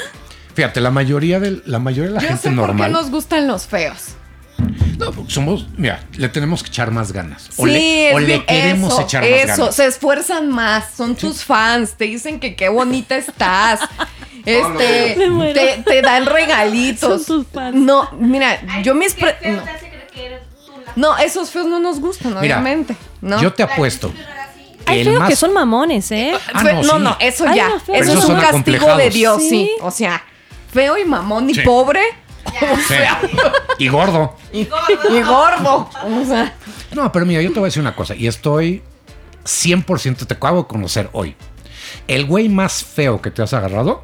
fíjate, 0.55 0.81
la 0.81 0.89
mayoría 0.91 1.39
de 1.39 1.61
la 1.65 1.79
mayoría 1.79 2.09
de 2.09 2.15
la 2.15 2.21
Yo 2.21 2.27
gente 2.29 2.41
sé 2.43 2.49
por 2.49 2.55
qué 2.55 2.67
normal. 2.73 2.91
nos 2.91 3.09
gustan 3.11 3.47
los 3.47 3.67
feos. 3.67 4.09
No, 4.97 5.13
somos, 5.29 5.67
mira, 5.77 6.01
le 6.17 6.27
tenemos 6.29 6.61
que 6.63 6.69
echar 6.69 6.91
más 6.91 7.11
ganas. 7.11 7.49
O 7.57 7.65
sí, 7.65 7.71
le, 7.71 8.13
o 8.13 8.19
es 8.19 8.27
le 8.27 8.45
queremos 8.45 8.91
eso, 8.93 9.01
echar 9.01 9.21
más 9.23 9.29
eso, 9.31 9.57
ganas. 9.57 9.75
se 9.75 9.85
esfuerzan 9.85 10.49
más, 10.49 10.85
son 10.95 11.15
tus 11.15 11.43
fans, 11.43 11.93
te 11.93 12.05
dicen 12.05 12.39
que 12.39 12.55
qué 12.55 12.69
bonita 12.69 13.15
estás. 13.17 13.81
Este, 14.45 15.17
te, 15.53 15.83
te 15.85 16.01
dan 16.01 16.25
regalitos. 16.25 17.25
Son 17.25 17.43
tus 17.43 17.53
fans. 17.53 17.75
No, 17.75 18.09
mira, 18.19 18.59
yo 18.81 18.95
mis 18.95 19.13
pre- 19.13 19.33
feo 19.33 19.57
no. 19.57 19.63
te 19.63 19.69
hace 19.69 19.89
creer 19.89 20.07
que 20.13 20.25
eres 20.25 20.41
tú 20.65 20.71
la- 20.85 20.93
No, 20.95 21.17
esos 21.17 21.51
feos 21.51 21.67
no 21.67 21.79
nos 21.79 21.99
gustan, 21.99 22.29
Mira, 22.31 22.39
obviamente. 22.39 22.95
¿no? 23.21 23.39
Yo 23.41 23.53
te 23.53 23.63
apuesto. 23.63 24.11
Hay 24.85 25.03
feos 25.03 25.19
más- 25.19 25.29
que 25.29 25.35
son 25.35 25.53
mamones, 25.53 26.09
¿eh? 26.11 26.33
Ah, 26.53 26.63
no, 26.63 26.73
no, 26.81 26.83
sí. 26.97 26.99
no, 27.03 27.17
eso 27.19 27.45
Ay, 27.47 27.57
ya. 27.57 27.69
eso 27.93 28.13
es 28.17 28.25
un 28.25 28.39
castigo 28.39 28.95
de 28.95 29.09
Dios, 29.09 29.41
sí. 29.41 29.49
Sí. 29.49 29.71
O 29.81 29.91
sea, 29.91 30.23
feo 30.73 30.97
y 30.97 31.03
mamón 31.05 31.49
y 31.49 31.53
Sí. 31.55 31.61
pobre 31.61 32.01
Sí. 32.87 32.95
Y 33.79 33.87
gordo. 33.87 34.35
y, 34.51 34.61
y 34.61 35.21
gordo. 35.23 35.89
O 36.03 36.25
sea, 36.25 36.55
No, 36.93 37.11
pero 37.11 37.25
mira, 37.25 37.41
yo 37.41 37.49
te 37.49 37.59
voy 37.59 37.67
a 37.67 37.69
decir 37.69 37.81
una 37.81 37.95
cosa. 37.95 38.15
Y 38.15 38.27
estoy 38.27 38.81
100% 39.45 40.25
te 40.27 40.33
acabo 40.33 40.63
de 40.63 40.67
conocer 40.67 41.09
hoy. 41.13 41.35
El 42.07 42.25
güey 42.25 42.49
más 42.49 42.83
feo 42.83 43.21
que 43.21 43.31
te 43.31 43.41
has 43.41 43.53
agarrado 43.53 44.03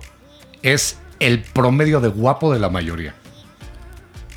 es 0.61 0.97
el 1.19 1.41
promedio 1.41 1.99
de 1.99 2.07
guapo 2.09 2.53
de 2.53 2.59
la 2.59 2.69
mayoría. 2.69 3.15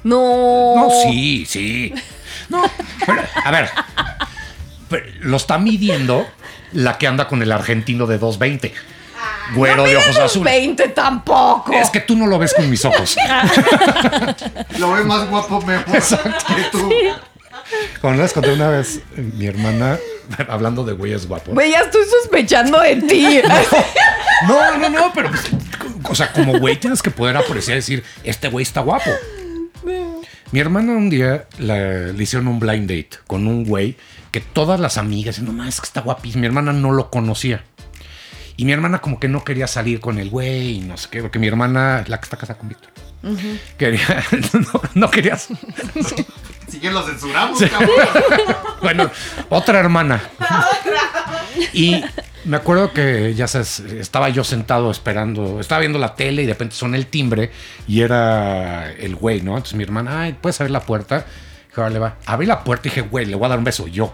no. 0.04 0.74
No, 0.76 0.88
sí, 1.04 1.44
sí. 1.46 1.92
No, 2.48 2.62
pero, 3.06 3.22
a 3.44 3.50
ver. 3.50 3.70
pero 4.88 5.06
lo 5.20 5.36
está 5.36 5.58
midiendo 5.58 6.26
la 6.72 6.98
que 6.98 7.06
anda 7.06 7.28
con 7.28 7.42
el 7.42 7.52
argentino 7.52 8.06
de 8.06 8.18
220. 8.18 8.72
Güero 9.54 9.84
de 9.84 9.96
ojos 9.96 10.08
Los 10.08 10.18
azules. 10.18 10.52
20 10.52 10.88
tampoco. 10.88 11.72
Es 11.72 11.90
que 11.90 12.00
tú 12.00 12.16
no 12.16 12.26
lo 12.26 12.38
ves 12.38 12.52
con 12.54 12.68
mis 12.68 12.84
ojos. 12.84 13.16
Lo 14.78 14.92
ve 14.92 15.04
más 15.04 15.28
guapo 15.28 15.60
mejor 15.62 15.86
que 15.94 16.62
tú. 16.70 16.90
Como 18.00 18.14
les 18.14 18.32
conté 18.32 18.52
una 18.52 18.68
vez, 18.70 19.00
mi 19.16 19.46
hermana, 19.46 19.98
hablando 20.48 20.84
de 20.84 20.92
güeyes 20.94 21.26
guapos. 21.26 21.54
Güey, 21.54 21.70
ya 21.72 21.80
estoy 21.80 22.02
sospechando 22.22 22.80
de 22.80 22.96
ti. 22.96 23.40
No, 24.46 24.78
no, 24.78 24.88
no, 24.88 25.10
pero, 25.12 25.30
pues, 25.30 25.42
o 26.08 26.14
sea, 26.14 26.30
como 26.32 26.60
güey 26.60 26.76
tienes 26.78 27.02
que 27.02 27.10
poder 27.10 27.36
apreciar 27.36 27.76
y 27.76 27.80
decir, 27.80 28.04
este 28.22 28.48
güey 28.48 28.62
está 28.62 28.80
guapo. 28.82 29.10
Mi 30.52 30.60
hermana 30.60 30.92
un 30.92 31.10
día 31.10 31.46
la- 31.58 32.12
le 32.12 32.22
hicieron 32.22 32.46
un 32.46 32.60
blind 32.60 32.88
date 32.88 33.10
con 33.26 33.48
un 33.48 33.64
güey 33.64 33.96
que 34.30 34.40
todas 34.40 34.78
las 34.78 34.96
amigas, 34.96 35.40
no 35.40 35.52
más, 35.52 35.74
es 35.74 35.80
que 35.80 35.86
está 35.86 36.02
guapísimo. 36.02 36.42
Mi 36.42 36.46
hermana 36.46 36.72
no 36.72 36.92
lo 36.92 37.10
conocía. 37.10 37.64
Y 38.58 38.64
mi 38.64 38.72
hermana 38.72 38.98
como 38.98 39.20
que 39.20 39.28
no 39.28 39.44
quería 39.44 39.68
salir 39.68 40.00
con 40.00 40.18
el 40.18 40.30
güey 40.30 40.78
y 40.78 40.80
no 40.80 40.96
sé 40.96 41.08
qué, 41.10 41.22
porque 41.22 41.38
mi 41.38 41.46
hermana, 41.46 42.04
la 42.08 42.18
que 42.18 42.24
está 42.24 42.36
casada 42.36 42.58
con 42.58 42.68
Víctor, 42.68 42.90
quería, 43.78 44.24
no, 44.52 44.82
no 44.94 45.10
quería. 45.10 45.38
Sí 45.38 46.80
que 46.80 46.90
lo 46.90 47.02
censuramos, 47.02 47.62
cabrón. 47.62 47.90
Bueno, 48.82 49.10
otra 49.48 49.78
hermana. 49.78 50.20
Y 51.72 52.02
me 52.44 52.56
acuerdo 52.56 52.92
que, 52.92 53.32
ya 53.34 53.46
sabes, 53.46 53.78
estaba 53.78 54.28
yo 54.28 54.42
sentado 54.42 54.90
esperando, 54.90 55.60
estaba 55.60 55.80
viendo 55.80 56.00
la 56.00 56.16
tele 56.16 56.42
y 56.42 56.46
de 56.46 56.52
repente 56.52 56.74
sonó 56.74 56.96
el 56.96 57.06
timbre 57.06 57.52
y 57.86 58.00
era 58.00 58.92
el 58.92 59.14
güey, 59.14 59.40
¿no? 59.40 59.52
Entonces 59.52 59.74
mi 59.74 59.84
hermana, 59.84 60.22
ay, 60.22 60.36
¿puedes 60.40 60.60
abrir 60.60 60.72
la 60.72 60.82
puerta? 60.82 61.26
Dije, 61.68 61.80
vale, 61.80 62.00
va. 62.00 62.16
Abrí 62.26 62.46
la 62.46 62.64
puerta 62.64 62.88
y 62.88 62.90
dije, 62.90 63.02
güey, 63.02 63.26
le 63.26 63.36
voy 63.36 63.46
a 63.46 63.50
dar 63.50 63.58
un 63.58 63.64
beso 63.64 63.86
yo. 63.86 64.12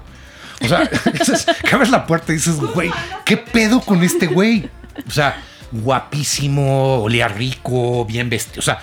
O 0.63 0.69
sea, 0.69 0.89
dices, 1.13 1.47
que 1.63 1.75
abres 1.75 1.91
la 1.91 2.07
puerta 2.07 2.33
y 2.33 2.37
dices, 2.37 2.57
güey, 2.57 2.91
¿qué 3.25 3.37
pedo 3.37 3.81
con 3.81 4.03
este 4.03 4.27
güey? 4.27 4.69
O 5.07 5.11
sea, 5.11 5.43
guapísimo, 5.73 7.03
olía 7.03 7.29
rico, 7.29 8.05
bien 8.05 8.31
vestido, 8.31 8.61
o 8.61 8.63
sea, 8.63 8.81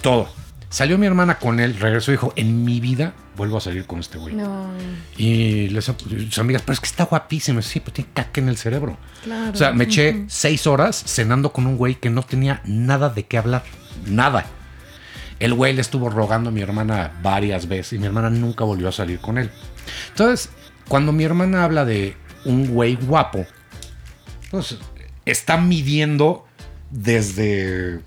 todo. 0.00 0.28
Salió 0.70 0.98
mi 0.98 1.06
hermana 1.06 1.38
con 1.38 1.58
él, 1.58 1.76
regresó 1.80 2.12
y 2.12 2.14
dijo, 2.14 2.32
en 2.36 2.64
mi 2.64 2.78
vida 2.78 3.12
vuelvo 3.36 3.56
a 3.56 3.60
salir 3.60 3.86
con 3.86 3.98
este 3.98 4.18
güey. 4.18 4.34
No, 4.34 4.70
Y 5.16 5.68
les, 5.68 5.84
sus 5.84 6.38
amigas, 6.38 6.62
pero 6.62 6.74
es 6.74 6.80
que 6.80 6.86
está 6.86 7.04
guapísimo. 7.04 7.60
Sí, 7.62 7.80
pero 7.80 7.92
tiene 7.92 8.10
caca 8.14 8.40
en 8.40 8.48
el 8.48 8.56
cerebro. 8.56 8.96
claro. 9.24 9.50
O 9.50 9.56
sea, 9.56 9.72
me 9.72 9.84
eché 9.84 10.24
seis 10.28 10.66
horas 10.66 11.02
cenando 11.06 11.52
con 11.52 11.66
un 11.66 11.76
güey 11.76 11.96
que 11.96 12.08
no 12.08 12.22
tenía 12.22 12.60
nada 12.64 13.08
de 13.08 13.24
qué 13.24 13.38
hablar. 13.38 13.64
Nada. 14.06 14.46
El 15.40 15.54
güey 15.54 15.72
le 15.72 15.80
estuvo 15.80 16.10
rogando 16.10 16.50
a 16.50 16.52
mi 16.52 16.60
hermana 16.60 17.12
varias 17.22 17.66
veces 17.66 17.94
y 17.94 17.98
mi 17.98 18.06
hermana 18.06 18.30
nunca 18.30 18.62
volvió 18.62 18.88
a 18.88 18.92
salir 18.92 19.18
con 19.18 19.38
él. 19.38 19.50
Entonces, 20.10 20.50
cuando 20.90 21.12
mi 21.12 21.22
hermana 21.22 21.62
habla 21.62 21.84
de 21.84 22.16
un 22.44 22.66
güey 22.66 22.96
guapo, 22.96 23.46
pues 24.50 24.76
está 25.24 25.56
midiendo 25.56 26.44
desde 26.90 28.00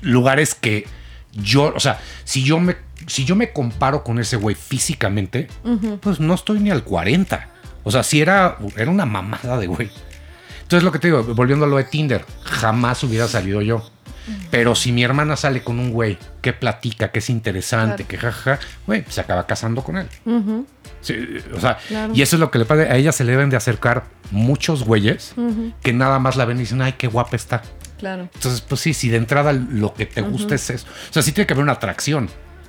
lugares 0.00 0.54
que 0.54 0.86
yo, 1.32 1.72
o 1.74 1.80
sea, 1.80 1.98
si 2.22 2.44
yo 2.44 2.60
me, 2.60 2.76
si 3.08 3.24
yo 3.24 3.34
me 3.34 3.52
comparo 3.52 4.04
con 4.04 4.20
ese 4.20 4.36
güey 4.36 4.54
físicamente, 4.54 5.48
pues 5.98 6.20
no 6.20 6.34
estoy 6.34 6.60
ni 6.60 6.70
al 6.70 6.84
40. 6.84 7.48
O 7.82 7.90
sea, 7.90 8.04
si 8.04 8.20
era, 8.20 8.58
era 8.76 8.92
una 8.92 9.06
mamada 9.06 9.58
de 9.58 9.66
güey. 9.66 9.90
Entonces 10.62 10.84
lo 10.84 10.92
que 10.92 11.00
te 11.00 11.08
digo, 11.08 11.24
volviendo 11.34 11.64
a 11.64 11.68
lo 11.68 11.78
de 11.78 11.84
Tinder, 11.84 12.24
jamás 12.44 13.02
hubiera 13.02 13.26
salido 13.26 13.60
yo. 13.60 13.90
Pero 14.50 14.74
si 14.74 14.92
mi 14.92 15.02
hermana 15.04 15.36
sale 15.36 15.62
con 15.62 15.78
un 15.78 15.90
güey 15.90 16.18
que 16.42 16.52
platica, 16.52 17.10
que 17.12 17.18
es 17.20 17.30
interesante, 17.30 18.04
que 18.04 18.16
jajaja, 18.18 18.58
güey, 18.86 19.04
se 19.08 19.20
acaba 19.20 19.46
casando 19.46 19.82
con 19.82 19.96
él. 19.98 20.08
Sí, 21.02 21.14
o 21.54 21.60
sea, 21.60 21.78
Claro. 21.88 22.12
y 22.14 22.22
eso 22.22 22.36
es 22.36 22.40
lo 22.40 22.50
que 22.50 22.58
le 22.58 22.64
pasa. 22.66 22.82
A 22.82 22.96
ella 22.96 23.12
se 23.12 23.24
le 23.24 23.32
deben 23.32 23.48
de 23.50 23.56
acercar 23.56 24.04
muchos 24.30 24.84
güeyes 24.84 25.34
que 25.82 25.92
nada 25.92 26.18
más 26.18 26.36
la 26.36 26.44
ven 26.44 26.58
y 26.58 26.60
dicen, 26.60 26.82
ay, 26.82 26.94
qué 26.98 27.06
guapa 27.08 27.36
está. 27.36 27.62
Claro. 27.98 28.28
Entonces, 28.34 28.60
pues 28.62 28.80
sí, 28.80 28.94
si 28.94 29.08
de 29.10 29.16
entrada 29.18 29.52
lo 29.52 29.92
que 29.94 30.06
te 30.06 30.22
gusta 30.22 30.54
es 30.54 30.70
eso. 30.70 30.86
O 31.10 31.12
sea, 31.12 31.22
sí 31.22 31.32
tiene 31.32 31.46
que 31.46 31.52
haber 31.54 31.62
una 31.62 31.72
atracción, 31.72 32.28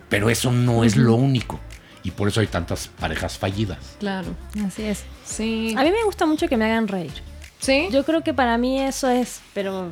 pero 0.10 0.30
eso 0.30 0.52
no 0.52 0.84
es 0.84 0.96
lo 0.98 1.16
único. 1.16 1.60
Y 2.04 2.12
por 2.12 2.28
eso 2.28 2.40
hay 2.42 2.48
tantas 2.48 2.88
parejas 2.88 3.38
fallidas. 3.38 3.78
Claro. 4.00 4.30
Así 4.66 4.84
es. 4.84 5.04
Sí. 5.24 5.76
A 5.78 5.84
mí 5.84 5.92
me 5.92 6.04
gusta 6.04 6.26
mucho 6.26 6.48
que 6.48 6.58
me 6.58 6.66
hagan 6.66 6.88
reír. 6.88 7.12
Sí. 7.60 7.90
Yo 7.92 8.04
creo 8.06 8.24
que 8.24 8.34
para 8.34 8.58
mí 8.58 8.80
eso 8.82 9.08
es, 9.10 9.40
pero 9.54 9.92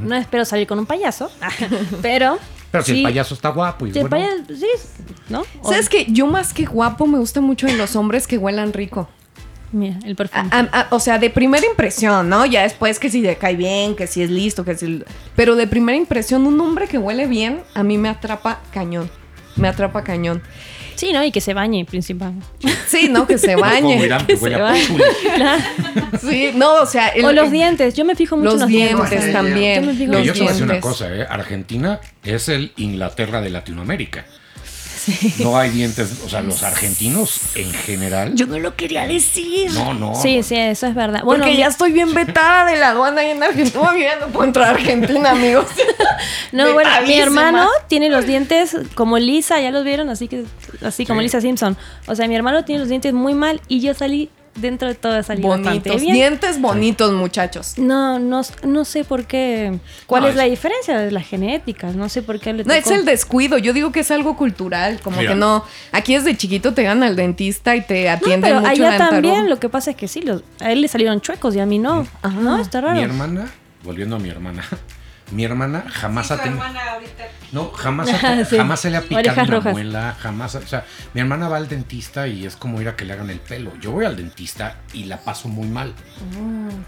no 0.00 0.14
espero 0.16 0.44
salir 0.44 0.66
con 0.66 0.78
un 0.78 0.86
payaso, 0.86 1.30
pero... 2.02 2.38
Pero 2.70 2.82
si 2.84 2.92
sí, 2.92 2.98
el 2.98 3.04
payaso 3.04 3.34
está 3.34 3.50
guapo 3.50 3.86
y 3.86 3.92
si 3.92 4.00
el 4.00 4.08
payaso, 4.08 4.42
sí, 4.48 4.66
¿no? 5.28 5.44
O- 5.62 5.68
¿Sabes 5.70 5.88
que 5.88 6.06
Yo 6.10 6.26
más 6.26 6.52
que 6.52 6.64
guapo 6.64 7.06
me 7.06 7.18
gusta 7.18 7.40
mucho 7.40 7.68
en 7.68 7.78
los 7.78 7.94
hombres 7.94 8.26
que 8.26 8.36
huelan 8.36 8.72
rico. 8.72 9.08
Mira, 9.70 9.96
el 10.04 10.16
perfume. 10.16 10.48
A- 10.52 10.58
a- 10.72 10.80
a- 10.80 10.86
o 10.90 10.98
sea, 11.00 11.18
de 11.18 11.30
primera 11.30 11.64
impresión, 11.66 12.28
¿no? 12.28 12.44
Ya 12.46 12.62
después 12.62 12.98
que 12.98 13.10
si 13.10 13.20
le 13.20 13.36
cae 13.36 13.54
bien, 13.56 13.94
que 13.96 14.06
si 14.08 14.22
es 14.22 14.30
listo, 14.30 14.64
que 14.64 14.76
si... 14.76 15.02
Pero 15.36 15.54
de 15.56 15.66
primera 15.68 15.96
impresión, 15.96 16.46
un 16.46 16.60
hombre 16.60 16.88
que 16.88 16.98
huele 16.98 17.26
bien, 17.26 17.62
a 17.74 17.82
mí 17.84 17.96
me 17.98 18.08
atrapa 18.08 18.60
cañón. 18.72 19.08
Me 19.56 19.68
atrapa 19.68 20.02
cañón. 20.02 20.42
Sí, 20.96 21.12
¿no? 21.12 21.24
Y 21.24 21.30
que 21.32 21.40
se 21.40 21.54
bañe, 21.54 21.84
principal. 21.84 22.32
Sí, 22.86 23.08
¿no? 23.08 23.26
Que 23.26 23.36
se 23.38 23.56
bañe. 23.56 24.04
Irán, 24.04 24.26
que 24.26 24.34
huele 24.34 24.56
se 24.56 24.60
a 24.60 24.64
bañe. 24.64 24.80
pachuli. 24.82 25.02
Claro. 25.34 25.62
Sí, 26.20 26.50
no, 26.54 26.74
o 26.82 26.86
sea... 26.86 27.08
el- 27.08 27.24
o 27.24 27.32
los 27.32 27.50
dientes. 27.50 27.94
Yo 27.94 28.04
me 28.04 28.14
fijo 28.14 28.36
mucho 28.36 28.46
Los 28.52 28.54
en 28.54 28.60
los 28.60 28.68
dientes 28.70 29.10
dientes. 29.10 29.26
Yo 29.26 29.32
también. 29.32 29.86
me 29.86 29.94
fijo 29.94 30.12
Los 30.12 30.24
yo 30.26 30.32
te 30.32 30.38
voy 30.38 30.48
a 30.48 30.50
decir 30.52 30.64
una 30.64 30.80
cosa, 30.80 31.14
¿eh? 31.14 31.26
Argentina 31.28 32.00
es 32.22 32.48
el 32.48 32.72
Inglaterra 32.76 33.40
de 33.40 33.50
Latinoamérica. 33.50 34.24
No 35.38 35.56
hay 35.58 35.70
dientes, 35.70 36.10
o 36.24 36.28
sea, 36.28 36.40
los 36.40 36.62
argentinos 36.62 37.40
en 37.54 37.72
general. 37.72 38.34
Yo 38.34 38.46
no 38.46 38.58
lo 38.58 38.74
quería 38.76 39.06
decir. 39.06 39.70
No, 39.72 39.94
no. 39.94 40.14
Sí, 40.14 40.42
sí, 40.42 40.56
eso 40.56 40.86
es 40.86 40.94
verdad. 40.94 41.22
Bueno, 41.24 41.44
Porque 41.44 41.56
ya 41.58 41.66
estoy 41.66 41.92
bien 41.92 42.14
vetada 42.14 42.64
de 42.70 42.78
la 42.78 42.90
aduana 42.90 43.20
ahí 43.20 43.30
en 43.30 43.42
Argentina. 43.42 43.90
Ya 43.98 44.16
no 44.20 44.28
puedo 44.28 44.46
entrar 44.46 44.68
a 44.68 44.70
Argentina, 44.70 45.30
amigos. 45.30 45.66
No, 46.52 46.72
bueno, 46.72 46.88
mi 47.06 47.18
hermano 47.18 47.68
tiene 47.88 48.08
los 48.08 48.26
dientes 48.26 48.76
como 48.94 49.18
Lisa, 49.18 49.60
ya 49.60 49.72
los 49.72 49.84
vieron, 49.84 50.08
así 50.08 50.28
que 50.28 50.44
así 50.82 51.04
como 51.04 51.20
Sí. 51.20 51.24
Lisa 51.24 51.40
Simpson. 51.40 51.76
O 52.06 52.14
sea, 52.14 52.28
mi 52.28 52.36
hermano 52.36 52.64
tiene 52.64 52.78
los 52.80 52.88
dientes 52.88 53.12
muy 53.12 53.34
mal 53.34 53.60
y 53.66 53.80
yo 53.80 53.92
salí 53.94 54.30
dentro 54.56 54.88
de 54.88 54.94
todo 54.94 55.22
salí 55.22 55.42
Bonitos. 55.42 56.00
bien. 56.00 56.14
Dientes 56.14 56.60
bonitos, 56.60 57.12
muchachos. 57.12 57.78
No, 57.78 58.18
no, 58.18 58.42
no 58.62 58.84
sé 58.84 59.04
por 59.04 59.26
qué. 59.26 59.78
¿Cuál 60.06 60.22
No, 60.22 60.28
es, 60.28 60.36
la 60.36 60.44
diferencia 60.44 60.98
de 60.98 61.10
la 61.10 61.20
genética? 61.20 61.88
No 61.92 62.08
sé 62.08 62.22
por 62.22 62.38
qué 62.40 62.52
le 62.52 62.64
No, 62.64 62.72
es 62.74 62.90
el 62.90 63.04
descuido. 63.04 63.58
Yo 63.58 63.72
digo 63.72 63.92
que 63.92 64.00
es 64.00 64.10
algo 64.10 64.36
cultural. 64.36 65.00
Como 65.02 65.18
Mira. 65.18 65.32
que 65.32 65.36
no. 65.36 65.64
Aquí 65.92 66.14
desde 66.14 66.36
chiquito 66.36 66.74
te 66.74 66.86
van 66.86 67.02
al 67.02 67.16
dentista 67.16 67.74
y 67.76 67.80
te 67.82 68.04
No, 68.06 68.10
atienden 68.12 68.42
pero 68.42 68.60
mucho 68.60 68.70
allá 68.86 68.98
también 68.98 69.48
lo 69.50 69.58
que 69.58 69.68
pasa 69.68 69.90
es 69.90 69.96
que 69.96 70.08
sí, 70.08 70.20
los- 70.22 70.42
a 70.60 70.70
él 70.72 70.80
le 70.80 70.88
salieron 70.88 71.20
chuecos 71.20 71.54
y 71.56 71.60
a 71.60 71.66
mí 71.66 71.78
no. 71.78 72.06
Ajá. 72.22 72.40
No, 72.40 72.58
está 72.60 72.80
raro. 72.80 72.96
Mi 72.96 73.02
hermana, 73.02 73.50
volviendo 73.82 74.16
a 74.16 74.18
mi 74.18 74.28
hermana, 74.28 74.64
Mi 75.30 75.44
hermana 75.44 75.84
jamás 75.90 76.26
Sí, 76.28 76.34
ha 76.34 76.36
tenido. 76.36 76.62
hermana 76.62 76.92
ahorita. 76.92 77.24
No, 77.52 77.70
jamás, 77.70 78.08
ha- 78.12 78.44
Sí. 78.44 78.56
jamás 78.56 78.80
se 78.80 78.90
le 78.90 78.98
ha 78.98 79.00
picado 79.00 79.20
Orejas 79.20 79.48
una 79.48 79.56
rojas. 79.56 79.72
muela, 79.72 80.16
jamás. 80.20 80.54
O 80.54 80.66
sea, 80.66 80.84
mi 81.14 81.20
hermana 81.20 81.48
va 81.48 81.56
al 81.56 81.68
dentista 81.68 82.28
y 82.28 82.44
es 82.46 82.56
como 82.56 82.80
ir 82.82 82.88
a 82.88 82.96
que 82.96 83.04
le 83.04 83.14
hagan 83.14 83.30
el 83.30 83.40
pelo. 83.40 83.72
Yo 83.80 83.90
voy 83.90 84.04
al 84.04 84.16
dentista 84.16 84.76
y 84.92 85.04
la 85.04 85.18
paso 85.18 85.48
muy 85.48 85.66
mal. 85.68 85.94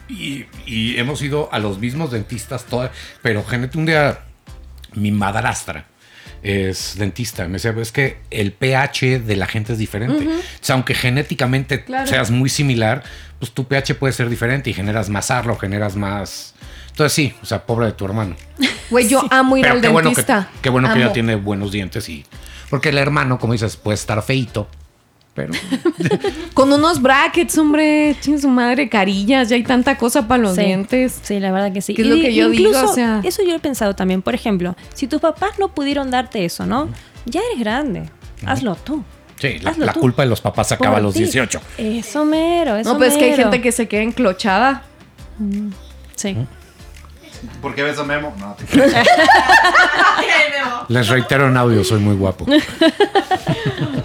Y, 0.09 0.47
y 0.66 0.99
hemos 0.99 1.22
ido 1.22 1.49
a 1.53 1.59
los 1.59 1.78
mismos 1.78 2.11
dentistas 2.11 2.64
todas. 2.64 2.91
Pero, 3.22 3.43
gente, 3.45 3.76
un 3.78 3.87
día 3.87 4.20
mi 4.95 5.11
madrastra 5.12 5.87
es 6.43 6.97
dentista. 6.99 7.47
Me 7.47 7.55
decía, 7.55 7.74
es 7.80 7.93
que 7.93 8.18
el 8.30 8.53
pH 8.53 9.20
de 9.20 9.37
la 9.37 9.47
gente 9.47 9.72
es 9.72 9.78
diferente. 9.78 10.26
O 10.28 10.41
sea, 10.61 10.74
aunque 10.74 10.95
genéticamente 10.95 11.84
Claro. 11.84 12.07
seas 12.07 12.30
muy 12.30 12.49
similar, 12.51 13.03
pues 13.39 13.53
tu 13.53 13.66
pH 13.66 13.95
puede 13.95 14.12
ser 14.12 14.28
diferente 14.28 14.70
y 14.70 14.74
generas 14.74 15.09
más 15.09 15.30
arlo, 15.30 15.57
generas 15.57 15.97
más. 15.97 16.55
Entonces 16.97 17.12
sí, 17.12 17.34
o 17.42 17.44
sea, 17.44 17.66
pobre 17.66 17.84
de 17.88 17.92
tu 17.92 18.07
hermano. 18.07 18.36
Güey, 18.88 19.07
yo 19.07 19.22
amo 19.30 19.59
ir 19.59 19.64
Pero 19.64 19.74
al 19.74 19.80
qué 19.82 19.88
bueno 19.88 20.09
que, 20.09 20.14
dentista. 20.16 20.49
qué 20.62 20.70
bueno 20.70 20.88
que 20.88 20.92
Amo. 20.94 21.03
ella 21.05 21.12
tiene 21.12 21.34
buenos 21.36 21.70
dientes 21.70 22.09
y. 22.09 22.24
Porque 22.70 22.88
el 22.88 22.97
hermano, 22.97 23.38
como 23.38 23.53
dices, 23.53 23.76
puede 23.76 23.97
estar 23.97 24.22
feito. 24.22 24.66
Pero. 25.34 25.53
Con 26.55 26.72
unos 26.72 27.03
brackets, 27.03 27.59
hombre, 27.59 28.16
chin 28.22 28.40
su 28.40 28.49
madre, 28.49 28.88
carillas, 28.88 29.51
ya 29.51 29.57
hay 29.57 29.62
tanta 29.62 29.99
cosa 29.99 30.26
para 30.26 30.42
los 30.42 30.55
Sí. 30.55 30.62
dientes. 30.62 31.20
Sí, 31.22 31.38
la 31.38 31.53
verdad 31.53 31.70
que 31.70 31.82
sí. 31.82 31.92
¿Qué 31.92 32.01
es 32.01 32.09
lo 32.09 32.14
que 32.14 32.32
yo 32.34 32.49
digo? 32.49 32.70
O 32.82 32.88
sea- 32.94 33.20
Eso 33.22 33.42
yo 33.47 33.55
he 33.55 33.59
pensado 33.59 33.94
también. 33.94 34.22
Por 34.22 34.34
ejemplo, 34.34 34.74
si 34.94 35.07
tus 35.07 35.20
papás 35.20 35.59
no 35.59 35.74
pudieron 35.74 36.11
darte 36.11 36.47
eso, 36.47 36.64
¿no? 36.64 36.88
Ya 37.26 37.42
eres 37.53 37.61
grande. 37.61 38.09
Hazlo 38.47 38.74
tú. 38.74 39.05
Sí, 39.38 39.59
la, 39.59 39.72
Hazlo 39.72 39.84
la 39.84 39.92
tú. 39.92 40.01
culpa 40.01 40.22
de 40.22 40.30
los 40.30 40.40
papás 40.40 40.68
se 40.68 40.74
acaba 40.74 40.92
Por 40.92 41.01
a 41.01 41.03
los 41.03 41.12
ti. 41.12 41.20
18. 41.24 41.61
Eso 41.76 42.24
mero, 42.24 42.74
eso 42.76 42.92
No, 42.92 42.97
pues 42.99 43.12
es 43.12 43.18
que 43.18 43.24
hay 43.26 43.30
mero. 43.32 43.42
gente 43.42 43.61
que 43.61 43.70
se 43.70 43.86
queda 43.86 44.01
enclochada. 44.01 44.84
Sí. 46.14 46.34
¿Por 47.61 47.74
qué 47.74 47.82
ves 47.82 47.99
a 47.99 48.05
Memo? 48.05 48.34
No, 48.38 48.55
te 48.55 48.66
Les 50.88 51.09
reitero 51.09 51.49
en 51.49 51.57
audio, 51.57 51.82
soy 51.84 52.01
muy 52.01 52.14
guapo. 52.16 52.47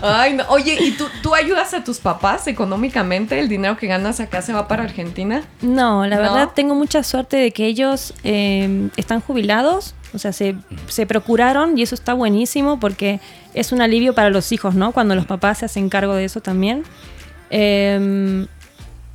Ay, 0.02 0.34
no. 0.34 0.44
Oye, 0.50 0.78
¿y 0.80 0.92
tú, 0.92 1.08
tú 1.22 1.36
ayudas 1.36 1.74
a 1.74 1.84
tus 1.84 2.00
papás 2.00 2.48
económicamente? 2.48 3.40
¿El 3.40 3.50
dinero 3.50 3.78
que 3.78 3.88
ganas 3.88 4.20
acá 4.20 4.42
se 4.42 4.52
va 4.52 4.68
para 4.68 4.84
Argentina? 4.84 5.44
No, 5.62 6.08
la 6.08 6.16
¿No? 6.16 6.22
verdad 6.24 6.50
tengo 6.56 6.74
mucha 6.74 7.04
suerte 7.04 7.38
de 7.38 7.52
que 7.52 7.68
ellos 7.68 8.14
eh, 8.24 8.90
están 8.98 9.22
jubilados, 9.22 9.94
o 10.14 10.18
sea, 10.18 10.34
se, 10.34 10.56
se 10.88 11.06
procuraron 11.06 11.78
y 11.78 11.84
eso 11.84 11.94
está 11.96 12.14
buenísimo 12.14 12.80
porque 12.80 13.20
es 13.54 13.72
un 13.72 13.82
alivio 13.82 14.16
para 14.16 14.30
los 14.30 14.52
hijos, 14.52 14.74
¿no? 14.74 14.92
Cuando 14.92 15.14
los 15.16 15.26
papás 15.26 15.60
se 15.60 15.66
hacen 15.66 15.90
cargo 15.90 16.16
de 16.16 16.26
eso 16.26 16.42
también. 16.42 16.84
Eh, 17.52 18.48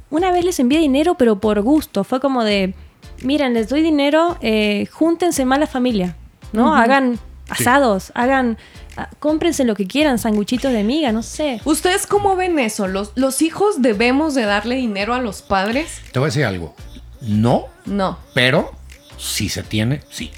una 0.08 0.30
vez 0.30 0.44
les 0.44 0.60
envié 0.60 0.78
dinero, 0.78 1.16
pero 1.16 1.40
por 1.40 1.60
gusto, 1.62 2.04
fue 2.04 2.20
como 2.20 2.44
de, 2.44 2.74
miren, 3.22 3.54
les 3.54 3.68
doy 3.68 3.82
dinero, 3.82 4.38
eh, 4.40 4.86
júntense 4.92 5.44
más 5.44 5.58
la 5.58 5.66
familia, 5.66 6.16
¿no? 6.52 6.74
Hagan 6.74 7.18
asados, 7.48 8.10
hagan, 8.14 8.58
ah, 8.96 9.08
cómprense 9.20 9.64
lo 9.64 9.74
que 9.74 9.86
quieran, 9.86 10.18
sanguchitos 10.18 10.72
de 10.72 10.82
miga, 10.84 11.12
no 11.12 11.22
sé. 11.22 11.60
¿Ustedes 11.64 12.06
cómo 12.06 12.34
ven 12.36 12.58
eso? 12.58 12.88
¿Los, 12.88 13.12
¿Los 13.14 13.40
hijos 13.42 13.82
debemos 13.82 14.34
de 14.34 14.42
darle 14.42 14.76
dinero 14.76 15.14
a 15.14 15.20
los 15.20 15.42
padres? 15.42 16.00
Te 16.12 16.18
voy 16.18 16.26
a 16.26 16.28
decir 16.30 16.44
algo. 16.44 16.74
No, 17.22 17.66
No, 17.86 18.18
pero 18.34 18.72
si 19.16 19.48
se 19.48 19.62
tiene, 19.62 20.02
sí. 20.10 20.30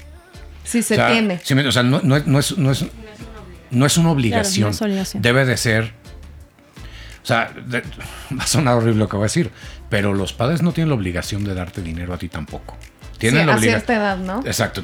si 0.63 0.81
se 0.83 0.93
O 0.93 0.97
sea, 0.97 1.11
tiene. 1.11 1.39
sí 1.43 1.55
me- 1.55 1.67
o 1.67 1.71
sea, 1.71 1.83
no, 1.83 1.99
no 2.01 2.15
es, 2.15 2.25
no, 2.27 2.39
es, 2.39 2.57
no, 2.57 2.71
es, 2.71 2.85
no 3.71 3.85
es 3.85 3.97
una 3.97 4.11
obligación. 4.11 4.69
es 4.69 4.81
obligación. 4.81 5.21
Debe 5.21 5.45
de 5.45 5.57
ser. 5.57 5.93
O 7.21 7.25
sea, 7.25 7.51
de- 7.65 7.81
va 8.37 8.43
a 8.43 8.47
sonar 8.47 8.75
horrible 8.75 8.99
lo 8.99 9.09
que 9.09 9.15
voy 9.17 9.23
a 9.23 9.27
decir, 9.27 9.51
pero 9.89 10.13
los 10.13 10.33
padres 10.33 10.61
no 10.61 10.71
tienen 10.71 10.89
la 10.89 10.95
obligación 10.95 11.43
de 11.43 11.53
darte 11.53 11.81
dinero 11.81 12.13
a 12.13 12.17
ti 12.17 12.29
tampoco. 12.29 12.77
Tienen 13.17 13.41
Sí, 13.41 13.45
la 13.47 13.53
a 13.53 13.55
obligación. 13.57 13.81
cierta 13.85 13.95
edad, 14.01 14.17
¿no? 14.17 14.39
Exacto. 14.45 14.81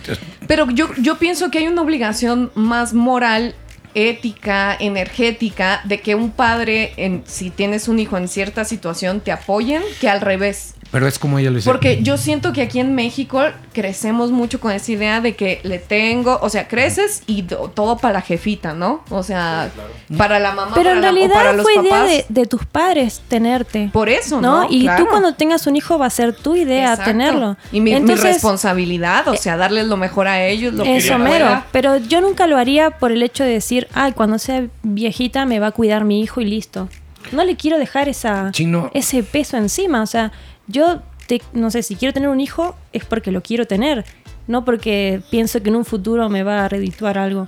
Pero 0.47 0.69
yo, 0.71 0.89
yo 0.97 1.17
pienso 1.17 1.49
que 1.51 1.59
hay 1.59 1.67
una 1.67 1.81
obligación 1.81 2.51
más 2.55 2.93
moral, 2.93 3.55
ética, 3.93 4.75
energética, 4.77 5.79
de 5.85 6.01
que 6.01 6.15
un 6.15 6.31
padre, 6.31 6.93
en, 6.97 7.23
si 7.25 7.49
tienes 7.49 7.87
un 7.87 7.97
hijo 7.99 8.17
en 8.17 8.27
cierta 8.27 8.65
situación, 8.65 9.21
te 9.21 9.31
apoyen, 9.31 9.81
que 10.01 10.09
al 10.09 10.19
revés. 10.21 10.73
Pero 10.95 11.07
es 11.07 11.19
como 11.19 11.37
ella 11.39 11.49
lo 11.49 11.57
dice. 11.57 11.69
Porque 11.69 12.01
yo 12.01 12.17
siento 12.17 12.53
que 12.53 12.61
aquí 12.61 12.79
en 12.79 12.95
México 12.95 13.41
crecemos 13.73 14.31
mucho 14.31 14.61
con 14.61 14.71
esa 14.71 14.93
idea 14.93 15.19
de 15.19 15.35
que 15.35 15.59
le 15.63 15.77
tengo, 15.77 16.39
o 16.41 16.47
sea, 16.49 16.69
creces 16.69 17.21
y 17.27 17.41
do- 17.41 17.69
todo 17.69 17.97
para 17.97 18.13
la 18.13 18.21
jefita, 18.21 18.73
¿no? 18.73 19.03
O 19.09 19.21
sea, 19.21 19.69
para 20.17 20.39
la 20.39 20.53
mamá, 20.53 20.71
Pero 20.73 20.91
para 20.91 20.95
en 20.95 21.01
la- 21.01 21.09
o 21.09 21.11
realidad 21.11 21.33
para 21.35 21.51
los 21.51 21.63
fue 21.63 21.73
idea 21.83 22.03
de, 22.03 22.25
de 22.29 22.45
tus 22.45 22.65
padres 22.65 23.21
tenerte. 23.27 23.89
Por 23.91 24.07
eso, 24.07 24.39
¿no? 24.39 24.61
¿no? 24.61 24.67
Y 24.69 24.83
Claro. 24.83 25.03
tú 25.03 25.09
cuando 25.09 25.33
tengas 25.33 25.67
un 25.67 25.75
hijo 25.75 25.99
va 25.99 26.05
a 26.05 26.09
ser 26.09 26.33
tu 26.33 26.55
idea 26.55 26.91
Exacto. 26.91 27.11
tenerlo. 27.11 27.57
Y 27.73 27.81
mi, 27.81 27.91
Entonces, 27.91 28.23
eh, 28.25 28.33
responsabilidad, 28.33 29.27
o 29.27 29.35
sea, 29.35 29.57
darles 29.57 29.87
lo 29.87 29.97
mejor 29.97 30.29
a 30.29 30.45
ellos, 30.45 30.73
lo 30.73 30.85
que 30.85 30.95
Eso 30.95 31.19
mero. 31.19 31.61
Pero 31.73 31.97
yo 31.97 32.21
nunca 32.21 32.47
lo 32.47 32.57
haría 32.57 32.91
por 32.91 33.11
el 33.11 33.21
hecho 33.21 33.43
de 33.43 33.49
decir, 33.51 33.89
ay, 33.93 34.13
cuando 34.13 34.39
sea 34.39 34.65
viejita 34.83 35.45
me 35.45 35.59
va 35.59 35.67
a 35.67 35.71
cuidar 35.71 36.05
mi 36.05 36.21
hijo 36.21 36.39
y 36.39 36.45
listo. 36.45 36.87
No 37.31 37.43
le 37.43 37.55
quiero 37.55 37.79
dejar 37.79 38.07
esa, 38.07 38.51
Chino. 38.51 38.91
ese 38.93 39.23
peso 39.23 39.57
encima. 39.57 40.01
O 40.03 40.05
sea, 40.05 40.31
yo, 40.67 41.01
te- 41.27 41.41
no 41.53 41.69
sé, 41.71 41.83
si 41.83 41.95
quiero 41.95 42.13
tener 42.13 42.29
un 42.29 42.39
hijo 42.41 42.75
es 42.93 43.05
porque 43.05 43.31
lo 43.31 43.41
quiero 43.43 43.65
tener. 43.65 44.05
No 44.47 44.63
porque 44.63 45.21
pienso 45.31 45.61
que 45.63 45.69
en 45.69 45.75
un 45.75 45.85
futuro 45.85 46.29
me 46.29 46.43
va 46.43 46.65
a 46.65 46.69
redituar 46.69 47.17
algo. 47.17 47.47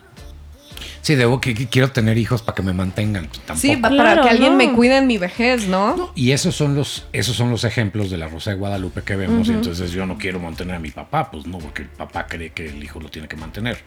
Sí, 1.02 1.16
debo 1.16 1.40
que, 1.40 1.54
que 1.54 1.68
quiero 1.68 1.92
tener 1.92 2.18
hijos 2.18 2.42
para 2.42 2.56
que 2.56 2.64
me 2.64 2.74
mantengan. 2.74 3.28
Tampoco. 3.46 3.60
Sí, 3.60 3.78
pa- 3.78 3.90
para 3.90 3.96
Claro, 4.14 4.24
que 4.24 4.30
alguien 4.30 4.52
no. 4.54 4.58
me 4.58 4.74
cuide 4.74 4.98
en 4.98 5.08
mi 5.08 5.18
vejez, 5.18 5.68
¿no? 5.68 6.12
Y 6.16 6.32
esos 6.32 6.56
son 6.56 6.76
los, 6.76 7.06
esos 7.14 7.36
son 7.36 7.50
los 7.50 7.64
ejemplos 7.64 8.10
de 8.10 8.18
la 8.18 8.28
Rosa 8.28 8.50
de 8.52 8.58
Guadalupe 8.58 9.04
que 9.04 9.16
vemos. 9.16 9.48
Y 9.48 9.52
entonces 9.52 9.92
yo 9.92 10.06
no 10.06 10.18
quiero 10.18 10.40
mantener 10.40 10.76
a 10.76 10.80
mi 10.80 10.90
papá, 10.92 11.32
pues 11.32 11.46
no, 11.46 11.60
porque 11.60 11.84
el 11.84 11.88
papá 11.90 12.28
cree 12.28 12.50
que 12.52 12.68
el 12.70 12.84
hijo 12.84 13.00
lo 13.00 13.10
tiene 13.10 13.28
que 13.28 13.38
mantener. 13.38 13.78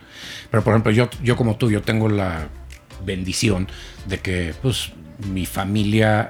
Pero 0.51 0.65
por 0.65 0.73
ejemplo, 0.73 0.93
yo, 0.93 1.11
yo 1.23 1.37
como 1.37 1.57
tú, 1.57 1.71
yo 1.71 1.83
tengo 1.83 2.09
la 2.09 2.49
bendición 3.05 3.69
de 4.07 4.19
que 4.19 4.55
pues 4.63 4.93
mi 5.29 5.45
familia 5.47 6.29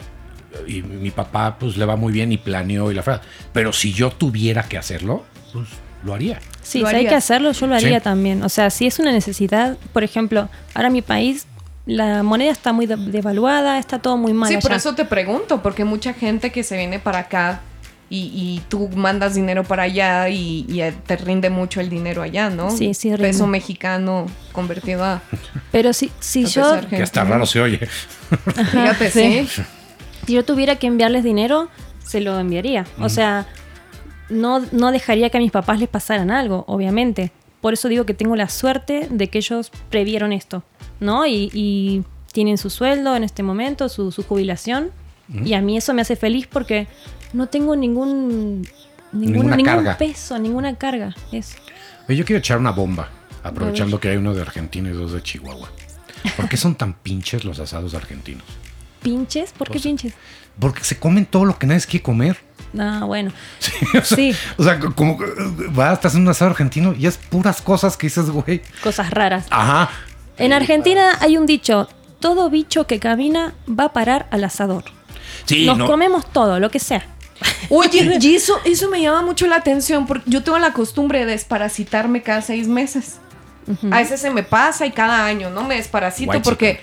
y 0.66 0.82
mi 0.82 1.11
papá 1.11 1.57
pues 1.59 1.76
le 1.76 1.84
va 1.84 1.96
muy 1.96 2.12
bien 2.12 2.32
y 2.32 2.38
planeó 2.38 2.90
y 2.90 2.94
la 2.94 3.03
frase. 3.03 3.22
Pero 3.53 3.72
si 3.72 3.92
yo 3.92 4.11
tuviera 4.11 4.62
que 4.64 4.78
hacerlo, 4.78 5.24
pues 5.53 5.68
lo 6.05 6.14
haría. 6.14 6.38
Sí, 6.62 6.80
¿Lo 6.80 6.88
si 6.88 6.96
hay 6.96 7.07
que 7.07 7.14
hacerlo, 7.14 7.53
yo 7.53 7.66
lo 7.66 7.74
haría 7.74 7.98
Sí. 7.98 8.05
también. 8.05 8.42
O 8.42 8.48
sea, 8.48 8.70
si 8.70 8.86
es 8.86 8.98
una 8.98 9.12
necesidad, 9.12 9.76
por 9.92 10.03
ejemplo, 10.05 10.48
ahora 10.74 10.88
en 10.88 10.94
mi 10.94 11.03
país 11.03 11.46
la 11.86 12.22
moneda 12.22 12.53
está 12.53 12.72
muy 12.72 12.86
de- 12.86 12.96
devaluada, 12.96 13.78
está 13.78 13.98
todo 13.98 14.16
muy 14.16 14.32
mal. 14.32 14.48
Sí, 14.48 14.57
por 14.59 14.70
allá. 14.72 14.76
eso 14.78 14.94
te 14.94 15.05
pregunto, 15.05 15.62
porque 15.62 15.84
mucha 15.84 16.12
gente 16.14 16.53
que 16.53 16.62
se 16.62 16.76
viene 16.76 16.98
para 17.01 17.18
acá 17.20 17.61
y, 18.09 18.30
y 18.34 18.62
tú 18.68 18.88
mandas 18.94 19.34
dinero 19.34 19.62
para 19.64 19.84
allá 19.84 20.28
y, 20.28 20.66
y 20.68 20.80
te 21.07 21.16
rinde 21.16 21.48
mucho 21.51 21.80
el 21.80 21.88
dinero 21.90 22.22
allá, 22.22 22.51
¿no? 22.51 22.70
Sí, 22.70 22.92
sí, 22.94 23.09
rinde. 23.11 23.28
Peso 23.28 23.46
mexicano 23.46 24.26
convertido 24.53 25.05
a... 25.05 25.22
Pero 25.72 25.92
si, 25.92 26.11
si 26.20 26.44
a 26.44 26.48
yo 26.48 26.80
Que 26.88 27.03
hasta 27.03 27.24
raro 27.24 27.46
se 27.46 27.61
oye. 27.61 27.78
Fíjate, 28.72 29.11
Sí. 29.11 29.46
sí. 29.48 29.62
Si 30.27 30.33
yo 30.35 30.45
tuviera 30.45 30.77
que 30.77 30.87
enviarles 30.87 31.25
dinero, 31.25 31.68
se 32.05 32.21
lo 32.21 32.39
enviaría. 32.39 32.87
O 33.01 33.09
sea, 33.09 33.47
no, 34.29 34.61
no 34.73 34.91
dejaría 34.93 35.31
que 35.31 35.39
a 35.39 35.41
mis 35.41 35.51
papás 35.53 35.79
les 35.81 35.89
pasaran 35.89 36.31
algo, 36.31 36.64
obviamente. 36.66 37.33
Por 37.61 37.75
eso 37.75 37.89
digo 37.89 38.07
que 38.07 38.14
tengo 38.14 38.37
la 38.37 38.49
suerte 38.49 39.07
de 39.11 39.29
que 39.29 39.39
ellos 39.39 39.71
previeron 39.91 40.33
esto, 40.33 40.62
¿no? 40.99 41.27
Y, 41.27 41.51
y 41.53 42.05
tienen 42.33 42.57
su 42.59 42.71
sueldo 42.71 43.14
en 43.16 43.25
este 43.25 43.43
momento, 43.43 43.89
su, 43.89 44.12
su 44.12 44.23
jubilación. 44.23 44.91
Y 45.45 45.55
a 45.55 45.61
mí 45.61 45.77
eso 45.77 45.95
me 45.95 46.03
hace 46.03 46.16
feliz 46.16 46.49
porque 46.49 46.89
no 47.33 47.47
tengo 47.47 47.77
ningún, 47.77 48.62
ningún, 49.12 49.33
Ninguna 49.33 49.57
ningún 49.57 49.75
carga. 49.75 49.97
peso, 49.97 50.37
ninguna 50.41 50.75
carga. 50.75 51.14
Es, 51.31 51.57
Oye, 52.09 52.16
Yo 52.18 52.25
quiero 52.25 52.39
echar 52.41 52.59
una 52.59 52.73
bomba, 52.73 53.09
aprovechando 53.45 54.01
que 54.01 54.09
hay 54.09 54.16
uno 54.16 54.35
de 54.35 54.43
Argentina 54.43 54.89
y 54.89 54.93
dos 54.93 55.12
de 55.12 55.23
Chihuahua. 55.23 55.68
¿Por 56.37 56.49
qué 56.49 56.57
son 56.57 56.75
tan 56.75 56.95
pinches 56.95 57.45
los 57.45 57.61
asados 57.61 57.95
argentinos? 57.95 58.45
¿Pinches? 59.03 59.53
¿Por 59.53 59.68
qué 59.68 59.74
Pues- 59.74 59.82
pinches? 59.84 60.12
Porque 60.59 60.84
se 60.84 60.98
comen 60.98 61.24
todo 61.26 61.44
lo 61.46 61.59
que 61.59 61.66
nadie 61.66 61.80
quiere 61.82 62.03
comer. 62.03 62.38
Ah, 62.78 63.05
bueno. 63.07 63.32
o 63.98 64.05
sea, 64.05 64.16
Sí. 64.16 64.34
O 64.59 64.62
sea, 64.64 64.78
como 64.78 65.18
que, 65.18 65.24
vas, 65.70 65.94
estás 65.94 66.14
en 66.14 66.22
un 66.22 66.28
asado 66.28 66.51
argentino 66.51 66.94
y 66.98 67.07
es 67.07 67.16
puras 67.16 67.62
cosas 67.62 67.96
que 67.96 68.07
dices, 68.09 68.28
güey. 68.30 68.61
Cosas 68.82 69.11
raras. 69.11 69.46
Ajá. 69.51 69.90
En 70.36 70.53
Argentina 70.53 71.16
hay 71.20 71.36
un 71.36 71.46
dicho, 71.46 71.88
todo 72.20 72.51
bicho 72.51 72.86
que 72.86 72.98
camina 73.01 73.55
va 73.68 73.84
a 73.86 73.92
parar 73.92 74.28
al 74.30 74.44
asador. 74.44 74.84
Sí, 75.46 75.66
Nos 75.66 75.78
no. 75.78 75.86
comemos 75.86 76.30
todo, 76.30 76.61
lo 76.61 76.70
que 76.70 76.78
sea. 76.78 77.05
Oye, 77.70 78.18
y 78.20 78.34
eso, 78.34 78.59
eso 78.64 78.90
me 78.90 79.01
llama 79.01 79.22
mucho 79.22 79.46
la 79.46 79.57
atención, 79.57 80.07
porque 80.07 80.30
yo 80.30 80.42
tengo 80.42 80.59
la 80.59 80.72
costumbre 80.72 81.20
de 81.20 81.26
desparasitarme 81.32 82.22
cada 82.22 82.42
seis 82.42 82.68
meses. 82.68 83.18
A 83.90 83.98
veces 83.98 84.20
se 84.20 84.30
me 84.30 84.42
pasa 84.42 84.84
y 84.84 84.90
cada 84.90 85.24
año, 85.24 85.48
¿no? 85.51 85.62
Me 85.62 85.76
desparasito 85.76 86.42
porque... 86.42 86.80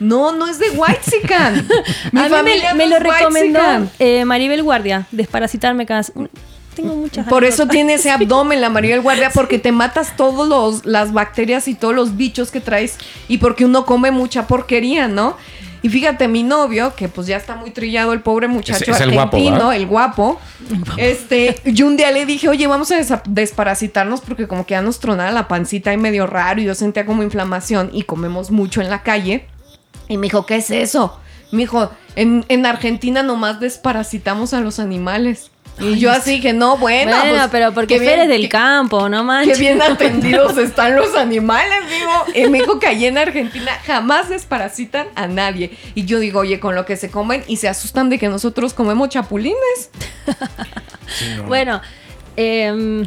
No, 0.00 0.32
no 0.32 0.46
es 0.48 0.58
de 0.58 0.70
Whitezican. 0.70 1.68
Mi 2.12 2.20
a 2.20 2.24
mí 2.24 2.30
familia 2.30 2.74
me, 2.74 2.84
me 2.86 2.90
no 2.90 2.98
lo 2.98 3.04
recomendó 3.10 3.60
eh, 3.98 4.24
Maribel 4.24 4.62
Guardia, 4.62 5.06
desparasitarme 5.12 5.86
cada... 5.86 6.02
Tengo 6.74 6.94
muchas 6.94 7.26
Por 7.26 7.44
eso 7.44 7.66
tiene 7.66 7.94
ese 7.94 8.10
abdomen 8.12 8.60
la 8.60 8.70
Maribel 8.70 9.00
Guardia, 9.02 9.30
porque 9.30 9.58
te 9.58 9.72
matas 9.72 10.16
todos 10.16 10.48
los 10.48 10.86
las 10.86 11.12
bacterias 11.12 11.68
y 11.68 11.74
todos 11.74 11.94
los 11.94 12.16
bichos 12.16 12.50
que 12.50 12.60
traes 12.60 12.96
y 13.28 13.38
porque 13.38 13.64
uno 13.64 13.84
come 13.84 14.10
mucha 14.10 14.46
porquería, 14.46 15.06
¿no? 15.08 15.36
Y 15.82 15.88
fíjate, 15.88 16.28
mi 16.28 16.42
novio, 16.42 16.94
que 16.94 17.08
pues 17.08 17.26
ya 17.26 17.36
está 17.38 17.56
muy 17.56 17.70
trillado, 17.70 18.12
el 18.12 18.20
pobre 18.20 18.48
muchacho 18.48 18.92
Es- 18.92 18.96
es 18.96 19.00
el 19.00 19.12
guapo, 19.12 19.36
argentino, 19.38 19.72
el 19.72 19.86
guapo. 19.86 20.38
Este, 20.98 21.56
yo 21.64 21.86
un 21.86 21.96
día 21.96 22.10
le 22.10 22.26
dije, 22.26 22.48
oye, 22.48 22.66
vamos 22.66 22.92
a 22.92 23.22
desparasitarnos 23.26 24.20
porque 24.20 24.46
como 24.46 24.64
que 24.66 24.72
ya 24.72 24.82
nos 24.82 25.00
tronaba 25.00 25.30
la 25.32 25.48
pancita 25.48 25.92
y 25.92 25.96
medio 25.96 26.26
raro 26.26 26.60
y 26.60 26.64
yo 26.64 26.74
sentía 26.74 27.06
como 27.06 27.22
inflamación 27.22 27.90
y 27.92 28.02
comemos 28.02 28.50
mucho 28.50 28.80
en 28.80 28.90
la 28.90 29.02
calle. 29.02 29.46
Y 30.10 30.18
me 30.18 30.26
dijo, 30.26 30.44
¿qué 30.44 30.56
es 30.56 30.70
eso? 30.70 31.18
Me 31.52 31.60
dijo, 31.62 31.90
en, 32.16 32.44
en 32.48 32.66
Argentina 32.66 33.22
nomás 33.22 33.60
desparasitamos 33.60 34.52
a 34.52 34.60
los 34.60 34.78
animales. 34.78 35.50
Y 35.78 35.98
yo 35.98 36.10
así 36.12 36.32
dije, 36.32 36.52
no, 36.52 36.76
bueno. 36.76 37.16
Bueno, 37.16 37.36
pues, 37.38 37.48
pero 37.50 37.72
porque 37.72 37.98
bien- 37.98 38.12
eres 38.12 38.28
del 38.28 38.50
campo, 38.50 39.08
no 39.08 39.24
manches. 39.24 39.56
Qué 39.56 39.64
bien 39.64 39.80
atendidos 39.90 40.58
están 40.58 40.94
los 40.94 41.14
animales, 41.16 41.78
digo. 41.88 42.46
Y 42.46 42.50
me 42.50 42.58
dijo 42.58 42.78
que 42.78 42.86
allí 42.88 43.06
en 43.06 43.16
Argentina 43.16 43.72
jamás 43.86 44.28
desparasitan 44.28 45.06
a 45.14 45.26
nadie. 45.26 45.78
Y 45.94 46.04
yo 46.04 46.18
digo, 46.18 46.40
oye, 46.40 46.60
con 46.60 46.74
lo 46.74 46.84
que 46.84 46.96
se 46.98 47.10
comen 47.10 47.42
y 47.46 47.56
se 47.56 47.68
asustan 47.68 48.10
de 48.10 48.18
que 48.18 48.28
nosotros 48.28 48.74
comemos 48.74 49.08
chapulines. 49.08 49.90
Bueno, 51.46 51.80
em, 52.36 53.06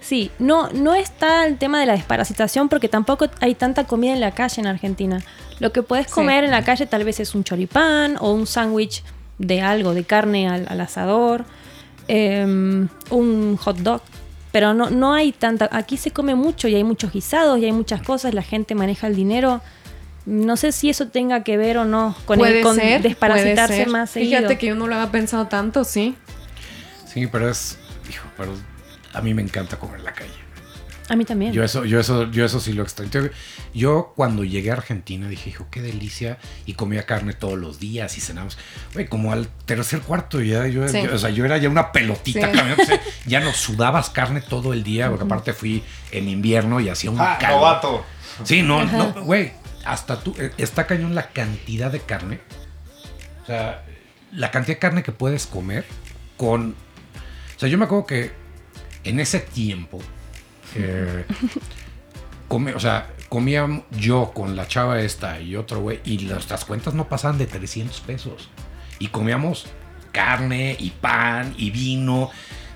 sí, 0.00 0.30
no, 0.38 0.70
no 0.70 0.94
está 0.94 1.44
el 1.46 1.58
tema 1.58 1.78
de 1.80 1.86
la 1.86 1.92
desparasitación 1.92 2.68
porque 2.68 2.88
tampoco 2.88 3.26
hay 3.40 3.54
tanta 3.54 3.84
comida 3.84 4.12
en 4.12 4.20
la 4.20 4.30
calle 4.30 4.60
en 4.62 4.66
Argentina. 4.66 5.22
Lo 5.60 5.72
que 5.72 5.82
puedes 5.82 6.06
Sí. 6.08 6.12
comer 6.14 6.44
en 6.44 6.50
la 6.50 6.64
calle 6.64 6.86
tal 6.86 7.04
vez 7.04 7.20
es 7.20 7.34
un 7.34 7.44
choripán 7.44 8.16
o 8.20 8.32
un 8.32 8.46
sándwich 8.46 9.02
de 9.38 9.60
algo, 9.62 9.94
de 9.94 10.04
carne 10.04 10.48
al, 10.48 10.66
al 10.68 10.80
asador, 10.80 11.44
em, 12.08 12.88
un 13.10 13.56
hot 13.56 13.78
dog. 13.78 14.02
Pero 14.52 14.72
no, 14.74 14.90
no 14.90 15.14
hay 15.14 15.32
tanta. 15.32 15.68
Aquí 15.72 15.96
se 15.96 16.12
come 16.12 16.34
mucho 16.36 16.68
y 16.68 16.74
hay 16.76 16.84
muchos 16.84 17.12
guisados 17.12 17.58
y 17.58 17.64
hay 17.64 17.72
muchas 17.72 18.02
cosas. 18.02 18.34
La 18.34 18.42
gente 18.42 18.74
maneja 18.76 19.08
el 19.08 19.16
dinero. 19.16 19.60
No 20.26 20.56
sé 20.56 20.70
si 20.72 20.88
eso 20.90 21.08
tenga 21.08 21.42
que 21.42 21.56
ver 21.56 21.76
o 21.76 21.84
no 21.84 22.14
con, 22.24 22.38
el, 22.38 22.40
puede 22.40 22.60
con 22.62 22.76
ser. 22.76 23.02
desparasitarse 23.02 23.66
puede 23.74 23.84
ser. 23.84 23.88
más 23.92 24.10
seguido. 24.10 24.38
Fíjate 24.38 24.58
que 24.58 24.66
yo 24.68 24.74
no 24.76 24.86
lo 24.86 24.94
había 24.94 25.10
pensado 25.10 25.46
tanto, 25.48 25.82
sí. 25.84 26.14
Sí, 27.06 27.26
pero 27.26 27.50
es. 27.50 27.78
Hijo, 28.08 28.26
pero 28.36 28.52
a 29.12 29.20
mí 29.22 29.34
me 29.34 29.42
encanta 29.42 29.76
comer 29.76 29.98
en 29.98 30.04
la 30.04 30.12
calle. 30.14 30.30
A 31.08 31.16
mí 31.16 31.24
también. 31.26 31.52
Yo 31.52 31.62
eso, 31.62 31.84
yo 31.84 32.00
eso, 32.00 32.30
yo 32.30 32.46
eso 32.46 32.60
sí 32.60 32.72
lo 32.72 32.82
extraño. 32.82 33.28
Yo 33.74 34.12
cuando 34.16 34.42
llegué 34.42 34.70
a 34.70 34.74
Argentina 34.74 35.28
dije, 35.28 35.50
hijo, 35.50 35.66
qué 35.70 35.82
delicia. 35.82 36.38
Y 36.64 36.74
comía 36.74 37.04
carne 37.04 37.34
todos 37.34 37.58
los 37.58 37.78
días 37.78 38.16
y 38.16 38.20
cenamos. 38.22 38.56
Güey, 38.94 39.06
como 39.08 39.32
al 39.32 39.48
tercer 39.66 40.00
cuarto 40.00 40.40
ya, 40.40 40.66
yo, 40.66 40.88
Sí. 40.88 41.02
yo- 41.02 41.14
o 41.14 41.18
sea, 41.18 41.28
yo 41.30 41.44
era 41.44 41.58
ya 41.58 41.68
una 41.68 41.92
pelotita 41.92 42.46
Sí. 42.50 42.56
caminando, 42.56 42.82
o 42.82 42.86
sea, 42.86 43.00
ya 43.26 43.40
no 43.40 43.52
sudabas 43.52 44.08
carne 44.10 44.40
todo 44.40 44.72
el 44.72 44.82
día, 44.82 45.10
porque 45.10 45.24
aparte 45.24 45.52
fui 45.52 45.82
en 46.10 46.28
invierno 46.28 46.80
y 46.80 46.88
hacía 46.88 47.10
un 47.10 47.20
Ah, 47.20 47.36
calor. 47.38 47.58
novato. 47.60 48.04
Sí, 48.44 48.62
no, 48.62 48.84
no, 48.84 49.12
güey, 49.24 49.52
hasta 49.84 50.18
tú, 50.20 50.34
eh, 50.38 50.52
está 50.56 50.86
cañón 50.86 51.14
la 51.14 51.28
cantidad 51.28 51.90
de 51.92 52.00
carne. 52.00 52.40
O 53.42 53.46
sea, 53.46 53.84
la 54.32 54.50
cantidad 54.50 54.76
de 54.76 54.80
carne 54.80 55.02
que 55.02 55.12
puedes 55.12 55.46
comer 55.46 55.84
con... 56.38 56.74
O 57.56 57.60
sea, 57.60 57.68
yo 57.68 57.76
me 57.78 57.84
acuerdo 57.84 58.06
que 58.06 58.32
en 59.04 59.20
ese 59.20 59.38
tiempo, 59.40 60.00
eh, 60.76 61.24
come- 62.48 62.74
o 62.74 62.80
sea, 62.80 63.08
comía 63.28 63.66
yo 63.98 64.32
con 64.34 64.56
la 64.56 64.66
chava 64.68 65.00
esta 65.00 65.40
y 65.40 65.56
otro 65.56 65.80
güey, 65.80 66.00
y 66.04 66.18
nuestras 66.18 66.64
cuentas 66.64 66.94
no 66.94 67.08
pasaban 67.08 67.38
de 67.38 67.46
300 67.46 68.00
pesos. 68.00 68.48
Y 68.98 69.08
comíamos 69.08 69.66
carne 70.12 70.76
y 70.78 70.90
pan 70.90 71.54
y 71.56 71.70
vino. 71.70 72.30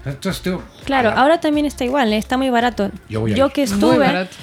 Entonces, 0.05 0.43
tío, 0.43 0.63
Claro, 0.85 1.11
la- 1.11 1.17
ahora 1.21 1.41
también 1.41 1.67
está 1.67 1.85
igual, 1.85 2.13
¿eh? 2.13 2.17
está 2.19 2.37
muy 2.37 2.51
barato. 2.51 2.91
Yo 3.09 3.21
voy 3.21 3.33
a 3.33 3.37
Yo 3.37 3.51
que 3.51 3.67
Muy 3.67 3.75
estuve, 3.75 3.99
barato. 3.99 4.35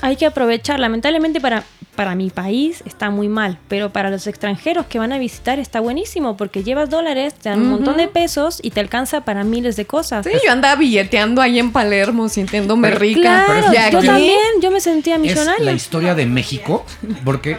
hay 0.00 0.16
que 0.16 0.26
aprovechar. 0.26 0.80
Lamentablemente 0.80 1.40
para, 1.40 1.64
para 1.94 2.14
mi 2.14 2.30
país 2.30 2.82
está 2.86 3.10
muy 3.10 3.28
mal, 3.28 3.58
pero 3.68 3.92
para 3.92 4.08
los 4.10 4.26
extranjeros 4.26 4.86
que 4.86 4.98
van 4.98 5.12
a 5.12 5.18
visitar 5.18 5.58
está 5.58 5.80
buenísimo 5.80 6.36
porque 6.38 6.64
llevas 6.64 6.88
dólares, 6.88 7.34
te 7.34 7.50
dan 7.50 7.60
un 7.60 7.68
montón 7.68 7.98
de 7.98 8.08
pesos 8.08 8.60
y 8.62 8.70
te 8.70 8.80
alcanza 8.80 9.24
para 9.26 9.44
miles 9.44 9.76
de 9.76 9.84
cosas. 9.84 10.24
Sí, 10.24 10.32
yo 10.44 10.50
andaba 10.52 10.76
billeteando 10.76 11.42
ahí 11.42 11.58
en 11.58 11.70
Palermo, 11.70 12.28
sintiéndome 12.30 12.88
Pero- 12.88 13.00
rica. 13.00 13.44
Claro, 13.46 13.68
aquí- 13.68 13.92
yo 13.92 14.02
también, 14.02 14.38
yo 14.62 14.70
me 14.70 14.80
sentía 14.80 15.16
es 15.16 15.20
millonaria. 15.20 15.64
la 15.64 15.72
historia 15.72 16.14
de 16.14 16.24
México, 16.24 16.86
porque, 17.26 17.58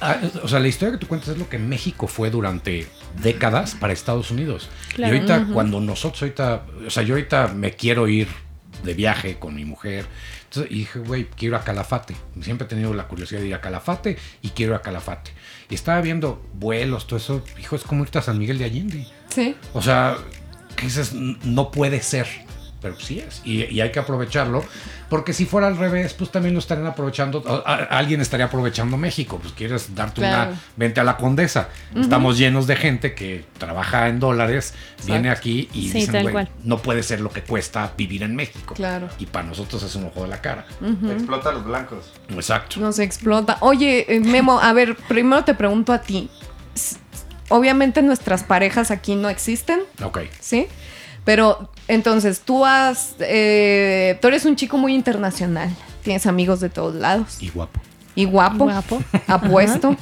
ah, 0.00 0.16
o 0.42 0.48
sea, 0.48 0.58
la 0.58 0.66
historia 0.68 0.92
que 0.92 0.98
tú 0.98 1.06
cuentas 1.06 1.28
es 1.30 1.38
lo 1.38 1.48
que 1.48 1.58
México 1.58 2.08
fue 2.08 2.30
durante 2.30 2.88
décadas 3.22 3.76
para 3.76 3.92
Estados 3.92 4.32
Unidos. 4.32 4.68
Claro. 4.94 5.14
Y 5.14 5.18
ahorita, 5.18 5.46
cuando 5.52 5.80
nosotros 5.80 6.20
ahorita, 6.22 6.62
o 6.86 6.90
sea, 6.90 7.04
yo 7.04 7.14
ahorita 7.14 7.48
me 7.48 7.70
quiero 7.72 8.08
ir 8.08 8.26
de 8.82 8.94
viaje 8.94 9.38
con 9.38 9.54
mi 9.54 9.64
mujer. 9.64 10.06
Entonces, 10.54 10.72
y 10.72 10.80
dije, 10.80 10.98
güey, 11.00 11.24
quiero 11.36 11.56
a 11.56 11.64
Calafate. 11.64 12.14
Siempre 12.40 12.66
he 12.66 12.68
tenido 12.68 12.94
la 12.94 13.08
curiosidad 13.08 13.40
de 13.40 13.48
ir 13.48 13.54
a 13.54 13.60
Calafate 13.60 14.16
y 14.42 14.50
quiero 14.50 14.72
ir 14.72 14.76
a 14.78 14.82
Calafate. 14.82 15.32
Y 15.68 15.74
estaba 15.74 16.00
viendo 16.00 16.40
vuelos, 16.54 17.06
todo 17.06 17.16
eso. 17.16 17.42
Hijo, 17.58 17.74
es 17.76 17.82
como 17.82 18.02
irte 18.04 18.18
a 18.18 18.22
San 18.22 18.38
Miguel 18.38 18.58
de 18.58 18.64
Allende. 18.66 19.06
Sí. 19.30 19.56
O 19.72 19.82
sea, 19.82 20.16
que 20.76 20.86
dices, 20.86 21.12
"N- 21.12 21.38
no 21.44 21.70
puede 21.72 22.00
ser. 22.02 22.26
Pero 22.84 23.00
sí 23.00 23.18
es. 23.18 23.40
Y, 23.46 23.64
y 23.64 23.80
hay 23.80 23.90
que 23.90 23.98
aprovecharlo. 23.98 24.62
Porque 25.08 25.32
si 25.32 25.46
fuera 25.46 25.68
al 25.68 25.78
revés, 25.78 26.12
pues 26.12 26.30
también 26.30 26.52
lo 26.52 26.58
estarían 26.60 26.86
aprovechando. 26.86 27.42
a- 27.46 27.70
a- 27.72 27.98
alguien 27.98 28.20
estaría 28.20 28.44
aprovechando 28.44 28.98
México. 28.98 29.38
Pues 29.40 29.54
quieres 29.54 29.94
darte 29.94 30.20
Claro. 30.20 30.50
una. 30.50 30.60
Vente 30.76 31.00
a 31.00 31.04
la 31.04 31.16
condesa. 31.16 31.70
Estamos 31.98 32.36
llenos 32.36 32.66
de 32.66 32.76
gente 32.76 33.14
que 33.14 33.46
trabaja 33.56 34.08
en 34.08 34.20
dólares, 34.20 34.74
viene 35.06 35.30
aquí 35.30 35.70
y 35.72 35.88
Sí, 35.88 36.00
dicen, 36.00 36.30
"Güey, 36.30 36.46
no 36.64 36.76
puede 36.82 37.02
ser 37.02 37.22
lo 37.22 37.30
que 37.30 37.40
cuesta 37.42 37.90
vivir 37.96 38.22
en 38.22 38.36
México. 38.36 38.74
Claro. 38.74 39.08
Y 39.18 39.24
para 39.24 39.46
nosotros 39.46 39.82
es 39.82 39.94
un 39.94 40.04
ojo 40.04 40.22
de 40.24 40.28
la 40.28 40.42
cara. 40.42 40.66
Explota 41.10 41.48
a 41.48 41.52
los 41.52 41.64
blancos. 41.64 42.12
Exacto. 42.28 42.80
Nos 42.80 42.98
explota. 42.98 43.56
Oye, 43.60 44.04
eh, 44.14 44.20
Memo, 44.20 44.60
a 44.60 44.74
ver, 44.74 44.94
primero 45.08 45.42
te 45.44 45.54
pregunto 45.54 45.94
a 45.94 46.02
ti. 46.02 46.28
Obviamente 47.48 48.02
nuestras 48.02 48.42
parejas 48.42 48.90
aquí 48.90 49.14
no 49.16 49.28
existen, 49.30 49.80
Ok. 50.02 50.18
¿sí? 50.40 50.66
Pero 51.24 51.70
entonces 51.88 52.40
tú 52.40 52.64
has, 52.64 53.14
eh, 53.20 54.18
tú 54.20 54.28
eres 54.28 54.44
un 54.44 54.56
chico 54.56 54.78
muy 54.78 54.94
internacional, 54.94 55.70
tienes 56.02 56.26
amigos 56.26 56.60
de 56.60 56.68
todos 56.70 56.94
lados 56.94 57.36
Y 57.40 57.48
guapo. 57.50 57.80
y 58.14 58.24
guapo, 58.24 58.64
Guapo. 58.64 59.02
apuesto. 59.26 59.96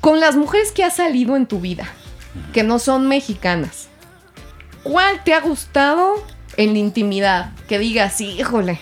Con 0.00 0.20
las 0.20 0.36
mujeres 0.36 0.72
que 0.72 0.84
has 0.84 0.96
salido 0.96 1.36
en 1.36 1.46
tu 1.46 1.60
vida, 1.60 1.86
que 2.52 2.62
no 2.62 2.78
son 2.78 3.08
mexicanas, 3.08 3.88
¿cuál 4.82 5.22
te 5.24 5.32
ha 5.32 5.40
gustado 5.40 6.14
en 6.56 6.72
la 6.72 6.78
intimidad? 6.78 7.52
Que 7.68 7.78
digas, 7.78 8.14
sí, 8.16 8.30
híjole, 8.38 8.80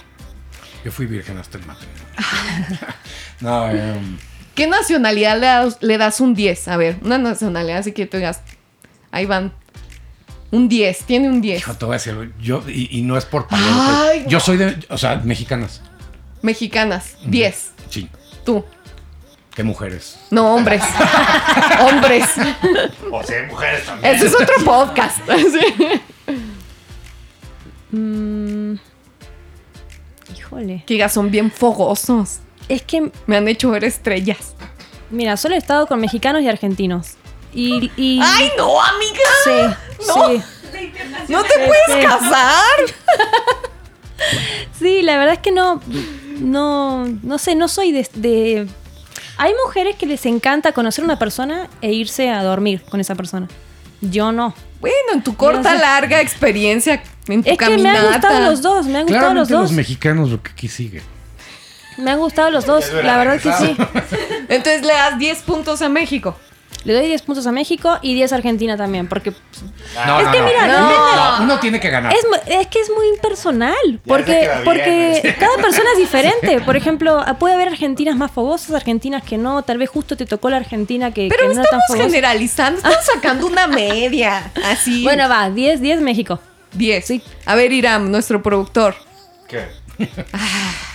Yo 0.85 0.91
fui 0.91 1.07
virgen 1.07 1.39
hasta 1.39 1.59
el 1.59 1.67
matrimonio. 1.67 2.03
no, 3.41 3.71
em, 3.71 4.19
¿Qué 4.55 4.67
nacionalidad 4.67 5.39
le 5.39 5.47
das, 5.47 5.79
le 5.81 5.97
das 5.99 6.21
un 6.21 6.35
10? 6.35 6.69
A 6.69 6.77
ver, 6.77 6.97
una 7.03 7.19
nacionalidad 7.19 7.79
así 7.79 7.93
que 7.93 8.07
tú 8.07 8.17
digas, 8.17 8.41
ahí 9.11 9.27
van. 9.27 9.53
Un 10.53 10.69
10, 10.69 11.05
tiene 11.05 11.29
un 11.29 11.41
10. 11.41 11.59
hijo, 11.59 11.75
te 11.75 11.85
voy 11.87 11.95
a 11.95 11.99
decir, 11.99 12.33
yo, 12.41 12.63
y, 12.69 12.99
y 12.99 13.03
no 13.03 13.17
es 13.17 13.25
por 13.25 13.47
Ay, 13.51 14.25
yo 14.29 14.39
soy 14.39 14.59
de, 14.59 14.77
o 14.91 14.99
sea, 14.99 15.17
mexicanas. 15.25 15.81
Mexicanas, 16.43 17.17
10. 17.25 17.71
Sí. 17.89 18.09
Tú. 18.45 18.65
¿Qué 19.55 19.63
mujeres? 19.65 20.19
No, 20.31 20.55
hombres. 20.55 20.83
hombres. 21.81 22.25
O 23.11 23.23
sea, 23.23 23.47
mujeres 23.49 23.85
también. 23.87 24.15
Ese 24.15 24.27
es 24.27 24.35
otro 24.35 24.55
podcast. 24.65 25.19
Sí. 27.91 27.97
Mm, 27.97 28.75
híjole. 30.37 30.85
Que 30.87 30.95
digas, 30.95 31.13
son 31.13 31.31
bien 31.31 31.51
fogosos. 31.51 32.41
Es 32.69 32.83
que, 32.83 33.11
Me 33.27 33.37
han 33.37 33.49
hecho 33.49 33.71
ver 33.71 33.85
estrellas. 33.85 34.55
mira, 35.11 35.37
solo 35.37 35.55
he 35.55 35.59
estado 35.59 35.87
con 35.87 36.01
mexicanos 36.01 36.43
y 36.43 36.49
argentinos. 36.49 37.17
Y. 37.53 37.91
y 37.97 38.21
¡Ay, 38.23 38.51
no, 38.57 38.81
amiga! 38.83 39.21
Sí, 39.45 40.07
No. 40.09 40.15
sí. 40.29 40.43
¡No 41.29 41.43
te 41.45 41.55
puedes 41.67 41.87
Sí. 41.89 42.01
casar! 42.07 42.63
Sí, 44.79 45.03
la 45.03 45.17
verdad 45.19 45.35
es 45.35 45.41
que 45.41 45.51
no. 45.53 45.81
No. 46.41 47.07
No 47.23 47.39
sé, 47.39 47.55
no 47.55 47.69
soy 47.69 47.93
de. 47.93 48.09
de- 48.15 48.69
Hay 49.37 49.53
mujeres 49.67 49.97
que 49.97 50.07
les 50.07 50.25
encanta 50.27 50.73
conocer 50.73 51.03
a 51.03 51.07
una 51.07 51.19
persona 51.19 51.69
e 51.81 51.93
irse 51.93 52.31
a 52.31 52.43
dormir 52.43 52.83
con 52.89 53.01
esa 53.01 53.15
persona. 53.15 53.49
Yo 54.01 54.31
no. 54.33 54.55
Bueno, 54.81 54.97
en 55.15 55.23
tu 55.23 55.37
corta, 55.37 55.73
sé. 55.75 55.79
larga 55.81 56.21
experiencia, 56.21 57.03
en 57.29 57.43
tu 57.43 57.51
Es 57.51 57.59
que 57.59 57.65
me 57.65 57.71
caminata. 57.71 57.99
han 58.01 58.13
gustado 58.13 58.41
los 58.51 58.63
dos, 58.63 58.87
me 58.87 58.99
han 58.99 59.07
gustado 59.07 59.35
los 59.35 59.49
dos. 59.49 59.63
los 59.63 59.73
mexicanos, 59.73 60.31
lo 60.31 60.43
que 60.43 60.51
aquí 60.51 60.69
sigue. 60.69 61.03
Me 61.99 62.11
han 62.13 62.19
gustado 62.19 62.51
los 62.51 62.65
dos, 62.67 62.91
la 62.93 63.17
verdad 63.19 63.41
que 63.41 63.53
sí. 63.53 63.77
Entonces 64.49 64.83
le 64.83 64.93
das 64.93 65.19
10 65.19 65.39
puntos 65.43 65.83
a 65.83 65.89
México. 65.89 66.37
Le 66.85 66.95
doy 66.95 67.07
10 67.07 67.23
puntos 67.23 67.47
a 67.47 67.53
México 67.53 67.99
y 68.03 68.15
10 68.15 68.33
a 68.33 68.37
Argentina 68.37 68.77
también, 68.77 69.09
porque 69.09 69.31
No, 69.95 70.19
Es 70.21 70.27
no, 70.27 70.33
que 70.33 70.39
no. 70.41 70.45
mira, 70.47 70.67
no, 70.67 70.89
depende- 70.89 71.17
no, 71.39 71.43
uno 71.45 71.61
tiene 71.61 71.79
que 71.81 71.91
ganar. 71.91 72.13
es, 72.13 72.67
que 72.67 72.81
es 72.81 72.91
muy 72.91 73.07
impersonal. 73.15 74.01
Porque, 74.07 74.51
porque 74.65 75.37
cada 75.39 75.57
persona 75.57 75.91
es 75.93 75.99
diferente. 75.99 76.61
Por 76.65 76.77
ejemplo, 76.77 77.25
puede 77.39 77.55
haber 77.55 77.69
argentinas 77.69 78.17
más 78.17 78.31
fogosas, 78.33 78.75
argentinas 78.75 79.23
que 79.23 79.39
no. 79.39 79.63
Tal 79.63 79.79
vez 79.79 79.91
justo 79.91 80.17
te 80.17 80.27
tocó 80.27 80.51
la 80.51 80.57
argentina 80.57 81.13
que, 81.13 81.29
Pero 81.29 81.49
que 81.51 81.55
no 81.55 81.63
tan 81.63 81.81
estamos 81.81 82.05
generalizando, 82.07 82.79
estamos 82.79 83.05
sacando 83.15 83.47
una 83.47 83.67
media. 83.67 84.51
Así. 84.65 85.03
Bueno, 85.05 85.29
va, 85.29 85.51
10, 85.51 85.81
10 85.81 86.01
México. 86.01 86.41
10. 86.73 87.13
A 87.47 87.55
ver, 87.55 87.73
Iram, 87.73 88.11
nuestro 88.11 88.43
productor. 88.43 88.95
¿Qué? 89.49 89.67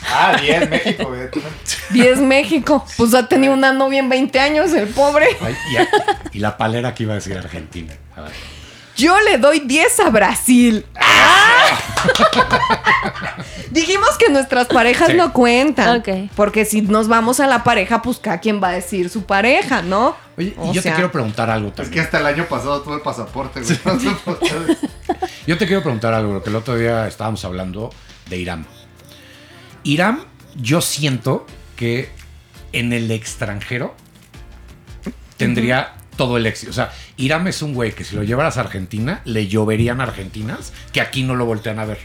Ah, 0.10 0.38
10 0.42 0.70
México, 0.70 1.10
evidentemente. 1.14 1.60
10 1.92 2.20
México. 2.20 2.86
Pues 2.98 3.14
ha 3.14 3.28
tenido 3.28 3.54
una 3.54 3.72
novia 3.74 4.00
en 4.00 4.10
20 4.10 4.40
años, 4.40 4.74
el 4.74 4.88
pobre. 4.88 5.28
Ay, 5.42 5.56
y, 5.72 5.78
a- 5.78 5.88
y 6.34 6.40
la 6.40 6.58
palera 6.58 6.94
que 6.96 7.04
iba 7.04 7.14
a 7.14 7.16
decir 7.16 7.38
Argentina. 7.38 7.94
A 8.16 8.22
ver. 8.22 8.32
Yo 8.96 9.20
le 9.22 9.38
doy 9.38 9.60
10 9.60 10.00
a 10.00 10.10
Brasil. 10.10 10.84
¡Ah! 10.96 11.78
Dijimos 13.70 14.18
que 14.18 14.30
nuestras 14.32 14.68
parejas 14.68 15.10
Sí. 15.10 15.14
no 15.16 15.34
cuentan. 15.34 16.00
Ok. 16.00 16.32
Porque 16.36 16.66
si 16.66 16.82
nos 16.82 17.08
vamos 17.08 17.40
a 17.40 17.46
la 17.48 17.64
pareja, 17.64 18.02
pues 18.02 18.18
cada 18.18 18.40
quien 18.40 18.62
va 18.64 18.70
a 18.70 18.72
decir 18.72 19.10
su 19.10 19.26
pareja, 19.26 19.82
¿no? 19.84 20.16
Oye, 20.38 20.56
O 20.58 20.72
y 20.72 20.74
yo 20.74 20.82
sea, 20.82 20.94
te 20.94 20.96
quiero 20.96 21.12
preguntar 21.12 21.50
algo 21.50 21.68
Es 21.70 21.74
que 21.76 21.82
también. 21.84 22.06
hasta 22.06 22.20
el 22.20 22.26
año 22.26 22.46
pasado 22.46 22.82
tuve 22.82 23.00
pasaporte, 23.00 23.62
güey. 23.62 23.78
Yo 25.48 25.58
te 25.58 25.66
quiero 25.68 25.82
preguntar 25.82 26.14
algo, 26.14 26.34
porque 26.34 26.50
el 26.50 26.56
otro 26.56 26.76
día 26.76 27.08
estábamos 27.08 27.44
hablando 27.46 27.90
de 28.30 28.38
Irán. 28.38 28.66
Irán, 29.88 30.24
yo 30.56 30.82
siento 30.82 31.46
que 31.76 32.10
en 32.74 32.92
el 32.94 33.10
extranjero 33.12 33.96
tendría 35.38 35.94
todo 36.18 36.38
el 36.38 36.46
éxito. 36.46 36.72
O 36.72 36.74
sea, 36.74 36.92
Irán 37.16 37.48
es 37.48 37.62
un 37.62 37.74
güey 37.74 37.94
que 37.94 38.04
si 38.04 38.16
lo 38.16 38.24
llevaras 38.24 38.58
a 38.58 38.62
Argentina, 38.62 39.22
le 39.24 39.48
lloverían 39.48 40.02
argentinas 40.02 40.74
que 40.92 41.00
aquí 41.00 41.24
no 41.24 41.36
lo 41.36 41.46
voltean 41.46 41.80
a 41.80 41.86
ver. 41.86 42.00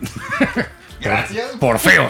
Gracias. 1.00 1.50
Por 1.60 1.78
feo. 1.78 2.08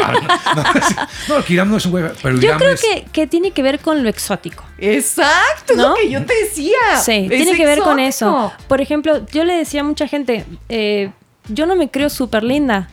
No, 1.28 1.44
que 1.44 1.52
Irán 1.52 1.70
no 1.70 1.76
es 1.76 1.84
un 1.84 1.92
güey, 1.92 2.04
pero 2.22 2.36
Yo 2.36 2.48
Irán 2.48 2.58
creo 2.58 2.72
es- 2.72 2.80
que, 2.80 3.04
que 3.12 3.26
tiene 3.26 3.50
que 3.52 3.62
ver 3.62 3.80
con 3.80 4.02
lo 4.02 4.08
exótico. 4.08 4.64
Exacto, 4.78 5.72
es 5.74 5.76
¿No? 5.76 5.90
lo 5.90 5.94
que 5.94 6.10
yo 6.10 6.24
te 6.24 6.34
decía. 6.44 6.76
Sí, 7.04 7.28
Es 7.30 7.42
tiene 7.42 7.54
que 7.54 7.66
ver 7.66 7.80
con 7.80 7.98
eso. 8.00 8.50
Por 8.66 8.80
ejemplo, 8.80 9.26
yo 9.32 9.44
le 9.44 9.54
decía 9.54 9.82
a 9.82 9.84
mucha 9.84 10.08
gente, 10.08 10.44
eh, 10.68 11.10
yo 11.48 11.66
no 11.66 11.76
me 11.76 11.90
creo 11.90 12.08
súper 12.10 12.42
linda. 12.42 12.88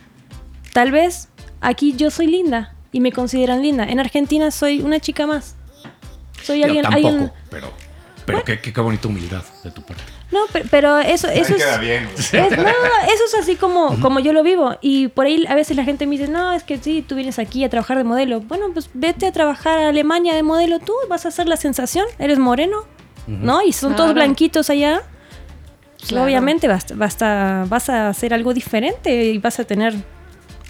Tal 0.74 0.92
vez 0.92 1.28
aquí 1.60 1.94
yo 1.96 2.10
soy 2.10 2.26
linda 2.26 2.74
y 2.92 3.00
me 3.00 3.12
consideran 3.12 3.62
linda. 3.62 3.84
En 3.84 4.00
Argentina 4.00 4.50
soy 4.50 4.80
una 4.80 5.00
chica 5.00 5.26
más. 5.26 5.54
Soy 6.42 6.60
Yo 6.60 6.66
alguien... 6.66 6.82
tampoco, 6.82 7.08
alguien- 7.08 7.32
pero, 7.50 7.72
pero 8.24 8.44
qué, 8.44 8.60
qué, 8.60 8.72
qué 8.72 8.80
bonita 8.80 9.08
humildad 9.08 9.42
de 9.64 9.70
tu 9.70 9.82
parte. 9.82 10.02
no, 10.30 10.40
pe- 10.52 10.64
pero 10.70 10.98
eso, 10.98 11.28
eso 11.28 11.54
es... 11.54 11.62
queda 11.62 11.78
bien. 11.78 12.08
Es- 12.16 12.32
no, 12.32 12.42
eso 12.46 13.24
es 13.26 13.34
así 13.40 13.56
como, 13.56 13.98
como 14.00 14.20
yo 14.20 14.32
lo 14.32 14.42
vivo. 14.42 14.76
Y 14.80 15.08
por 15.08 15.26
ahí 15.26 15.44
a 15.48 15.54
veces 15.54 15.76
la 15.76 15.84
gente 15.84 16.06
me 16.06 16.16
dice, 16.18 16.28
no, 16.30 16.52
es 16.52 16.62
que 16.62 16.78
sí, 16.78 17.02
tú 17.06 17.14
vienes 17.16 17.38
aquí 17.38 17.64
a 17.64 17.68
trabajar 17.70 17.96
de 17.98 18.04
modelo. 18.04 18.40
Bueno, 18.40 18.66
pues 18.72 18.88
vete 18.94 19.26
a 19.26 19.32
trabajar 19.32 19.78
a 19.78 19.88
Alemania 19.88 20.34
de 20.34 20.42
modelo 20.42 20.78
tú, 20.78 20.92
vas 21.08 21.24
a 21.24 21.28
hacer 21.28 21.48
la 21.48 21.56
sensación, 21.56 22.04
eres 22.18 22.38
moreno, 22.38 22.84
¿no? 23.26 23.62
Y 23.62 23.72
son 23.72 23.96
todos 23.96 24.14
blanquitos 24.14 24.70
allá. 24.70 25.02
Pues, 25.98 26.10
Claro. 26.10 26.26
Obviamente 26.26 26.68
vas, 26.68 26.86
vas, 26.96 27.20
a, 27.22 27.64
vas 27.68 27.88
a 27.88 28.08
hacer 28.08 28.32
algo 28.32 28.54
diferente 28.54 29.24
y 29.24 29.38
vas 29.38 29.58
a 29.58 29.64
tener 29.64 29.94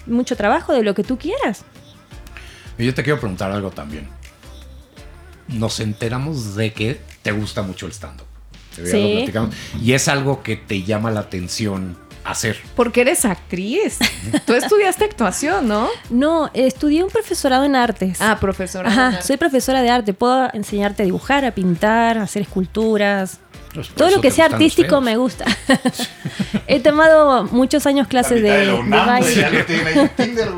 mucho 0.06 0.36
trabajo 0.36 0.72
de 0.72 0.82
lo 0.82 0.94
que 0.94 1.04
tú 1.04 1.18
quieras. 1.18 1.64
Y 2.78 2.86
yo 2.86 2.94
te 2.94 3.02
quiero 3.02 3.18
preguntar 3.18 3.50
algo 3.50 3.70
también. 3.70 4.08
Nos 5.48 5.80
enteramos 5.80 6.56
de 6.56 6.72
que 6.72 7.00
te 7.22 7.32
gusta 7.32 7.62
mucho 7.62 7.86
el 7.86 7.92
stand-up. 7.92 8.26
Sí. 8.84 9.24
Y 9.80 9.92
es 9.92 10.08
algo 10.08 10.42
que 10.42 10.56
te 10.56 10.82
llama 10.82 11.10
la 11.10 11.20
atención 11.20 11.96
hacer. 12.24 12.58
Porque 12.74 13.02
eres 13.02 13.24
actriz. 13.24 13.98
Tú 14.44 14.54
estudiaste 14.54 15.04
actuación, 15.04 15.68
¿no? 15.68 15.88
No, 16.10 16.50
estudié 16.52 17.04
un 17.04 17.10
profesorado 17.10 17.64
en 17.64 17.76
artes. 17.76 18.20
Ah, 18.20 18.38
profesora. 18.40 18.90
Ajá, 18.90 19.22
soy 19.22 19.36
profesora 19.36 19.80
de 19.82 19.90
arte. 19.90 20.12
Puedo 20.12 20.50
enseñarte 20.52 21.04
a 21.04 21.06
dibujar, 21.06 21.44
a 21.44 21.52
pintar, 21.52 22.18
a 22.18 22.22
hacer 22.22 22.42
esculturas. 22.42 23.40
Pues 23.76 23.90
Todo 23.90 24.10
lo 24.10 24.20
que 24.22 24.30
sea 24.30 24.46
artístico 24.46 25.00
me 25.00 25.16
gusta. 25.16 25.44
He 26.66 26.80
tomado 26.80 27.44
muchos 27.44 27.86
años 27.86 28.08
clases 28.08 28.42
de, 28.42 28.50
de 28.50 28.72
UNAM, 28.72 29.20
güey, 29.20 29.40
baile. 29.42 30.08
Tinder. 30.16 30.48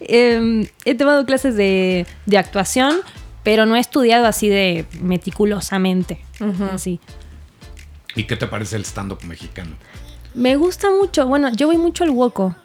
Eh, 0.00 0.68
he 0.84 0.94
tomado 0.96 1.24
clases 1.24 1.54
de, 1.56 2.06
de 2.26 2.38
actuación, 2.38 2.96
pero 3.44 3.66
no 3.66 3.76
he 3.76 3.80
estudiado 3.80 4.26
así 4.26 4.48
de 4.48 4.84
meticulosamente. 5.00 6.18
así. 6.72 6.98
¿Y 8.16 8.24
qué 8.24 8.36
te 8.36 8.46
parece 8.46 8.76
el 8.76 8.84
stand-up 8.84 9.20
mexicano? 9.24 9.76
Me 10.34 10.56
gusta 10.56 10.90
mucho, 10.90 11.26
bueno, 11.26 11.50
yo 11.52 11.68
voy 11.68 11.78
mucho 11.78 12.04
al 12.04 12.10
Woco. 12.10 12.56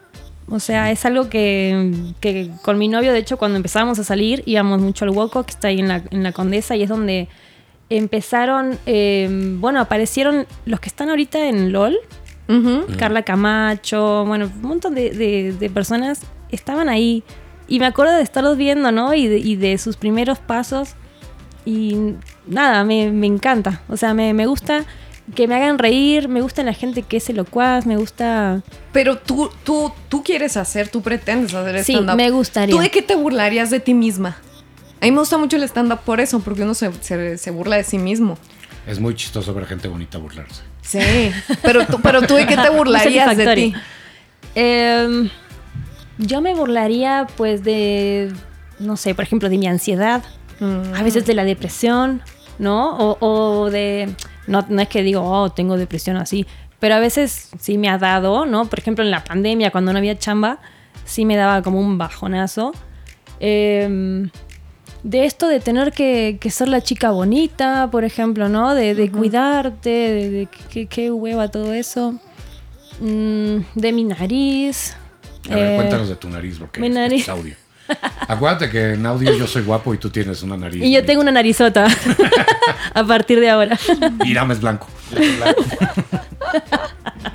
O 0.49 0.59
sea, 0.59 0.91
es 0.91 1.05
algo 1.05 1.29
que, 1.29 1.91
que 2.21 2.49
con 2.63 2.77
mi 2.77 2.87
novio, 2.87 3.11
de 3.11 3.19
hecho, 3.19 3.37
cuando 3.37 3.57
empezábamos 3.57 3.99
a 3.99 4.03
salir, 4.03 4.43
íbamos 4.45 4.81
mucho 4.81 5.05
al 5.05 5.11
Woco, 5.11 5.43
que 5.43 5.51
está 5.51 5.67
ahí 5.67 5.79
en 5.79 5.89
la, 5.89 6.01
en 6.09 6.23
la 6.23 6.31
Condesa, 6.31 6.75
y 6.75 6.83
es 6.83 6.89
donde 6.89 7.27
empezaron, 7.89 8.77
eh, 8.85 9.27
bueno, 9.59 9.79
aparecieron 9.79 10.45
los 10.65 10.79
que 10.79 10.89
están 10.89 11.09
ahorita 11.09 11.47
en 11.47 11.71
LOL. 11.71 11.97
Carla 12.97 13.23
Camacho, 13.23 14.23
bueno, 14.25 14.49
un 14.55 14.61
montón 14.69 14.95
de, 14.95 15.09
de- 15.09 15.51
de 15.51 15.69
personas 15.69 16.21
estaban 16.49 16.87
ahí. 16.87 17.23
Y 17.67 17.79
me 17.79 17.85
acuerdo 17.85 18.13
de 18.15 18.21
estarlos 18.23 18.55
viendo, 18.55 18.91
¿no? 18.93 19.13
Y 19.13 19.27
de, 19.27 19.37
y 19.39 19.57
de 19.57 19.77
sus 19.77 19.97
primeros 19.97 20.39
pasos. 20.39 20.91
Y 21.65 21.97
nada, 22.47 22.85
me, 22.85 23.11
me 23.11 23.27
encanta. 23.27 23.81
O 23.89 23.97
sea, 23.97 24.13
me, 24.13 24.33
me 24.33 24.45
gusta 24.45 24.85
que 25.35 25.45
me 25.49 25.55
hagan 25.55 25.77
reír, 25.77 26.29
me 26.29 26.39
gusta 26.39 26.63
la 26.63 26.71
gente 26.71 27.01
que 27.01 27.17
es 27.17 27.29
elocuaz, 27.29 27.85
me 27.85 27.97
gusta... 27.97 28.61
Pero 28.93 29.17
tú, 29.17 29.49
tú, 29.65 29.91
tú 30.07 30.23
quieres 30.23 30.55
hacer, 30.55 30.87
tú 30.87 31.01
pretendes 31.01 31.53
hacer 31.53 31.83
Sí, 31.83 31.91
stand-up. 31.95 32.15
me 32.15 32.29
gustaría. 32.29 32.73
¿Tú 32.73 32.79
de 32.81 32.89
qué 32.89 33.01
te 33.01 33.15
burlarías 33.15 33.69
de 33.69 33.81
ti 33.81 33.93
misma? 33.93 34.37
A 35.01 35.05
mí 35.05 35.11
me 35.11 35.19
gusta 35.19 35.37
mucho 35.37 35.57
el 35.57 35.63
stand-up 35.63 35.99
por 36.05 36.19
eso, 36.19 36.39
porque 36.39 36.63
uno 36.63 36.73
se, 36.73 36.91
se- 37.01 37.37
se 37.37 37.51
burla 37.51 37.75
de 37.77 37.83
sí 37.83 37.97
mismo. 37.97 38.37
Es 38.87 38.99
muy 38.99 39.15
chistoso 39.15 39.53
ver 39.53 39.65
gente 39.65 39.87
bonita 39.87 40.17
burlarse. 40.17 40.61
Sí, 40.81 41.31
pero 41.61 41.85
tú, 41.85 41.99
pero 42.01 42.21
tú 42.21 42.35
de 42.35 42.47
qué 42.47 42.55
te 42.55 42.69
burlarías 42.75 43.35
de 43.35 43.53
ti. 43.55 43.73
Em, 44.55 45.29
yo 46.17 46.41
me 46.41 46.53
burlaría, 46.55 47.27
pues, 47.35 47.63
de, 47.63 48.31
no 48.79 48.97
sé, 48.97 49.13
por 49.13 49.23
ejemplo, 49.23 49.49
de 49.49 49.57
mi 49.57 49.67
ansiedad, 49.67 50.23
Mm. 50.59 50.95
a 50.95 51.03
veces 51.03 51.23
de 51.27 51.35
la 51.35 51.43
depresión, 51.43 52.23
¿no? 52.57 52.97
O, 52.97 53.17
o 53.19 53.69
de, 53.69 54.09
no, 54.47 54.65
no 54.69 54.81
es 54.81 54.87
que 54.87 55.03
digo, 55.03 55.21
oh, 55.21 55.51
tengo 55.51 55.77
depresión 55.77 56.17
así, 56.17 56.47
pero 56.79 56.95
a 56.95 56.99
veces 56.99 57.49
sí 57.59 57.77
me 57.77 57.89
ha 57.89 57.99
dado, 57.99 58.47
¿no? 58.47 58.65
Por 58.65 58.79
ejemplo, 58.79 59.03
en 59.05 59.11
la 59.11 59.23
pandemia, 59.23 59.69
cuando 59.69 59.93
no 59.93 59.99
había 59.99 60.17
chamba, 60.17 60.57
sí 61.05 61.25
me 61.25 61.35
daba 61.35 61.61
como 61.61 61.79
un 61.79 61.99
bajonazo. 61.99 62.71
Em, 63.39 64.31
de 65.03 65.25
esto 65.25 65.47
de 65.47 65.59
tener 65.59 65.91
que, 65.93 66.37
que 66.39 66.49
ser 66.51 66.67
la 66.67 66.81
chica 66.81 67.11
bonita, 67.11 67.89
por 67.91 68.03
ejemplo, 68.03 68.49
¿no? 68.49 68.73
De, 68.75 68.93
de 68.95 69.09
cuidarte, 69.11 69.89
de, 69.89 70.29
de 70.29 70.47
qué, 70.69 70.85
qué 70.87 71.11
hueva 71.11 71.47
todo 71.49 71.73
eso. 71.73 72.13
Mm, 72.99 73.57
de 73.75 73.91
mi 73.93 74.03
nariz. 74.03 74.95
A 75.49 75.55
ver, 75.55 75.73
Eh, 75.73 75.75
cuéntanos 75.77 76.09
de 76.09 76.15
tu 76.15 76.29
nariz, 76.29 76.57
porque 76.59 76.79
mi 76.81 76.87
es- 76.87 76.93
nariz. 76.93 77.21
es 77.23 77.29
audio. 77.29 77.55
Acuérdate 78.27 78.69
que 78.69 78.93
en 78.95 79.05
audio 79.05 79.33
yo 79.37 79.47
soy 79.47 79.61
guapo 79.63 79.93
y 79.93 79.97
tú 79.97 80.09
tienes 80.09 80.43
una 80.43 80.57
nariz. 80.57 80.83
Y 80.83 80.91
yo 80.91 81.05
tengo 81.05 81.21
una 81.21 81.31
narizota 81.31 81.87
a 82.93 83.03
partir 83.05 83.39
de 83.39 83.49
ahora. 83.49 83.79
Irán 84.25 84.51
es 84.51 84.59
blanco. 84.59 84.87
Blanco. 85.37 85.63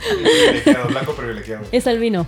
privilegiado, 0.08 0.88
blanco 0.88 1.14
privilegiado. 1.14 1.64
Es 1.72 1.86
albino. 1.86 2.26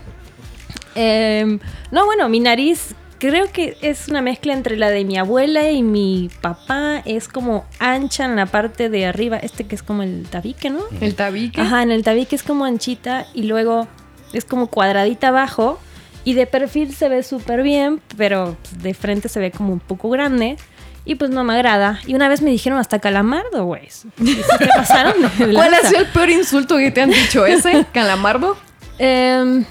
Eh, 0.95 1.59
no, 1.91 2.07
bueno, 2.07 2.29
mi 2.31 2.41
nariz 2.41 2.95
creo 3.19 3.51
que 3.53 3.77
es 3.81 4.09
una 4.09 4.23
mezcla 4.23 4.53
entre 4.53 4.77
la 4.77 4.91
de 4.91 5.05
mi 5.05 5.17
abuela 5.17 5.71
y 5.71 5.83
mi 5.83 6.31
papá. 6.41 7.03
Es 7.05 7.29
como 7.29 7.65
ancha 7.79 8.25
en 8.25 8.37
la 8.37 8.47
parte 8.47 8.89
de 8.89 9.07
arriba, 9.07 9.37
este 9.39 9.65
que 9.65 9.75
es 9.75 9.83
como 9.83 10.03
el 10.03 10.27
tabique, 10.29 10.71
¿no? 10.71 10.81
El 11.01 11.15
tabique. 11.15 11.61
Ajá, 11.61 11.83
en 11.83 11.91
el 11.91 12.03
tabique 12.03 12.37
es 12.37 12.43
como 12.43 12.65
anchita 12.65 13.27
y 13.35 13.45
luego 13.45 13.89
es 14.33 14.45
como 14.45 14.69
cuadradita 14.69 15.29
abajo. 15.29 15.79
Y 16.25 16.33
de 16.33 16.47
perfil 16.47 16.95
se 16.95 17.09
ve 17.09 17.23
súper 17.23 17.63
bien, 17.63 18.01
pero 18.17 18.57
de 18.81 18.95
frente 18.95 19.29
se 19.29 19.41
ve 19.41 19.51
como 19.51 19.73
un 19.73 19.81
poco 19.81 20.09
grande. 20.09 20.57
Y 21.05 21.17
pues 21.17 21.31
no 21.31 21.45
me 21.45 21.53
agrada. 21.53 22.01
Y 22.07 22.15
una 22.15 22.29
vez 22.29 22.41
me 22.41 22.51
dijeron 22.51 22.79
hasta 22.79 22.99
calamardo, 22.99 23.67
güey. 23.67 23.89
¿Y 24.23 24.27
sí 24.27 24.43
te 24.59 24.67
pasaron? 24.69 25.13
¿Cuál 25.53 25.75
ha 25.75 25.81
sido 25.81 26.01
el 26.01 26.07
peor 26.07 26.31
insulto 26.31 26.79
que 26.79 26.91
te 26.91 27.03
han 27.03 27.11
dicho 27.11 27.45
ese? 27.45 27.85
¿Calamardo? 27.93 28.57
Em, 28.99 29.67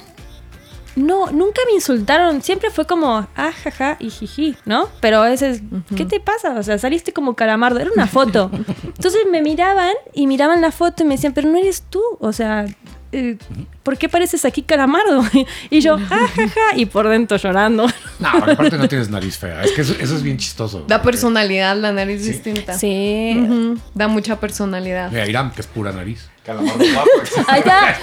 no, 0.95 1.31
nunca 1.31 1.61
me 1.65 1.73
insultaron. 1.73 2.41
Siempre 2.41 2.69
fue 2.69 2.85
como, 2.85 3.27
ah, 3.35 3.51
jaja, 3.51 3.97
y 3.99 4.09
jiji, 4.09 4.55
¿no? 4.65 4.89
Pero 4.99 5.21
a 5.21 5.29
veces, 5.29 5.61
¿qué 5.95 6.05
te 6.05 6.19
pasa? 6.19 6.57
O 6.57 6.63
sea, 6.63 6.77
saliste 6.77 7.13
como 7.13 7.35
calamardo. 7.35 7.79
Era 7.79 7.91
una 7.93 8.07
foto. 8.07 8.51
Entonces 8.83 9.21
me 9.29 9.41
miraban 9.41 9.93
y 10.13 10.27
miraban 10.27 10.61
la 10.61 10.71
foto 10.71 11.03
y 11.03 11.05
me 11.07 11.15
decían, 11.15 11.33
pero 11.33 11.49
no 11.49 11.57
eres 11.57 11.83
tú. 11.89 12.01
O 12.19 12.31
sea, 12.31 12.65
eh, 13.13 13.37
¿por 13.83 13.97
qué 13.97 14.09
pareces 14.09 14.43
aquí 14.43 14.63
calamardo? 14.63 15.23
Y 15.69 15.81
yo, 15.81 15.97
ah, 16.11 16.27
jaja, 16.35 16.75
y 16.75 16.85
por 16.85 17.07
dentro 17.07 17.37
llorando. 17.37 17.85
No, 18.19 18.29
aparte 18.29 18.77
no 18.77 18.87
tienes 18.87 19.09
nariz 19.09 19.37
fea. 19.37 19.63
Es 19.63 19.71
que 19.73 19.81
eso, 19.81 19.93
eso 19.99 20.15
es 20.15 20.23
bien 20.23 20.37
chistoso. 20.37 20.85
Da 20.87 21.01
personalidad, 21.01 21.75
la 21.75 21.91
nariz 21.91 22.23
distinta. 22.23 22.73
Sí. 22.73 23.75
Da 23.93 24.07
mucha 24.07 24.39
personalidad. 24.39 25.11
Mira, 25.11 25.27
Irán, 25.27 25.51
que 25.51 25.59
es 25.59 25.67
pura 25.67 25.91
nariz. 25.91 26.29
Calamardo 26.45 26.85
guapo. 26.93 27.09
Allá, 27.47 27.97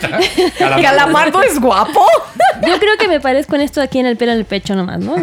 ¿Calamardo 0.58 1.42
es 1.42 1.58
guapo? 1.58 2.04
yo 2.66 2.78
creo 2.78 2.98
que 2.98 3.08
me 3.08 3.20
parezco 3.20 3.54
en 3.54 3.62
esto 3.62 3.80
aquí 3.80 3.98
en 3.98 4.06
el 4.06 4.18
pelo 4.18 4.32
en 4.32 4.38
el 4.38 4.44
pecho 4.44 4.74
nomás, 4.74 5.00
¿no? 5.00 5.14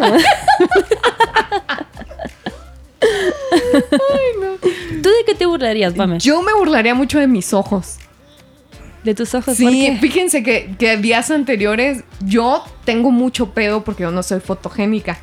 ¿Tú 5.02 5.08
de 5.08 5.24
qué 5.26 5.34
te 5.36 5.46
burlarías, 5.46 5.94
Pame? 5.94 6.18
Yo 6.18 6.42
me 6.42 6.54
burlaría 6.54 6.94
mucho 6.94 7.20
de 7.20 7.28
mis 7.28 7.52
ojos. 7.52 7.98
De 9.04 9.14
tus 9.14 9.34
ojos. 9.34 9.56
Sí, 9.56 9.96
fíjense 10.00 10.42
que, 10.42 10.74
que 10.78 10.96
días 10.96 11.30
anteriores 11.30 12.04
yo 12.20 12.64
tengo 12.84 13.10
mucho 13.10 13.50
pedo 13.50 13.84
porque 13.84 14.02
yo 14.02 14.10
no 14.10 14.22
soy 14.22 14.40
fotogénica. 14.40 15.18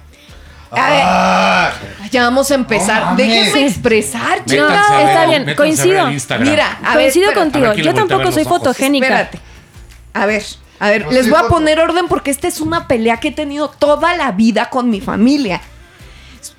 A 0.71 0.89
ver, 0.89 1.01
Ah, 1.05 1.71
ya 2.11 2.23
vamos 2.23 2.51
a 2.51 2.55
empezar. 2.55 3.03
Mames. 3.05 3.17
Déjenme 3.17 3.67
expresar, 3.67 4.43
chicas. 4.45 4.86
está 5.07 5.26
bien, 5.28 5.55
coincido. 5.55 6.07
Mira, 6.39 6.80
a 6.84 6.95
ver, 6.95 7.03
Coincido 7.05 7.34
contigo. 7.34 7.67
A 7.67 7.76
Yo 7.76 7.93
tampoco 7.93 8.32
soy 8.32 8.43
ojos. 8.43 8.57
fotogénica. 8.57 9.05
Espérate. 9.21 9.39
A 10.13 10.26
ver, 10.26 10.43
a 10.80 10.89
ver, 10.89 11.05
No 11.05 11.11
les 11.11 11.30
voy 11.30 11.39
a 11.39 11.47
poner 11.47 11.80
orden 11.80 12.07
porque 12.07 12.32
esta 12.32 12.47
es 12.47 12.59
una 12.59 12.88
pelea 12.88 13.17
que 13.17 13.30
he 13.30 13.32
tenido 13.32 13.69
toda 13.69 14.15
la 14.17 14.32
vida 14.32 14.69
con 14.69 14.89
mi 14.89 15.01
familia. 15.01 15.61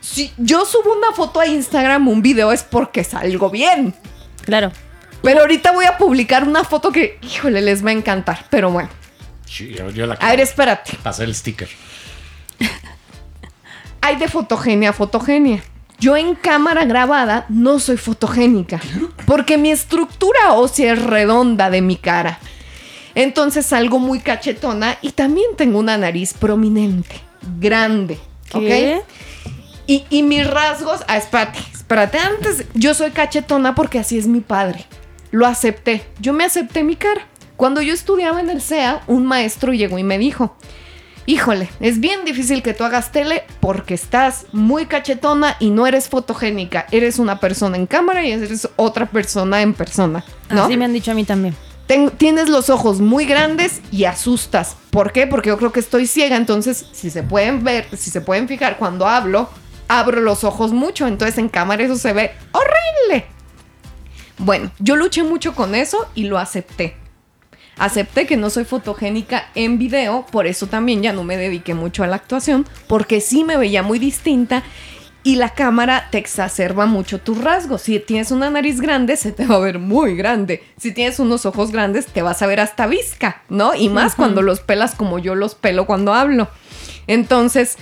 Si 0.01 0.33
yo 0.39 0.65
subo 0.65 0.93
una 0.97 1.13
foto 1.15 1.41
a 1.41 1.47
Instagram, 1.47 2.09
un 2.09 2.23
video, 2.23 2.53
es 2.53 2.63
porque 2.63 3.05
salgo 3.05 3.51
bien. 3.51 3.95
Claro. 4.45 4.73
Pero 5.23 5.41
ahorita 5.41 5.73
voy 5.73 5.85
a 5.87 5.99
publicar 5.99 6.45
una 6.47 6.65
foto 6.65 6.93
que, 6.93 7.19
híjole, 7.23 7.61
les 7.63 7.85
va 7.85 7.91
a 7.91 7.95
encantar. 7.95 8.47
Pero 8.51 8.71
bueno, 8.71 8.89
Sí, 9.47 9.73
yo, 9.77 9.91
yo 9.91 10.07
la 10.07 10.15
a 10.15 10.31
ver, 10.31 10.41
espérate. 10.41 10.97
pasé 11.03 11.25
el 11.25 11.35
sticker. 11.35 11.69
Hay 14.01 14.17
de 14.17 14.29
fotogenia 14.29 14.91
a 14.91 14.93
fotogenia. 14.93 15.63
Yo 15.99 16.17
en 16.17 16.35
cámara 16.35 16.85
grabada 16.85 17.47
no 17.49 17.79
soy 17.79 17.97
fotogénica 17.97 18.81
porque 19.25 19.57
mi 19.57 19.71
estructura 19.71 20.53
ósea 20.53 20.93
es 20.93 21.03
redonda 21.03 21.71
de 21.71 21.81
mi 21.81 21.97
cara. 21.97 22.39
Entonces 23.15 23.65
salgo 23.65 23.99
muy 23.99 24.21
cachetona 24.21 24.99
y 25.01 25.13
también 25.13 25.47
tengo 25.57 25.79
una 25.79 25.97
nariz 25.97 26.35
prominente, 26.35 27.17
grande. 27.59 28.19
¿Qué? 28.51 28.99
¿Ok? 28.99 29.05
Y, 29.87 30.05
y 30.11 30.23
mis 30.23 30.47
rasgos, 30.47 31.01
ah, 31.09 31.17
espérate, 31.17 31.61
espérate, 31.73 32.19
antes 32.19 32.65
yo 32.75 32.93
soy 32.93 33.13
cachetona 33.13 33.75
porque 33.75 33.99
así 33.99 34.19
es 34.19 34.27
mi 34.27 34.41
padre. 34.41 34.85
Lo 35.37 35.47
acepté, 35.47 36.03
yo 36.19 36.33
me 36.33 36.45
acepté 36.45 36.83
mi 36.83 36.97
cara. 36.97 37.27
Cuando 37.57 37.83
yo 37.83 37.93
estudiaba 37.93 38.41
en 38.41 38.49
el 38.49 38.63
CEA, 38.63 39.03
un 39.07 39.27
maestro 39.27 39.75
llegó 39.75 39.99
y 39.99 40.03
me 40.03 40.17
dijo, 40.17 40.57
híjole, 41.27 41.69
es 41.81 42.01
bien 42.01 42.25
difícil 42.25 42.63
que 42.63 42.73
tú 42.73 42.85
hagas 42.85 43.13
tele 43.13 43.43
porque 43.61 43.93
estás 43.93 44.47
muy 44.53 44.87
cachetona 44.87 45.57
y 45.61 45.69
no 45.69 45.87
eres 45.87 46.09
fotogénica. 46.09 46.87
Eres 46.91 47.19
una 47.19 47.39
persona 47.39 47.77
en 47.77 47.87
cámara 47.87 48.25
y 48.25 48.33
eres 48.33 48.67
otra 48.77 49.05
persona 49.05 49.61
en 49.61 49.75
persona, 49.75 50.25
¿no? 50.49 50.65
Así 50.65 50.79
me 50.79 50.87
han 50.87 50.95
dicho 50.95 51.11
a 51.11 51.15
mí 51.15 51.25
también. 51.25 51.55
Ten- 51.87 52.11
tienes 52.17 52.49
los 52.49 52.71
ojos 52.71 53.01
muy 53.03 53.27
grandes 53.27 53.83
y 53.93 54.05
asustas. 54.05 54.77
¿Por 54.91 55.13
qué? 55.13 55.27
Porque 55.27 55.51
yo 55.51 55.59
creo 55.59 55.71
que 55.71 55.81
estoy 55.81 56.07
ciega, 56.07 56.37
entonces 56.37 56.87
si 56.93 57.11
se 57.11 57.23
pueden 57.23 57.63
ver, 57.63 57.87
si 57.95 58.09
se 58.09 58.23
pueden 58.23 58.49
fijar 58.49 58.79
cuando 58.79 59.07
hablo, 59.07 59.51
abro 59.89 60.23
los 60.23 60.45
ojos 60.45 60.73
mucho, 60.73 61.07
entonces 61.07 61.37
en 61.37 61.51
cámara 61.51 61.83
eso 61.85 61.97
se 61.97 62.15
ve 62.15 62.31
horrible. 62.53 63.27
Bueno, 64.39 64.71
yo 64.79 64.97
luché 64.97 65.23
mucho 65.23 65.55
con 65.55 65.75
eso 65.75 66.09
y 66.15 66.25
lo 66.25 66.39
acepté. 66.39 66.97
Acepté 67.79 68.27
que 68.27 68.37
no 68.37 68.49
soy 68.49 68.65
fotogénica 68.65 69.49
en 69.55 69.79
video, 69.79 70.25
por 70.33 70.47
eso 70.47 70.67
también 70.67 71.03
ya 71.03 71.13
no 71.13 71.25
me 71.25 71.37
dediqué 71.37 71.75
mucho 71.75 72.05
a 72.05 72.07
la 72.07 72.17
actuación, 72.17 72.67
porque 72.87 73.21
sí 73.21 73.45
me 73.45 73.59
veía 73.59 73.83
muy 73.83 73.99
distinta 73.99 74.63
y 75.23 75.37
la 75.37 75.51
cámara 75.51 76.09
te 76.11 76.19
exacerba 76.19 76.87
mucho 76.87 77.19
tus 77.19 77.43
rasgos. 77.43 77.83
Si 77.83 77.99
tienes 77.99 78.31
una 78.31 78.49
nariz 78.49 78.81
grande, 78.81 79.17
se 79.17 79.33
te 79.33 79.45
va 79.45 79.57
a 79.57 79.59
ver 79.59 79.79
muy 79.79 80.17
grande. 80.17 80.63
Si 80.79 80.93
tienes 80.93 81.19
unos 81.19 81.45
ojos 81.45 81.73
grandes, 81.73 82.07
te 82.07 82.23
vas 82.23 82.41
a 82.43 82.47
ver 82.47 82.61
hasta 82.61 82.87
visca, 82.87 83.43
¿no? 83.49 83.75
Y 83.75 83.89
más 83.89 84.15
cuando 84.15 84.41
los 84.41 84.61
pelas 84.61 84.95
como 84.95 85.19
yo 85.19 85.35
los 85.35 85.55
pelo 85.55 85.85
cuando 85.85 86.15
hablo. 86.15 86.49
Entonces, 87.09 87.77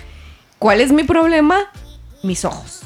¿cuál 0.58 0.80
es 0.80 0.90
mi 0.90 1.04
problema? 1.04 1.70
Mis 2.22 2.44
ojos. 2.46 2.80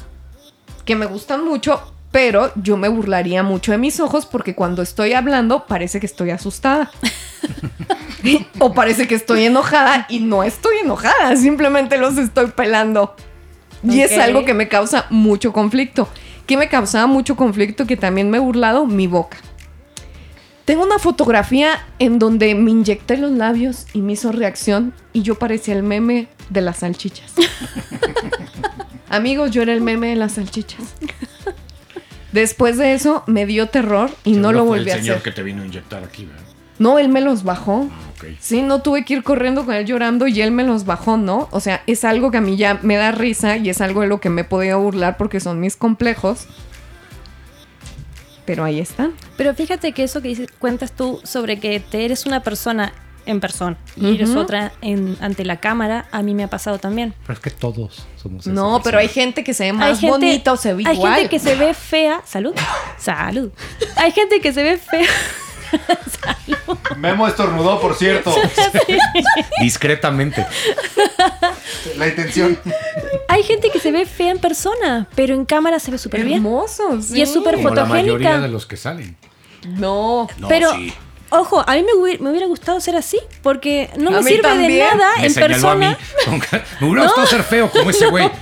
Que 0.83 0.95
me 0.95 1.05
gustan 1.05 1.45
mucho, 1.45 1.93
pero 2.11 2.51
yo 2.55 2.77
me 2.77 2.87
burlaría 2.87 3.43
mucho 3.43 3.71
de 3.71 3.77
mis 3.77 3.99
ojos 3.99 4.25
porque 4.25 4.55
cuando 4.55 4.81
estoy 4.81 5.13
hablando 5.13 5.65
parece 5.67 5.99
que 5.99 6.05
estoy 6.05 6.31
asustada. 6.31 6.91
o 8.59 8.73
parece 8.73 9.07
que 9.07 9.15
estoy 9.15 9.45
enojada 9.45 10.05
y 10.09 10.19
no 10.19 10.43
estoy 10.43 10.77
enojada, 10.83 11.35
simplemente 11.35 11.97
los 11.97 12.17
estoy 12.17 12.47
pelando. 12.47 13.15
Y 13.83 14.01
es 14.01 14.17
algo 14.17 14.43
que 14.43 14.53
me 14.53 14.67
causa 14.67 15.05
mucho 15.09 15.53
conflicto. 15.53 16.09
¿Qué 16.45 16.57
me 16.57 16.67
causaba 16.67 17.07
mucho 17.07 17.35
conflicto? 17.35 17.85
Que 17.85 17.95
también 17.95 18.29
me 18.29 18.37
he 18.37 18.41
burlado 18.41 18.85
mi 18.85 19.07
boca. 19.07 19.37
Tengo 20.65 20.83
una 20.83 20.99
fotografía 20.99 21.87
en 21.97 22.19
donde 22.19 22.53
me 22.55 22.71
inyecté 22.71 23.17
los 23.17 23.31
labios 23.31 23.87
y 23.93 24.01
me 24.01 24.13
hizo 24.13 24.31
reacción 24.31 24.93
y 25.13 25.21
yo 25.21 25.35
parecía 25.35 25.73
el 25.75 25.83
meme 25.83 26.27
de 26.49 26.61
las 26.61 26.77
salchichas. 26.79 27.33
Amigos, 29.09 29.51
yo 29.51 29.61
era 29.63 29.73
el 29.73 29.81
meme 29.81 30.09
de 30.09 30.15
las 30.15 30.33
salchichas. 30.33 30.83
Después 32.31 32.77
de 32.77 32.93
eso 32.93 33.23
me 33.27 33.45
dio 33.45 33.67
terror 33.67 34.11
y 34.23 34.33
no 34.33 34.51
lo 34.51 34.65
volví 34.65 34.89
a 34.89 34.95
el 34.95 34.99
señor 35.01 35.17
hacer. 35.17 35.23
que 35.23 35.35
te 35.35 35.43
vino 35.43 35.63
a 35.63 35.65
inyectar 35.65 36.03
aquí, 36.03 36.25
¿verdad? 36.25 36.43
No, 36.77 36.97
él 36.97 37.09
me 37.09 37.21
los 37.21 37.43
bajó. 37.43 37.89
Ah, 37.91 38.11
ok. 38.15 38.37
Sí, 38.39 38.61
no 38.61 38.81
tuve 38.81 39.03
que 39.03 39.15
ir 39.15 39.23
corriendo 39.23 39.65
con 39.65 39.75
él 39.75 39.85
llorando 39.85 40.27
y 40.27 40.41
él 40.41 40.51
me 40.51 40.63
los 40.63 40.85
bajó, 40.85 41.17
¿no? 41.17 41.49
O 41.51 41.59
sea, 41.59 41.83
es 41.87 42.05
algo 42.05 42.31
que 42.31 42.37
a 42.37 42.41
mí 42.41 42.55
ya 42.55 42.79
me 42.83 42.95
da 42.95 43.11
risa 43.11 43.57
y 43.57 43.69
es 43.69 43.81
algo 43.81 44.01
de 44.01 44.07
lo 44.07 44.21
que 44.21 44.29
me 44.29 44.41
he 44.41 44.45
podido 44.45 44.79
burlar 44.79 45.17
porque 45.17 45.39
son 45.39 45.59
mis 45.59 45.75
complejos. 45.75 46.47
Pero 48.45 48.63
ahí 48.63 48.79
están. 48.79 49.13
Pero 49.37 49.53
fíjate 49.53 49.91
que 49.91 50.03
eso 50.03 50.21
que 50.21 50.29
dices, 50.29 50.47
cuentas 50.57 50.93
tú 50.93 51.19
sobre 51.23 51.59
que 51.59 51.79
te 51.79 52.05
eres 52.05 52.25
una 52.25 52.41
persona 52.41 52.93
en 53.29 53.39
persona 53.39 53.77
y 53.95 54.15
eres 54.15 54.29
Ujú. 54.31 54.39
otra 54.39 54.71
en, 54.81 55.15
ante 55.21 55.45
la 55.45 55.57
cámara, 55.59 56.07
a 56.11 56.21
mí 56.23 56.33
me 56.33 56.43
ha 56.43 56.47
pasado 56.49 56.79
también. 56.79 57.13
Pero 57.21 57.33
es 57.33 57.39
que 57.39 57.51
todos 57.51 58.05
somos 58.21 58.41
esa 58.45 58.53
No, 58.53 58.81
pero 58.83 58.97
hay 58.97 59.07
gente 59.07 59.43
que 59.43 59.53
se 59.53 59.63
ve 59.63 59.69
Hay 59.69 59.75
más 59.75 59.99
gente- 59.99 60.09
bonita 60.11 60.51
o 60.53 60.57
se 60.57 60.73
ve 60.73 60.83
Hay 60.85 60.95
igual. 60.95 61.13
gente 61.15 61.29
que 61.29 61.39
se 61.39 61.55
ve 61.55 61.73
fea. 61.73 62.21
Salud. 62.25 62.53
Salud. 62.97 63.51
Hay 63.97 64.11
gente 64.11 64.41
que 64.41 64.51
se 64.51 64.63
ve 64.63 64.77
fea. 64.77 65.07
Memo 66.97 67.27
estornudó, 67.27 67.79
por 67.79 67.95
cierto. 67.95 68.33
Discretamente. 69.61 70.45
La 71.97 72.07
intención. 72.07 72.57
Hay 73.27 73.43
gente 73.43 73.69
que 73.69 73.79
se 73.79 73.91
ve 73.91 74.05
fea 74.05 74.31
en 74.31 74.39
persona, 74.39 75.07
pero 75.15 75.33
en 75.35 75.45
cámara 75.45 75.79
se 75.79 75.91
ve 75.91 75.97
súper 75.97 76.23
bien. 76.23 76.37
Hermoso, 76.37 76.97
Y 77.13 77.21
es 77.21 77.31
súper 77.31 77.55
Como 77.55 77.69
la 77.69 77.75
fotogénica. 77.85 77.93
mayoría 78.13 78.39
de 78.39 78.47
los 78.47 78.65
que 78.65 78.77
salen. 78.77 79.15
No. 79.67 80.27
No, 80.39 80.47
pero, 80.47 80.71
sí. 80.71 80.93
Ojo, 81.29 81.63
a 81.67 81.73
mí 81.75 81.83
me 81.83 81.93
hubiera, 81.93 82.23
me 82.23 82.29
hubiera 82.29 82.47
gustado 82.47 82.79
ser 82.81 82.95
así, 82.95 83.19
porque 83.41 83.89
no 83.97 84.09
A 84.15 84.21
me 84.21 84.29
sirve 84.31 84.57
de 84.57 84.79
nada 84.79 85.17
Me 85.17 85.27
en 85.27 85.33
persona. 85.33 85.71
a 85.71 85.75
mí. 85.75 86.39
Me 86.81 86.87
hubiera 86.87 87.03
gustado 87.05 87.27
ser 87.27 87.43
feo 87.43 87.69
como 87.71 87.89
ese 87.89 88.07
güey. 88.07 88.29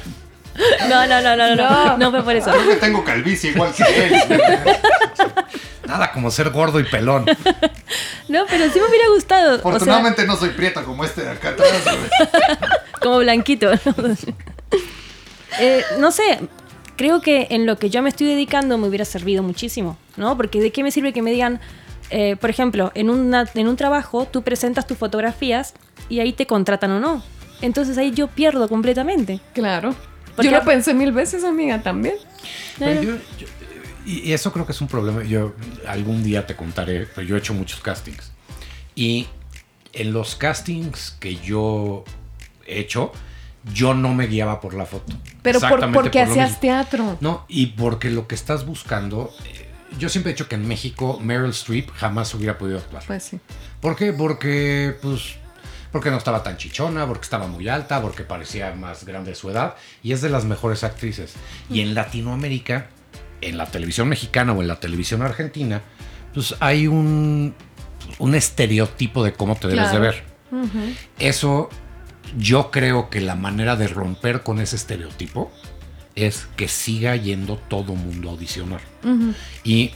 No, 0.89 1.05
no, 1.05 1.21
no, 1.21 1.35
no, 1.35 1.55
no, 1.55 1.55
no, 1.55 1.97
no 1.99 2.09
fue 2.09 2.23
por 2.23 2.35
eso. 2.35 2.49
Creo 2.49 2.67
que 2.67 2.75
tengo 2.77 3.03
calvicie 3.03 3.51
igual 3.51 3.71
que 3.75 3.83
él. 3.83 4.11
Nada 5.85 6.11
como 6.11 6.31
ser 6.31 6.49
gordo 6.49 6.79
y 6.79 6.83
pelón. 6.83 7.25
No, 8.27 8.43
pero 8.49 8.65
sí 8.71 8.79
me 8.79 8.87
hubiera 8.87 9.07
gustado. 9.09 9.57
O 9.57 9.59
sea, 9.59 9.69
Afortunadamente 9.69 10.25
no 10.25 10.35
soy 10.35 10.49
prieta 10.49 10.83
como 10.83 11.05
este 11.05 11.21
de 11.21 11.29
acá 11.29 11.49
atrás, 11.49 11.69
como 12.99 13.19
blanquito. 13.19 13.69
¿no? 13.69 14.15
Eh, 15.59 15.83
no 15.99 16.11
sé, 16.11 16.39
creo 16.95 17.21
que 17.21 17.47
en 17.51 17.67
lo 17.67 17.77
que 17.77 17.91
yo 17.91 18.01
me 18.01 18.09
estoy 18.09 18.27
dedicando 18.27 18.79
me 18.79 18.87
hubiera 18.87 19.05
servido 19.05 19.43
muchísimo, 19.43 19.97
¿no? 20.15 20.35
Porque 20.37 20.59
de 20.59 20.71
qué 20.71 20.81
me 20.83 20.89
sirve 20.89 21.13
que 21.13 21.21
me 21.21 21.29
digan, 21.31 21.61
eh, 22.09 22.35
por 22.35 22.49
ejemplo, 22.49 22.91
en, 22.95 23.09
una, 23.09 23.47
en 23.53 23.67
un 23.67 23.75
trabajo 23.75 24.25
tú 24.25 24.41
presentas 24.43 24.87
tus 24.87 24.97
fotografías 24.97 25.73
y 26.09 26.19
ahí 26.19 26.33
te 26.33 26.45
contratan 26.47 26.91
o 26.91 26.99
no. 26.99 27.23
Entonces 27.61 27.97
ahí 27.97 28.11
yo 28.11 28.27
pierdo 28.27 28.67
completamente. 28.69 29.39
Claro. 29.53 29.95
Porque- 30.35 30.51
Yo 30.51 30.57
lo 30.57 30.63
pensé 30.63 30.93
mil 30.93 31.11
veces, 31.11 31.43
amiga, 31.43 31.81
también. 31.81 32.15
Pero 32.77 33.01
yo- 33.01 33.15
yo- 33.39 33.47
y 34.05 34.31
eso 34.31 34.53
creo 34.53 34.65
que 34.65 34.71
es 34.71 34.79
un 34.81 34.87
problema. 34.87 35.23
Yo 35.23 35.53
algún 35.87 36.23
día 36.23 36.45
te 36.47 36.55
contaré, 36.55 37.07
pero 37.13 37.27
yo 37.27 37.35
he 37.35 37.39
hecho 37.39 37.53
muchos 37.53 37.81
castings. 37.81 38.31
Y 38.95 39.27
en 39.93 40.13
los 40.13 40.35
castings 40.35 41.17
que 41.19 41.35
yo 41.37 42.03
he 42.65 42.79
hecho, 42.79 43.11
yo 43.73 43.93
no 43.93 44.13
me 44.13 44.27
guiaba 44.27 44.61
por 44.61 44.75
la 44.75 44.85
foto. 44.85 45.11
Pero 45.41 45.59
por, 45.59 45.91
porque 45.91 46.19
por 46.21 46.29
hacías 46.29 46.47
mismo. 46.49 46.59
teatro. 46.61 47.17
No, 47.19 47.43
y 47.49 47.65
porque 47.67 48.09
lo 48.11 48.27
que 48.27 48.35
estás 48.35 48.65
buscando, 48.65 49.33
eh, 49.45 49.66
yo 49.97 50.09
siempre 50.09 50.31
he 50.31 50.33
dicho 50.33 50.47
que 50.47 50.55
en 50.55 50.67
México 50.67 51.19
Meryl 51.21 51.49
Streep 51.51 51.89
jamás 51.91 52.33
hubiera 52.33 52.57
podido 52.57 52.77
actuar. 52.79 53.03
Pues 53.05 53.23
sí. 53.23 53.39
¿Por 53.81 53.95
qué? 53.95 54.13
Porque, 54.13 54.95
pues, 55.01 55.35
porque 55.91 56.09
no 56.11 56.17
estaba 56.17 56.43
tan 56.43 56.57
chichona, 56.57 57.05
porque 57.07 57.23
estaba 57.23 57.47
muy 57.47 57.67
alta, 57.67 58.01
porque 58.01 58.23
parecía 58.23 58.73
más 58.73 59.05
grande 59.05 59.31
de 59.31 59.35
su 59.35 59.49
edad, 59.49 59.75
y 60.03 60.11
es 60.13 60.21
de 60.21 60.29
las 60.29 60.45
mejores 60.45 60.83
actrices. 60.83 61.33
Y 61.69 61.81
en 61.81 61.93
Latinoamérica, 61.95 62.87
en 63.41 63.57
la 63.57 63.65
televisión 63.67 64.07
mexicana 64.09 64.53
o 64.53 64.61
en 64.61 64.67
la 64.67 64.79
televisión 64.79 65.21
argentina, 65.21 65.81
pues 66.33 66.55
hay 66.59 66.87
un, 66.87 67.53
un 68.19 68.35
estereotipo 68.35 69.23
de 69.23 69.33
cómo 69.33 69.55
te 69.55 69.67
debes 69.67 69.91
de 69.91 69.97
Claro. 69.97 70.01
ver. 70.01 70.23
Eso, 71.19 71.69
yo 72.37 72.71
creo 72.71 73.09
que 73.09 73.21
la 73.21 73.35
manera 73.35 73.75
de 73.75 73.87
romper 73.87 74.43
con 74.43 74.59
ese 74.59 74.75
estereotipo 74.75 75.51
es 76.17 76.47
que 76.57 76.67
siga 76.67 77.15
yendo 77.15 77.55
todo 77.55 77.95
mundo 77.95 78.27
a 78.27 78.31
audicionar. 78.33 78.81
Y 79.63 79.91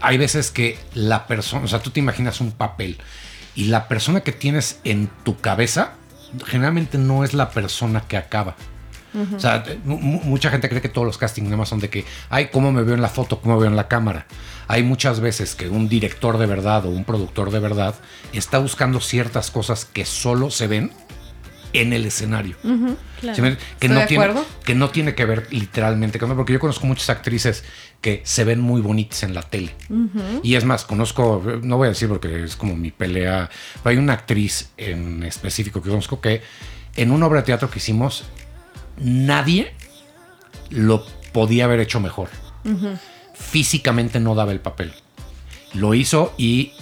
hay 0.00 0.18
veces 0.18 0.50
que 0.50 0.78
la 0.94 1.26
persona, 1.26 1.64
o 1.64 1.68
sea, 1.68 1.80
tú 1.80 1.90
te 1.90 1.98
imaginas 1.98 2.40
un 2.40 2.52
papel 2.52 2.98
y 3.56 3.64
la 3.64 3.88
persona 3.88 4.20
que 4.20 4.32
tienes 4.32 4.78
en 4.84 5.10
tu 5.24 5.38
cabeza 5.38 5.94
generalmente 6.44 6.98
no 6.98 7.24
es 7.24 7.34
la 7.34 7.50
persona 7.50 8.02
que 8.02 8.16
acaba. 8.16 8.54
O 9.34 9.40
sea, 9.40 9.64
mucha 9.84 10.50
gente 10.50 10.68
cree 10.68 10.82
que 10.82 10.90
todos 10.90 11.06
los 11.06 11.16
castings 11.16 11.46
nada 11.46 11.56
más 11.56 11.70
son 11.70 11.80
de 11.80 11.88
que, 11.88 12.04
ay, 12.28 12.50
cómo 12.52 12.70
me 12.70 12.82
veo 12.82 12.94
en 12.94 13.00
la 13.00 13.08
foto, 13.08 13.40
cómo 13.40 13.54
me 13.54 13.62
veo 13.62 13.70
en 13.70 13.76
la 13.76 13.88
cámara. 13.88 14.26
Hay 14.68 14.82
muchas 14.82 15.20
veces 15.20 15.54
que 15.54 15.70
un 15.70 15.88
director 15.88 16.36
de 16.36 16.44
verdad 16.44 16.84
o 16.84 16.90
un 16.90 17.04
productor 17.04 17.50
de 17.50 17.60
verdad 17.60 17.94
está 18.34 18.58
buscando 18.58 19.00
ciertas 19.00 19.50
cosas 19.50 19.86
que 19.86 20.04
solo 20.04 20.50
se 20.50 20.66
ven 20.66 20.92
en 21.72 21.92
el 21.92 22.06
escenario. 22.06 22.56
que, 22.60 23.88
no 23.88 24.06
tiene, 24.06 24.34
que 24.64 24.74
no 24.74 24.90
tiene 24.90 25.14
que 25.14 25.24
ver 25.24 25.46
literalmente 25.50 26.18
con 26.18 26.34
porque 26.36 26.52
yo 26.52 26.60
conozco 26.60 26.86
muchas 26.86 27.10
actrices 27.10 27.64
que 28.00 28.22
se 28.24 28.44
ven 28.44 28.60
muy 28.60 28.80
bonitas 28.80 29.22
en 29.22 29.34
la 29.34 29.42
tele. 29.42 29.74
Y 30.42 30.54
es 30.54 30.64
más, 30.64 30.84
conozco, 30.84 31.42
no 31.62 31.76
voy 31.76 31.86
a 31.86 31.90
decir 31.90 32.08
porque 32.08 32.44
es 32.44 32.56
como 32.56 32.76
mi 32.76 32.90
pelea, 32.90 33.50
hay 33.84 33.96
una 33.96 34.14
actriz 34.14 34.70
en 34.76 35.22
específico 35.22 35.82
que 35.82 35.90
conozco 35.90 36.20
que 36.20 36.42
en 36.96 37.10
una 37.10 37.26
obra 37.26 37.40
de 37.40 37.46
teatro 37.46 37.70
que 37.70 37.78
hicimos, 37.78 38.24
nadie 38.98 39.74
lo 40.70 41.04
podía 41.32 41.64
haber 41.64 41.80
hecho 41.80 42.00
mejor. 42.00 42.28
Físicamente 43.34 44.18
no 44.18 44.34
daba 44.34 44.52
el 44.52 44.60
papel. 44.60 44.92
Lo 45.74 45.94
hizo 45.94 46.34
y 46.38 46.72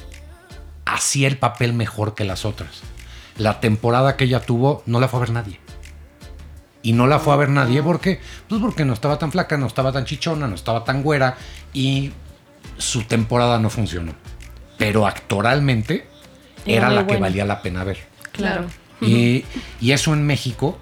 hacía 0.85 1.27
el 1.29 1.37
papel 1.39 1.73
mejor 1.73 2.15
que 2.15 2.25
las 2.25 2.45
otras 2.45 2.83
la 3.37 3.61
temporada 3.61 4.17
que 4.17 4.25
ella 4.25 4.41
tuvo 4.41 4.83
no 4.87 5.01
la 5.01 5.09
fue 5.09 5.19
a 5.19 5.21
ver 5.21 5.31
nadie. 5.31 5.61
Y 6.83 6.93
no 6.93 7.07
la 7.07 7.19
fue 7.19 7.33
a 7.33 7.37
ver 7.37 7.49
nadie 7.49 7.83
porque, 7.83 8.21
pues 8.49 8.61
porque 8.61 8.85
no 8.85 8.93
estaba 8.93 9.19
tan 9.19 9.33
flaca, 9.33 9.57
no 9.57 9.67
estaba 9.67 9.91
tan 9.91 10.05
chichona, 10.05 10.47
no 10.47 10.55
estaba 10.55 10.85
tan 10.85 11.03
güera 11.03 11.37
y 11.73 12.13
su 12.77 13.05
temporada 13.05 13.59
no 13.59 13.71
funcionó. 13.71 14.13
Pero 14.77 15.07
actoralmente 15.07 16.07
era, 16.67 16.91
la 16.91 17.07
que 17.07 17.17
valía 17.17 17.45
la 17.45 17.63
pena 17.63 17.85
ver. 17.85 17.99
Claro. 18.33 18.67
Y, 19.01 19.45
eso 19.81 20.13
en 20.13 20.27
México, 20.27 20.79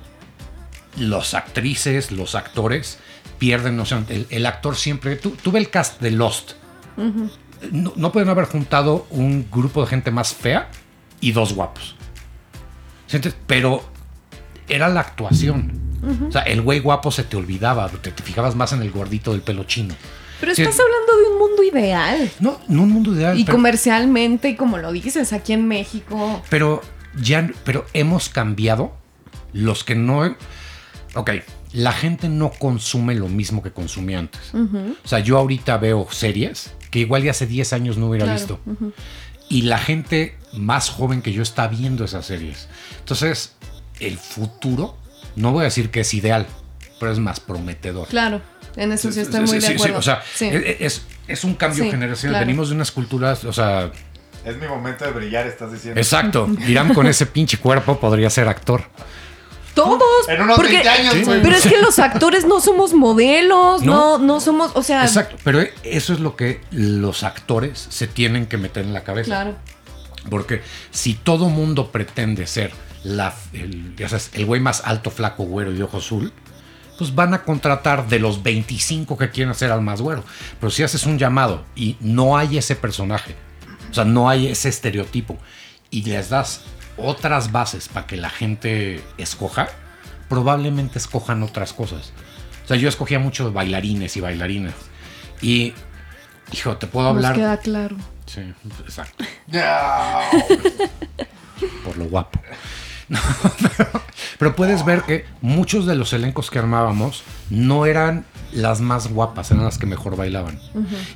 los 0.96 1.34
actrices, 1.34 2.10
los 2.10 2.34
actores 2.34 2.98
pierden 3.38 3.76
noción. 3.76 4.06
El, 4.08 4.26
el 4.30 4.46
actor 4.46 4.76
siempre. 4.76 5.16
tuve 5.16 5.58
el 5.58 5.70
cast 5.70 6.00
de 6.00 6.10
Lost. 6.10 6.52
no, 7.70 7.92
no 7.94 8.12
pueden 8.12 8.28
haber 8.28 8.46
juntado 8.46 9.06
un 9.10 9.48
grupo 9.50 9.82
de 9.82 9.86
gente 9.88 10.10
más 10.10 10.34
fea 10.34 10.68
y 11.20 11.30
dos 11.32 11.52
guapos. 11.54 11.96
Pero 13.46 13.84
era 14.68 14.88
la 14.88 15.00
actuación. 15.00 15.80
O 16.28 16.32
sea, 16.32 16.42
el 16.42 16.62
güey 16.62 16.80
guapo 16.80 17.12
se 17.12 17.22
te 17.22 17.36
olvidaba, 17.36 17.88
te, 17.88 18.10
fijabas 18.10 18.56
más 18.56 18.72
en 18.72 18.82
el 18.82 18.90
gordito 18.90 19.32
del 19.32 19.40
pelo 19.40 19.64
chino. 19.64 19.94
Pero 20.40 20.50
estás 20.50 20.78
hablando 20.80 21.16
de 21.16 21.32
un 21.32 21.38
mundo 21.38 21.62
ideal. 21.62 22.30
No, 22.40 22.58
no 22.66 22.82
un 22.82 22.90
mundo 22.90 23.14
ideal. 23.14 23.38
Y 23.38 23.44
comercialmente, 23.44 24.48
y 24.48 24.56
como 24.56 24.78
lo 24.78 24.90
dices, 24.90 25.32
aquí 25.32 25.52
en 25.52 25.68
México. 25.68 26.42
Pero 26.50 26.82
ya, 27.16 27.48
pero 27.64 27.86
hemos 27.92 28.28
cambiado 28.28 28.92
los 29.52 29.84
que 29.84 29.94
no. 29.94 30.36
Ok, 31.14 31.30
la 31.72 31.92
gente 31.92 32.28
no 32.28 32.50
consume 32.50 33.14
lo 33.14 33.28
mismo 33.28 33.62
que 33.62 33.70
consumía 33.70 34.18
antes. 34.18 34.52
O 34.54 35.08
sea, 35.08 35.20
yo 35.20 35.38
ahorita 35.38 35.78
veo 35.78 36.08
series 36.10 36.72
que 36.90 36.98
igual 36.98 37.22
ya 37.22 37.30
hace 37.30 37.46
10 37.46 37.72
años 37.72 37.96
no 37.96 38.08
hubiera 38.08 38.30
visto 38.32 38.58
y 39.52 39.62
la 39.62 39.76
gente 39.76 40.34
más 40.54 40.88
joven 40.88 41.20
que 41.20 41.30
yo 41.30 41.42
está 41.42 41.68
viendo 41.68 42.06
esas 42.06 42.24
series. 42.24 42.68
Entonces, 43.00 43.52
el 44.00 44.16
futuro, 44.16 44.96
no 45.36 45.52
voy 45.52 45.60
a 45.60 45.64
decir 45.64 45.90
que 45.90 46.00
es 46.00 46.14
ideal, 46.14 46.46
pero 46.98 47.12
es 47.12 47.18
más 47.18 47.38
prometedor. 47.38 48.08
Claro, 48.08 48.40
en 48.76 48.92
eso 48.92 49.12
sí 49.12 49.20
estoy 49.20 49.40
muy 49.40 49.58
de 49.58 49.66
acuerdo. 49.66 49.98
o 49.98 50.02
sea, 50.02 50.22
es, 50.40 51.02
es, 51.28 51.44
un 51.44 51.54
cambio 51.54 51.84
generacional. 51.90 52.40
Venimos 52.40 52.70
de 52.70 52.76
unas 52.76 52.90
culturas, 52.90 53.44
o 53.44 53.52
sea... 53.52 53.92
Es 54.42 54.56
mi 54.56 54.66
momento 54.66 55.04
de 55.04 55.10
brillar, 55.10 55.46
estás 55.46 55.70
diciendo. 55.70 56.00
Exacto. 56.00 56.48
Irán 56.66 56.94
con 56.94 57.06
ese 57.06 57.26
pinche 57.26 57.58
cuerpo 57.58 58.00
podría 58.00 58.30
ser 58.30 58.48
actor. 58.48 58.84
Todos. 59.74 60.28
En 60.28 60.42
unos 60.42 60.58
20 60.58 60.88
años, 60.88 61.14
Pero 61.26 61.56
es 61.56 61.66
que 61.66 61.80
los 61.80 61.98
actores 61.98 62.44
no 62.44 62.60
somos 62.60 62.92
modelos, 62.92 63.82
no. 63.82 64.18
no, 64.18 64.40
somos, 64.40 64.72
o 64.74 64.82
sea. 64.82 65.04
Exacto, 65.04 65.36
pero 65.44 65.60
eso 65.82 66.12
es 66.12 66.20
lo 66.20 66.36
que 66.36 66.60
los 66.70 67.22
actores 67.22 67.86
se 67.88 68.06
tienen 68.06 68.46
que 68.46 68.58
meter 68.58 68.84
en 68.84 68.92
la 68.92 69.02
cabeza. 69.02 69.26
Claro. 69.26 69.56
Porque 70.30 70.62
si 70.90 71.14
todo 71.14 71.48
mundo 71.48 71.90
pretende 71.90 72.46
ser 72.46 72.72
la, 73.02 73.34
el, 73.52 73.94
el 74.32 74.46
güey 74.46 74.60
más 74.60 74.82
alto, 74.84 75.10
flaco, 75.10 75.44
güero 75.44 75.72
y 75.72 75.76
de 75.76 75.82
ojo 75.82 75.98
azul, 75.98 76.32
pues 76.98 77.14
van 77.14 77.34
a 77.34 77.42
contratar 77.42 78.08
de 78.08 78.18
los 78.18 78.42
25 78.42 79.16
que 79.16 79.30
quieren 79.30 79.54
ser 79.54 79.72
al 79.72 79.80
más 79.80 80.00
güero. 80.00 80.22
Pero 80.60 80.70
si 80.70 80.82
haces 80.82 81.04
un 81.04 81.18
llamado 81.18 81.64
y 81.74 81.96
no 82.00 82.36
hay 82.36 82.58
ese 82.58 82.76
personaje, 82.76 83.34
o 83.90 83.94
sea, 83.94 84.04
no 84.04 84.28
hay 84.28 84.48
ese 84.48 84.68
estereotipo, 84.68 85.38
y 85.90 86.02
les 86.04 86.30
das 86.30 86.62
otras 86.96 87.52
bases 87.52 87.88
para 87.88 88.06
que 88.06 88.16
la 88.16 88.30
gente 88.30 89.02
escoja, 89.18 89.68
probablemente 90.28 90.98
escojan 90.98 91.42
otras 91.42 91.72
cosas. 91.72 92.12
O 92.64 92.68
sea, 92.68 92.76
yo 92.76 92.88
escogía 92.88 93.18
muchos 93.18 93.52
bailarines 93.52 94.16
y 94.16 94.20
bailarinas. 94.20 94.74
Y, 95.40 95.74
hijo, 96.52 96.76
te 96.76 96.86
puedo 96.86 97.08
hablar. 97.08 97.34
queda 97.34 97.56
claro. 97.58 97.96
Sí, 98.26 98.40
exacto. 98.80 99.24
Por 101.84 101.96
lo 101.98 102.04
guapo. 102.06 102.40
pero, 104.38 104.56
puedes 104.56 104.84
ver 104.84 105.02
que 105.02 105.26
muchos 105.42 105.86
de 105.86 105.96
los 105.96 106.12
elencos 106.12 106.50
que 106.50 106.58
armábamos 106.58 107.24
no 107.50 107.84
eran 107.84 108.24
las 108.52 108.80
más 108.80 109.08
guapas, 109.08 109.50
eran 109.50 109.64
las 109.64 109.76
que 109.76 109.86
mejor 109.86 110.16
bailaban. 110.16 110.58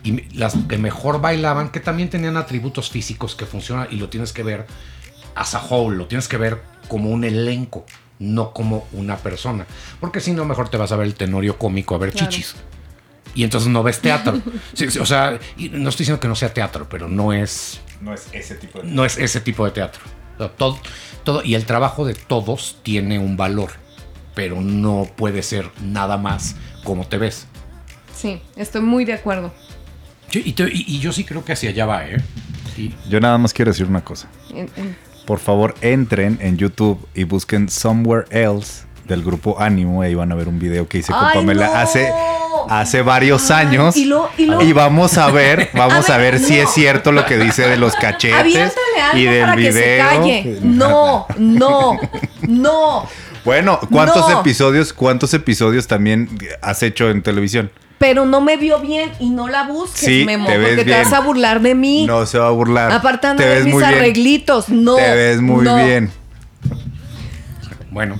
Y 0.02 0.22
las 0.36 0.54
que 0.68 0.78
mejor 0.78 1.20
bailaban, 1.20 1.70
que 1.70 1.80
también 1.80 2.10
tenían 2.10 2.36
atributos 2.36 2.90
físicos 2.90 3.34
que 3.34 3.46
funcionan 3.46 3.88
y 3.90 3.96
lo 3.96 4.08
tienes 4.08 4.32
que 4.32 4.42
ver 4.42 4.66
as 5.36 5.54
a 5.54 5.62
whole, 5.62 5.96
lo 5.96 6.06
tienes 6.06 6.26
que 6.26 6.38
ver 6.38 6.60
como 6.88 7.10
un 7.10 7.22
elenco, 7.22 7.84
no 8.18 8.52
como 8.52 8.88
una 8.92 9.18
persona. 9.18 9.66
Porque 10.00 10.20
si 10.20 10.32
no, 10.32 10.44
mejor 10.44 10.68
te 10.68 10.78
vas 10.78 10.90
a 10.90 10.96
ver 10.96 11.06
el 11.06 11.14
tenorio 11.14 11.58
cómico 11.58 11.94
a 11.94 11.98
ver 11.98 12.12
chichis. 12.12 12.56
Y 13.34 13.44
entonces 13.44 13.68
no 13.68 13.82
ves 13.82 14.00
teatro. 14.00 14.40
o 15.00 15.06
sea, 15.06 15.38
no 15.58 15.88
estoy 15.88 16.04
diciendo 16.04 16.18
que 16.18 16.28
no 16.28 16.34
sea 16.34 16.52
teatro, 16.52 16.88
pero 16.88 17.06
no 17.08 17.32
es. 17.32 17.80
No 18.00 18.14
es 18.14 18.28
ese 18.32 18.56
tipo 18.56 18.80
de 18.80 18.88
No 18.88 19.04
es 19.04 19.18
ese 19.18 19.40
tipo 19.40 19.64
de 19.64 19.70
teatro. 19.72 20.02
todo, 20.56 20.78
todo, 21.22 21.42
y 21.44 21.54
el 21.54 21.66
trabajo 21.66 22.06
de 22.06 22.14
todos 22.14 22.78
tiene 22.82 23.18
un 23.18 23.36
valor, 23.36 23.72
pero 24.34 24.60
no 24.62 25.06
puede 25.16 25.42
ser 25.42 25.70
nada 25.82 26.16
más 26.16 26.56
como 26.82 27.06
te 27.06 27.18
ves. 27.18 27.46
Sí, 28.14 28.40
estoy 28.56 28.80
muy 28.80 29.04
de 29.04 29.12
acuerdo. 29.12 29.52
y, 30.32 30.98
yo 30.98 31.12
sí 31.12 31.24
creo 31.24 31.44
que 31.44 31.52
hacia 31.52 31.70
allá 31.70 31.84
va, 31.84 32.06
¿eh? 32.06 32.22
Yo 33.08 33.20
nada 33.20 33.38
más 33.38 33.54
quiero 33.54 33.70
decir 33.70 33.86
una 33.86 34.04
cosa 34.04 34.28
por 35.26 35.40
favor 35.40 35.74
entren 35.80 36.38
en 36.40 36.56
YouTube 36.56 36.98
y 37.14 37.24
busquen 37.24 37.68
Somewhere 37.68 38.26
Else 38.30 38.84
del 39.04 39.22
grupo 39.22 39.56
Ánimo. 39.60 40.02
Ahí 40.02 40.14
van 40.14 40.32
a 40.32 40.34
ver 40.34 40.48
un 40.48 40.58
video 40.58 40.88
que 40.88 40.98
hice 40.98 41.12
con 41.12 41.32
Pamela 41.32 41.80
hace, 41.80 42.12
hace 42.68 43.02
varios 43.02 43.50
años. 43.50 43.96
Y, 43.96 44.72
vamos 44.72 45.18
a 45.18 45.30
ver, 45.30 45.70
vamos 45.74 46.08
a 46.10 46.16
ver, 46.16 46.38
si 46.38 46.58
es 46.58 46.70
cierto 46.70 47.12
lo 47.12 47.26
que 47.26 47.36
dice 47.36 47.68
de 47.68 47.76
los 47.76 47.94
cachetes 47.94 48.72
y 49.14 49.24
del 49.24 49.54
video. 49.56 50.06
No, 50.62 51.26
no, 51.38 51.98
no. 52.46 53.06
Bueno, 53.46 53.80
¿cuántos 53.90 54.30
episodios, 54.30 54.92
cuántos 54.92 55.32
episodios 55.32 55.86
también 55.86 56.28
has 56.60 56.82
hecho 56.82 57.08
en 57.08 57.22
televisión? 57.22 57.70
pero 57.98 58.26
no 58.26 58.42
me 58.42 58.58
vio 58.58 58.78
bien 58.80 59.10
y 59.20 59.30
no 59.30 59.48
la 59.48 59.62
busques, 59.62 60.26
Memo, 60.26 60.46
porque 60.46 60.84
te 60.84 60.90
vas 60.90 61.12
a 61.14 61.20
burlar 61.20 61.62
de 61.62 61.74
mí. 61.74 62.04
No 62.06 62.26
se 62.26 62.38
va 62.38 62.48
a 62.48 62.50
burlar. 62.50 62.92
Apartando 62.92 63.42
de 63.42 63.64
mis 63.64 63.82
arreglitos, 63.82 64.68
no. 64.68 64.96
Te 64.96 65.14
ves 65.14 65.40
muy 65.40 65.64
bien. 65.64 66.10
Bueno. 67.90 68.18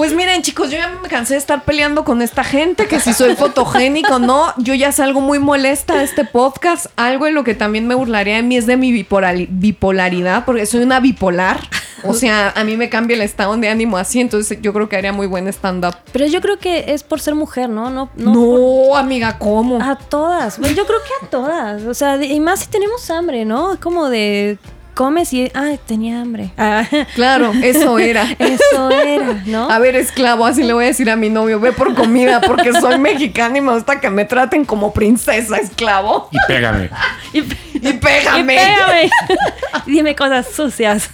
Pues 0.00 0.14
miren, 0.14 0.40
chicos, 0.40 0.70
yo 0.70 0.78
ya 0.78 0.88
me 0.88 1.10
cansé 1.10 1.34
de 1.34 1.38
estar 1.40 1.62
peleando 1.62 2.06
con 2.06 2.22
esta 2.22 2.42
gente, 2.42 2.86
que 2.86 3.00
si 3.00 3.12
soy 3.12 3.36
fotogénico 3.36 4.18
no. 4.18 4.54
Yo 4.56 4.72
ya 4.72 4.92
salgo 4.92 5.20
muy 5.20 5.38
molesta 5.38 5.98
de 5.98 6.04
este 6.04 6.24
podcast. 6.24 6.86
Algo 6.96 7.26
en 7.26 7.34
lo 7.34 7.44
que 7.44 7.54
también 7.54 7.86
me 7.86 7.94
burlaría 7.94 8.36
de 8.36 8.42
mí 8.42 8.56
es 8.56 8.64
de 8.64 8.78
mi 8.78 8.92
bipolaridad, 8.92 10.46
porque 10.46 10.64
soy 10.64 10.84
una 10.84 11.00
bipolar. 11.00 11.60
O 12.02 12.14
sea, 12.14 12.48
a 12.56 12.64
mí 12.64 12.78
me 12.78 12.88
cambia 12.88 13.14
el 13.14 13.20
estado 13.20 13.54
de 13.58 13.68
ánimo 13.68 13.98
así, 13.98 14.20
entonces 14.20 14.58
yo 14.62 14.72
creo 14.72 14.88
que 14.88 14.96
haría 14.96 15.12
muy 15.12 15.26
buen 15.26 15.46
stand-up. 15.48 15.94
Pero 16.14 16.24
yo 16.24 16.40
creo 16.40 16.58
que 16.58 16.94
es 16.94 17.02
por 17.02 17.20
ser 17.20 17.34
mujer, 17.34 17.68
¿no? 17.68 17.90
No, 17.90 18.10
no, 18.16 18.96
amiga, 18.96 19.36
¿cómo? 19.38 19.82
A 19.82 19.96
todas. 19.96 20.56
yo 20.56 20.86
creo 20.86 20.98
que 21.02 21.26
a 21.26 21.28
todas. 21.28 21.82
O 21.82 21.92
sea, 21.92 22.16
y 22.24 22.40
más 22.40 22.60
si 22.60 22.68
tenemos 22.68 23.10
hambre, 23.10 23.44
¿no? 23.44 23.74
Es 23.74 23.78
como 23.78 24.08
de 24.08 24.56
comes 24.94 25.32
y, 25.32 25.50
ah, 25.54 25.72
tenía 25.86 26.20
hambre. 26.20 26.52
Ah. 26.56 26.86
Claro, 27.14 27.52
eso 27.62 27.98
era. 27.98 28.24
eso 28.38 28.90
era, 28.90 29.42
¿no? 29.46 29.70
A 29.70 29.78
ver, 29.78 29.96
esclavo, 29.96 30.46
así 30.46 30.62
le 30.62 30.72
voy 30.72 30.84
a 30.84 30.86
decir 30.88 31.10
a 31.10 31.16
mi 31.16 31.28
novio, 31.28 31.60
ve 31.60 31.72
por 31.72 31.94
comida 31.94 32.40
porque 32.40 32.72
soy 32.72 32.98
mexicana 32.98 33.58
y 33.58 33.60
me 33.60 33.72
gusta 33.72 34.00
que 34.00 34.10
me 34.10 34.24
traten 34.24 34.64
como 34.64 34.92
princesa, 34.92 35.56
esclavo. 35.56 36.28
Y 36.30 36.38
pégame. 36.46 36.90
y, 37.32 37.42
pégame. 37.42 38.54
Y 38.54 38.58
pégame. 38.58 39.10
Dime 39.86 40.14
cosas 40.14 40.48
sucias. 40.54 41.10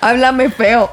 Háblame 0.00 0.50
feo. 0.50 0.90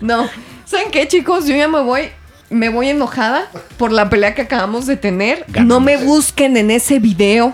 no. 0.00 0.28
¿Saben 0.64 0.90
qué, 0.90 1.08
chicos? 1.08 1.46
Yo 1.46 1.56
ya 1.56 1.66
me 1.66 1.80
voy 1.80 2.10
me 2.50 2.68
voy 2.70 2.88
enojada 2.88 3.50
por 3.76 3.92
la 3.92 4.08
pelea 4.08 4.34
que 4.34 4.42
acabamos 4.42 4.86
de 4.86 4.96
tener. 4.96 5.44
No 5.64 5.80
me 5.80 5.96
busquen 5.96 6.56
en 6.56 6.70
ese 6.70 6.98
video. 6.98 7.52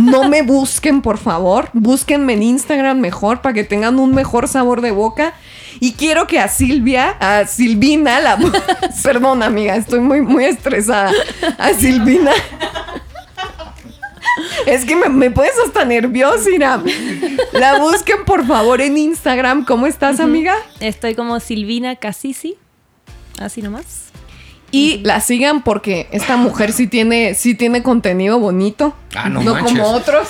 No 0.00 0.28
me 0.28 0.42
busquen, 0.42 1.02
por 1.02 1.18
favor. 1.18 1.70
Búsquenme 1.72 2.32
en 2.34 2.42
Instagram 2.42 2.98
mejor 2.98 3.42
para 3.42 3.52
que 3.52 3.64
tengan 3.64 3.98
un 3.98 4.14
mejor 4.14 4.48
sabor 4.48 4.80
de 4.80 4.90
boca. 4.90 5.34
Y 5.80 5.92
quiero 5.92 6.26
que 6.26 6.38
a 6.38 6.48
Silvia, 6.48 7.16
a 7.20 7.46
Silvina, 7.46 8.20
la... 8.20 8.38
Perdón, 9.02 9.42
amiga, 9.42 9.76
estoy 9.76 10.00
muy, 10.00 10.20
muy 10.20 10.44
estresada. 10.44 11.12
A 11.58 11.72
Silvina. 11.74 12.32
Es 14.66 14.84
que 14.84 14.96
me, 14.96 15.08
me 15.08 15.30
puedes 15.30 15.54
hasta 15.64 15.84
nerviosa, 15.84 16.50
Ira. 16.50 16.82
La 17.52 17.78
busquen, 17.78 18.24
por 18.24 18.46
favor, 18.46 18.80
en 18.80 18.96
Instagram. 18.96 19.64
¿Cómo 19.64 19.86
estás, 19.86 20.20
amiga? 20.20 20.56
Estoy 20.80 21.14
como 21.14 21.38
Silvina 21.40 21.96
Casisi. 21.96 22.56
Así 23.38 23.62
nomás. 23.62 24.04
Y 24.74 24.98
la 25.04 25.20
sigan 25.20 25.62
porque 25.62 26.08
esta 26.10 26.36
mujer 26.36 26.72
sí 26.72 26.88
tiene, 26.88 27.34
sí 27.34 27.54
tiene 27.54 27.84
contenido 27.84 28.40
bonito. 28.40 28.92
Ah, 29.14 29.28
no, 29.28 29.40
no 29.40 29.56
como 29.60 29.84
otros. 29.84 30.26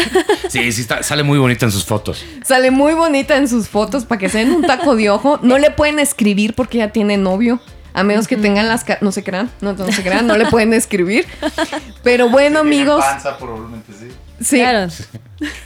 sí, 0.48 0.70
sí, 0.70 0.86
sale 1.00 1.24
muy 1.24 1.36
bonita 1.36 1.66
en 1.66 1.72
sus 1.72 1.84
fotos. 1.84 2.24
Sale 2.44 2.70
muy 2.70 2.94
bonita 2.94 3.36
en 3.36 3.48
sus 3.48 3.68
fotos 3.68 4.04
para 4.04 4.20
que 4.20 4.28
se 4.28 4.38
den 4.38 4.52
un 4.52 4.62
taco 4.62 4.94
de 4.94 5.10
ojo. 5.10 5.40
No 5.42 5.58
le 5.58 5.72
pueden 5.72 5.98
escribir 5.98 6.54
porque 6.54 6.78
ya 6.78 6.92
tiene 6.92 7.16
novio. 7.16 7.58
A 7.92 8.04
menos 8.04 8.28
que 8.28 8.36
tengan 8.36 8.68
las... 8.68 8.86
No 9.00 9.10
se 9.10 9.24
crean, 9.24 9.50
no, 9.60 9.72
no 9.72 9.90
se 9.90 10.04
crean, 10.04 10.28
no 10.28 10.36
le 10.36 10.46
pueden 10.46 10.74
escribir. 10.74 11.26
Pero 12.04 12.28
bueno, 12.28 12.60
amigos... 12.60 13.04
Panza, 13.04 13.36
probablemente 13.36 13.92
sí. 13.98 14.06
Sí. 14.40 14.62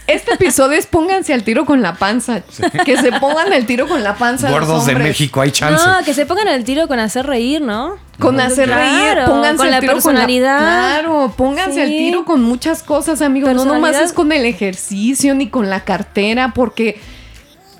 Este 0.06 0.34
episodio 0.34 0.78
es 0.78 0.86
pónganse 0.86 1.32
al 1.32 1.44
tiro 1.44 1.64
con 1.64 1.80
la 1.82 1.94
panza. 1.94 2.42
Que 2.84 2.96
se 2.98 3.12
pongan 3.12 3.52
al 3.52 3.64
tiro 3.64 3.88
con 3.88 4.02
la 4.02 4.16
panza. 4.16 4.50
Gordos 4.50 4.86
de 4.86 4.94
México, 4.94 5.40
hay 5.40 5.50
chance. 5.50 5.84
No, 5.84 6.04
que 6.04 6.12
se 6.14 6.26
pongan 6.26 6.48
al 6.48 6.64
tiro 6.64 6.88
con 6.88 6.98
hacer 6.98 7.26
reír, 7.26 7.62
¿no? 7.62 7.96
Con 8.18 8.38
hacer 8.40 8.68
reír, 8.68 9.24
pónganse 9.26 9.56
con 9.56 9.66
al 9.66 9.70
la 9.72 9.80
tiro 9.80 9.92
personalidad. 9.94 10.58
Con 10.58 10.66
la, 10.66 10.72
claro, 10.72 11.34
pónganse 11.36 11.82
al 11.82 11.88
tiro 11.88 12.24
con 12.24 12.42
muchas 12.42 12.82
cosas, 12.82 13.22
amigos. 13.22 13.54
No 13.54 13.64
nomás 13.64 13.96
es 13.96 14.12
con 14.12 14.30
el 14.32 14.44
ejercicio 14.44 15.34
ni 15.34 15.48
con 15.48 15.70
la 15.70 15.84
cartera, 15.84 16.52
porque 16.54 17.00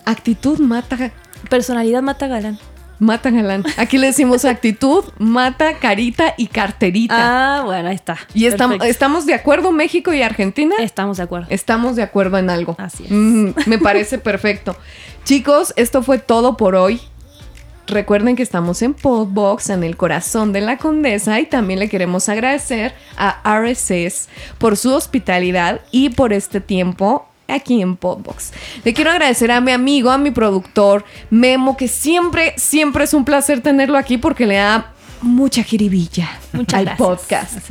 actitud 0.05 0.59
mata, 0.59 1.12
Personalidad 1.49 2.03
mata 2.03 2.28
galán. 2.28 2.59
Mata 3.03 3.30
galán. 3.30 3.64
Aquí 3.76 3.98
le 3.98 4.07
decimos 4.07 4.44
actitud, 4.44 5.05
mata 5.18 5.74
carita 5.78 6.34
y 6.36 6.46
carterita. 6.46 7.59
Ah, 7.59 7.62
bueno, 7.64 7.88
ahí 7.88 7.96
está. 7.96 8.16
y 8.32 8.46
estamos, 8.46 8.78
estamos 8.84 9.26
de 9.26 9.34
acuerdo, 9.34 9.72
México 9.72 10.14
y 10.14 10.22
Argentina. 10.22 10.76
Estamos 10.78 11.16
de 11.16 11.24
acuerdo. 11.24 11.48
Estamos 11.50 11.96
de 11.96 12.03
acuerdo 12.03 12.38
en 12.38 12.48
algo. 12.48 12.76
Así 12.78 13.05
es. 13.05 13.11
Mm, 13.11 13.50
me 13.66 13.78
parece 13.78 14.18
perfecto. 14.18 14.76
Chicos, 15.24 15.74
esto 15.76 16.03
fue 16.03 16.18
todo 16.18 16.57
por 16.57 16.76
hoy. 16.76 17.00
Recuerden 17.88 18.36
que 18.36 18.44
estamos 18.44 18.80
en 18.82 18.94
Podbox, 18.94 19.70
en 19.70 19.82
el 19.82 19.96
corazón 19.96 20.53
de 20.53 20.61
la 20.61 20.78
condesa, 20.78 21.40
y 21.40 21.46
también 21.46 21.80
le 21.80 21.88
queremos 21.88 22.28
agradecer 22.28 22.94
a 23.16 23.42
RSS 23.59 24.28
por 24.59 24.76
su 24.76 24.94
hospitalidad 24.94 25.80
y 25.90 26.11
por 26.11 26.32
este 26.32 26.61
tiempo 26.61 27.26
aquí 27.49 27.82
en 27.82 27.97
Podbox. 27.97 28.53
Le 28.84 28.95
quiero 28.95 29.11
agradecer 29.11 29.51
a 29.51 29.61
mi 29.61 29.72
amigo, 29.72 30.11
a 30.11 30.18
mi 30.18 30.30
productor, 30.30 31.05
Memo, 31.30 31.76
que 31.76 31.88
siempre, 31.88 32.55
siempre 32.57 33.05
es 33.05 33.14
un 33.14 33.24
placer 33.24 33.61
tenerlo 33.61 33.99
aquí 33.99 34.18
porque 34.18 34.47
le 34.47 34.57
da 34.57 34.93
mucha 35.20 35.62
jiribilla 35.62 36.28
Muchas 36.53 36.78
al 36.80 36.84
gracias. 36.86 37.09
podcast. 37.09 37.70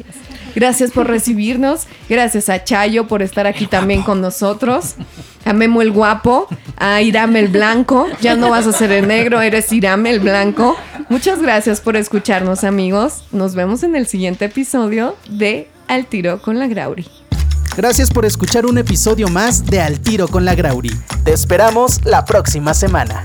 Gracias 0.55 0.91
por 0.91 1.07
recibirnos. 1.07 1.87
Gracias 2.09 2.49
a 2.49 2.63
Chayo 2.63 3.07
por 3.07 3.21
estar 3.21 3.47
aquí 3.47 3.67
también 3.67 4.03
con 4.03 4.19
nosotros. 4.21 4.95
A 5.45 5.53
Memo 5.53 5.81
el 5.81 5.91
guapo. 5.91 6.47
A 6.77 7.01
Irame 7.01 7.39
el 7.39 7.47
blanco. 7.47 8.07
Ya 8.21 8.35
no 8.35 8.49
vas 8.49 8.67
a 8.67 8.73
ser 8.73 8.91
el 8.91 9.07
negro, 9.07 9.41
eres 9.41 9.71
Irame 9.71 10.09
el 10.11 10.19
blanco. 10.19 10.77
Muchas 11.09 11.41
gracias 11.41 11.79
por 11.81 11.95
escucharnos, 11.95 12.63
amigos. 12.63 13.23
Nos 13.31 13.55
vemos 13.55 13.83
en 13.83 13.95
el 13.95 14.07
siguiente 14.07 14.45
episodio 14.45 15.15
de 15.29 15.69
Al 15.87 16.05
tiro 16.05 16.41
con 16.41 16.59
la 16.59 16.67
Grauri. 16.67 17.07
Gracias 17.75 18.11
por 18.11 18.25
escuchar 18.25 18.65
un 18.65 18.77
episodio 18.77 19.27
más 19.29 19.65
de 19.65 19.81
Al 19.81 19.99
Tiro 19.99 20.27
con 20.27 20.45
la 20.45 20.55
Grauri. 20.55 20.91
Te 21.23 21.33
esperamos 21.33 22.03
la 22.05 22.25
próxima 22.25 22.73
semana. 22.73 23.23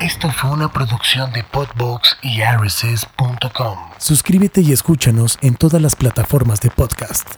Esto 0.00 0.30
fue 0.30 0.50
una 0.50 0.70
producción 0.72 1.32
de 1.32 1.42
Podbox 1.44 2.18
y 2.22 2.40
RSS.com. 2.42 3.78
Suscríbete 3.98 4.60
y 4.60 4.72
escúchanos 4.72 5.38
en 5.42 5.54
todas 5.54 5.80
las 5.80 5.96
plataformas 5.96 6.60
de 6.60 6.70
podcast. 6.70 7.28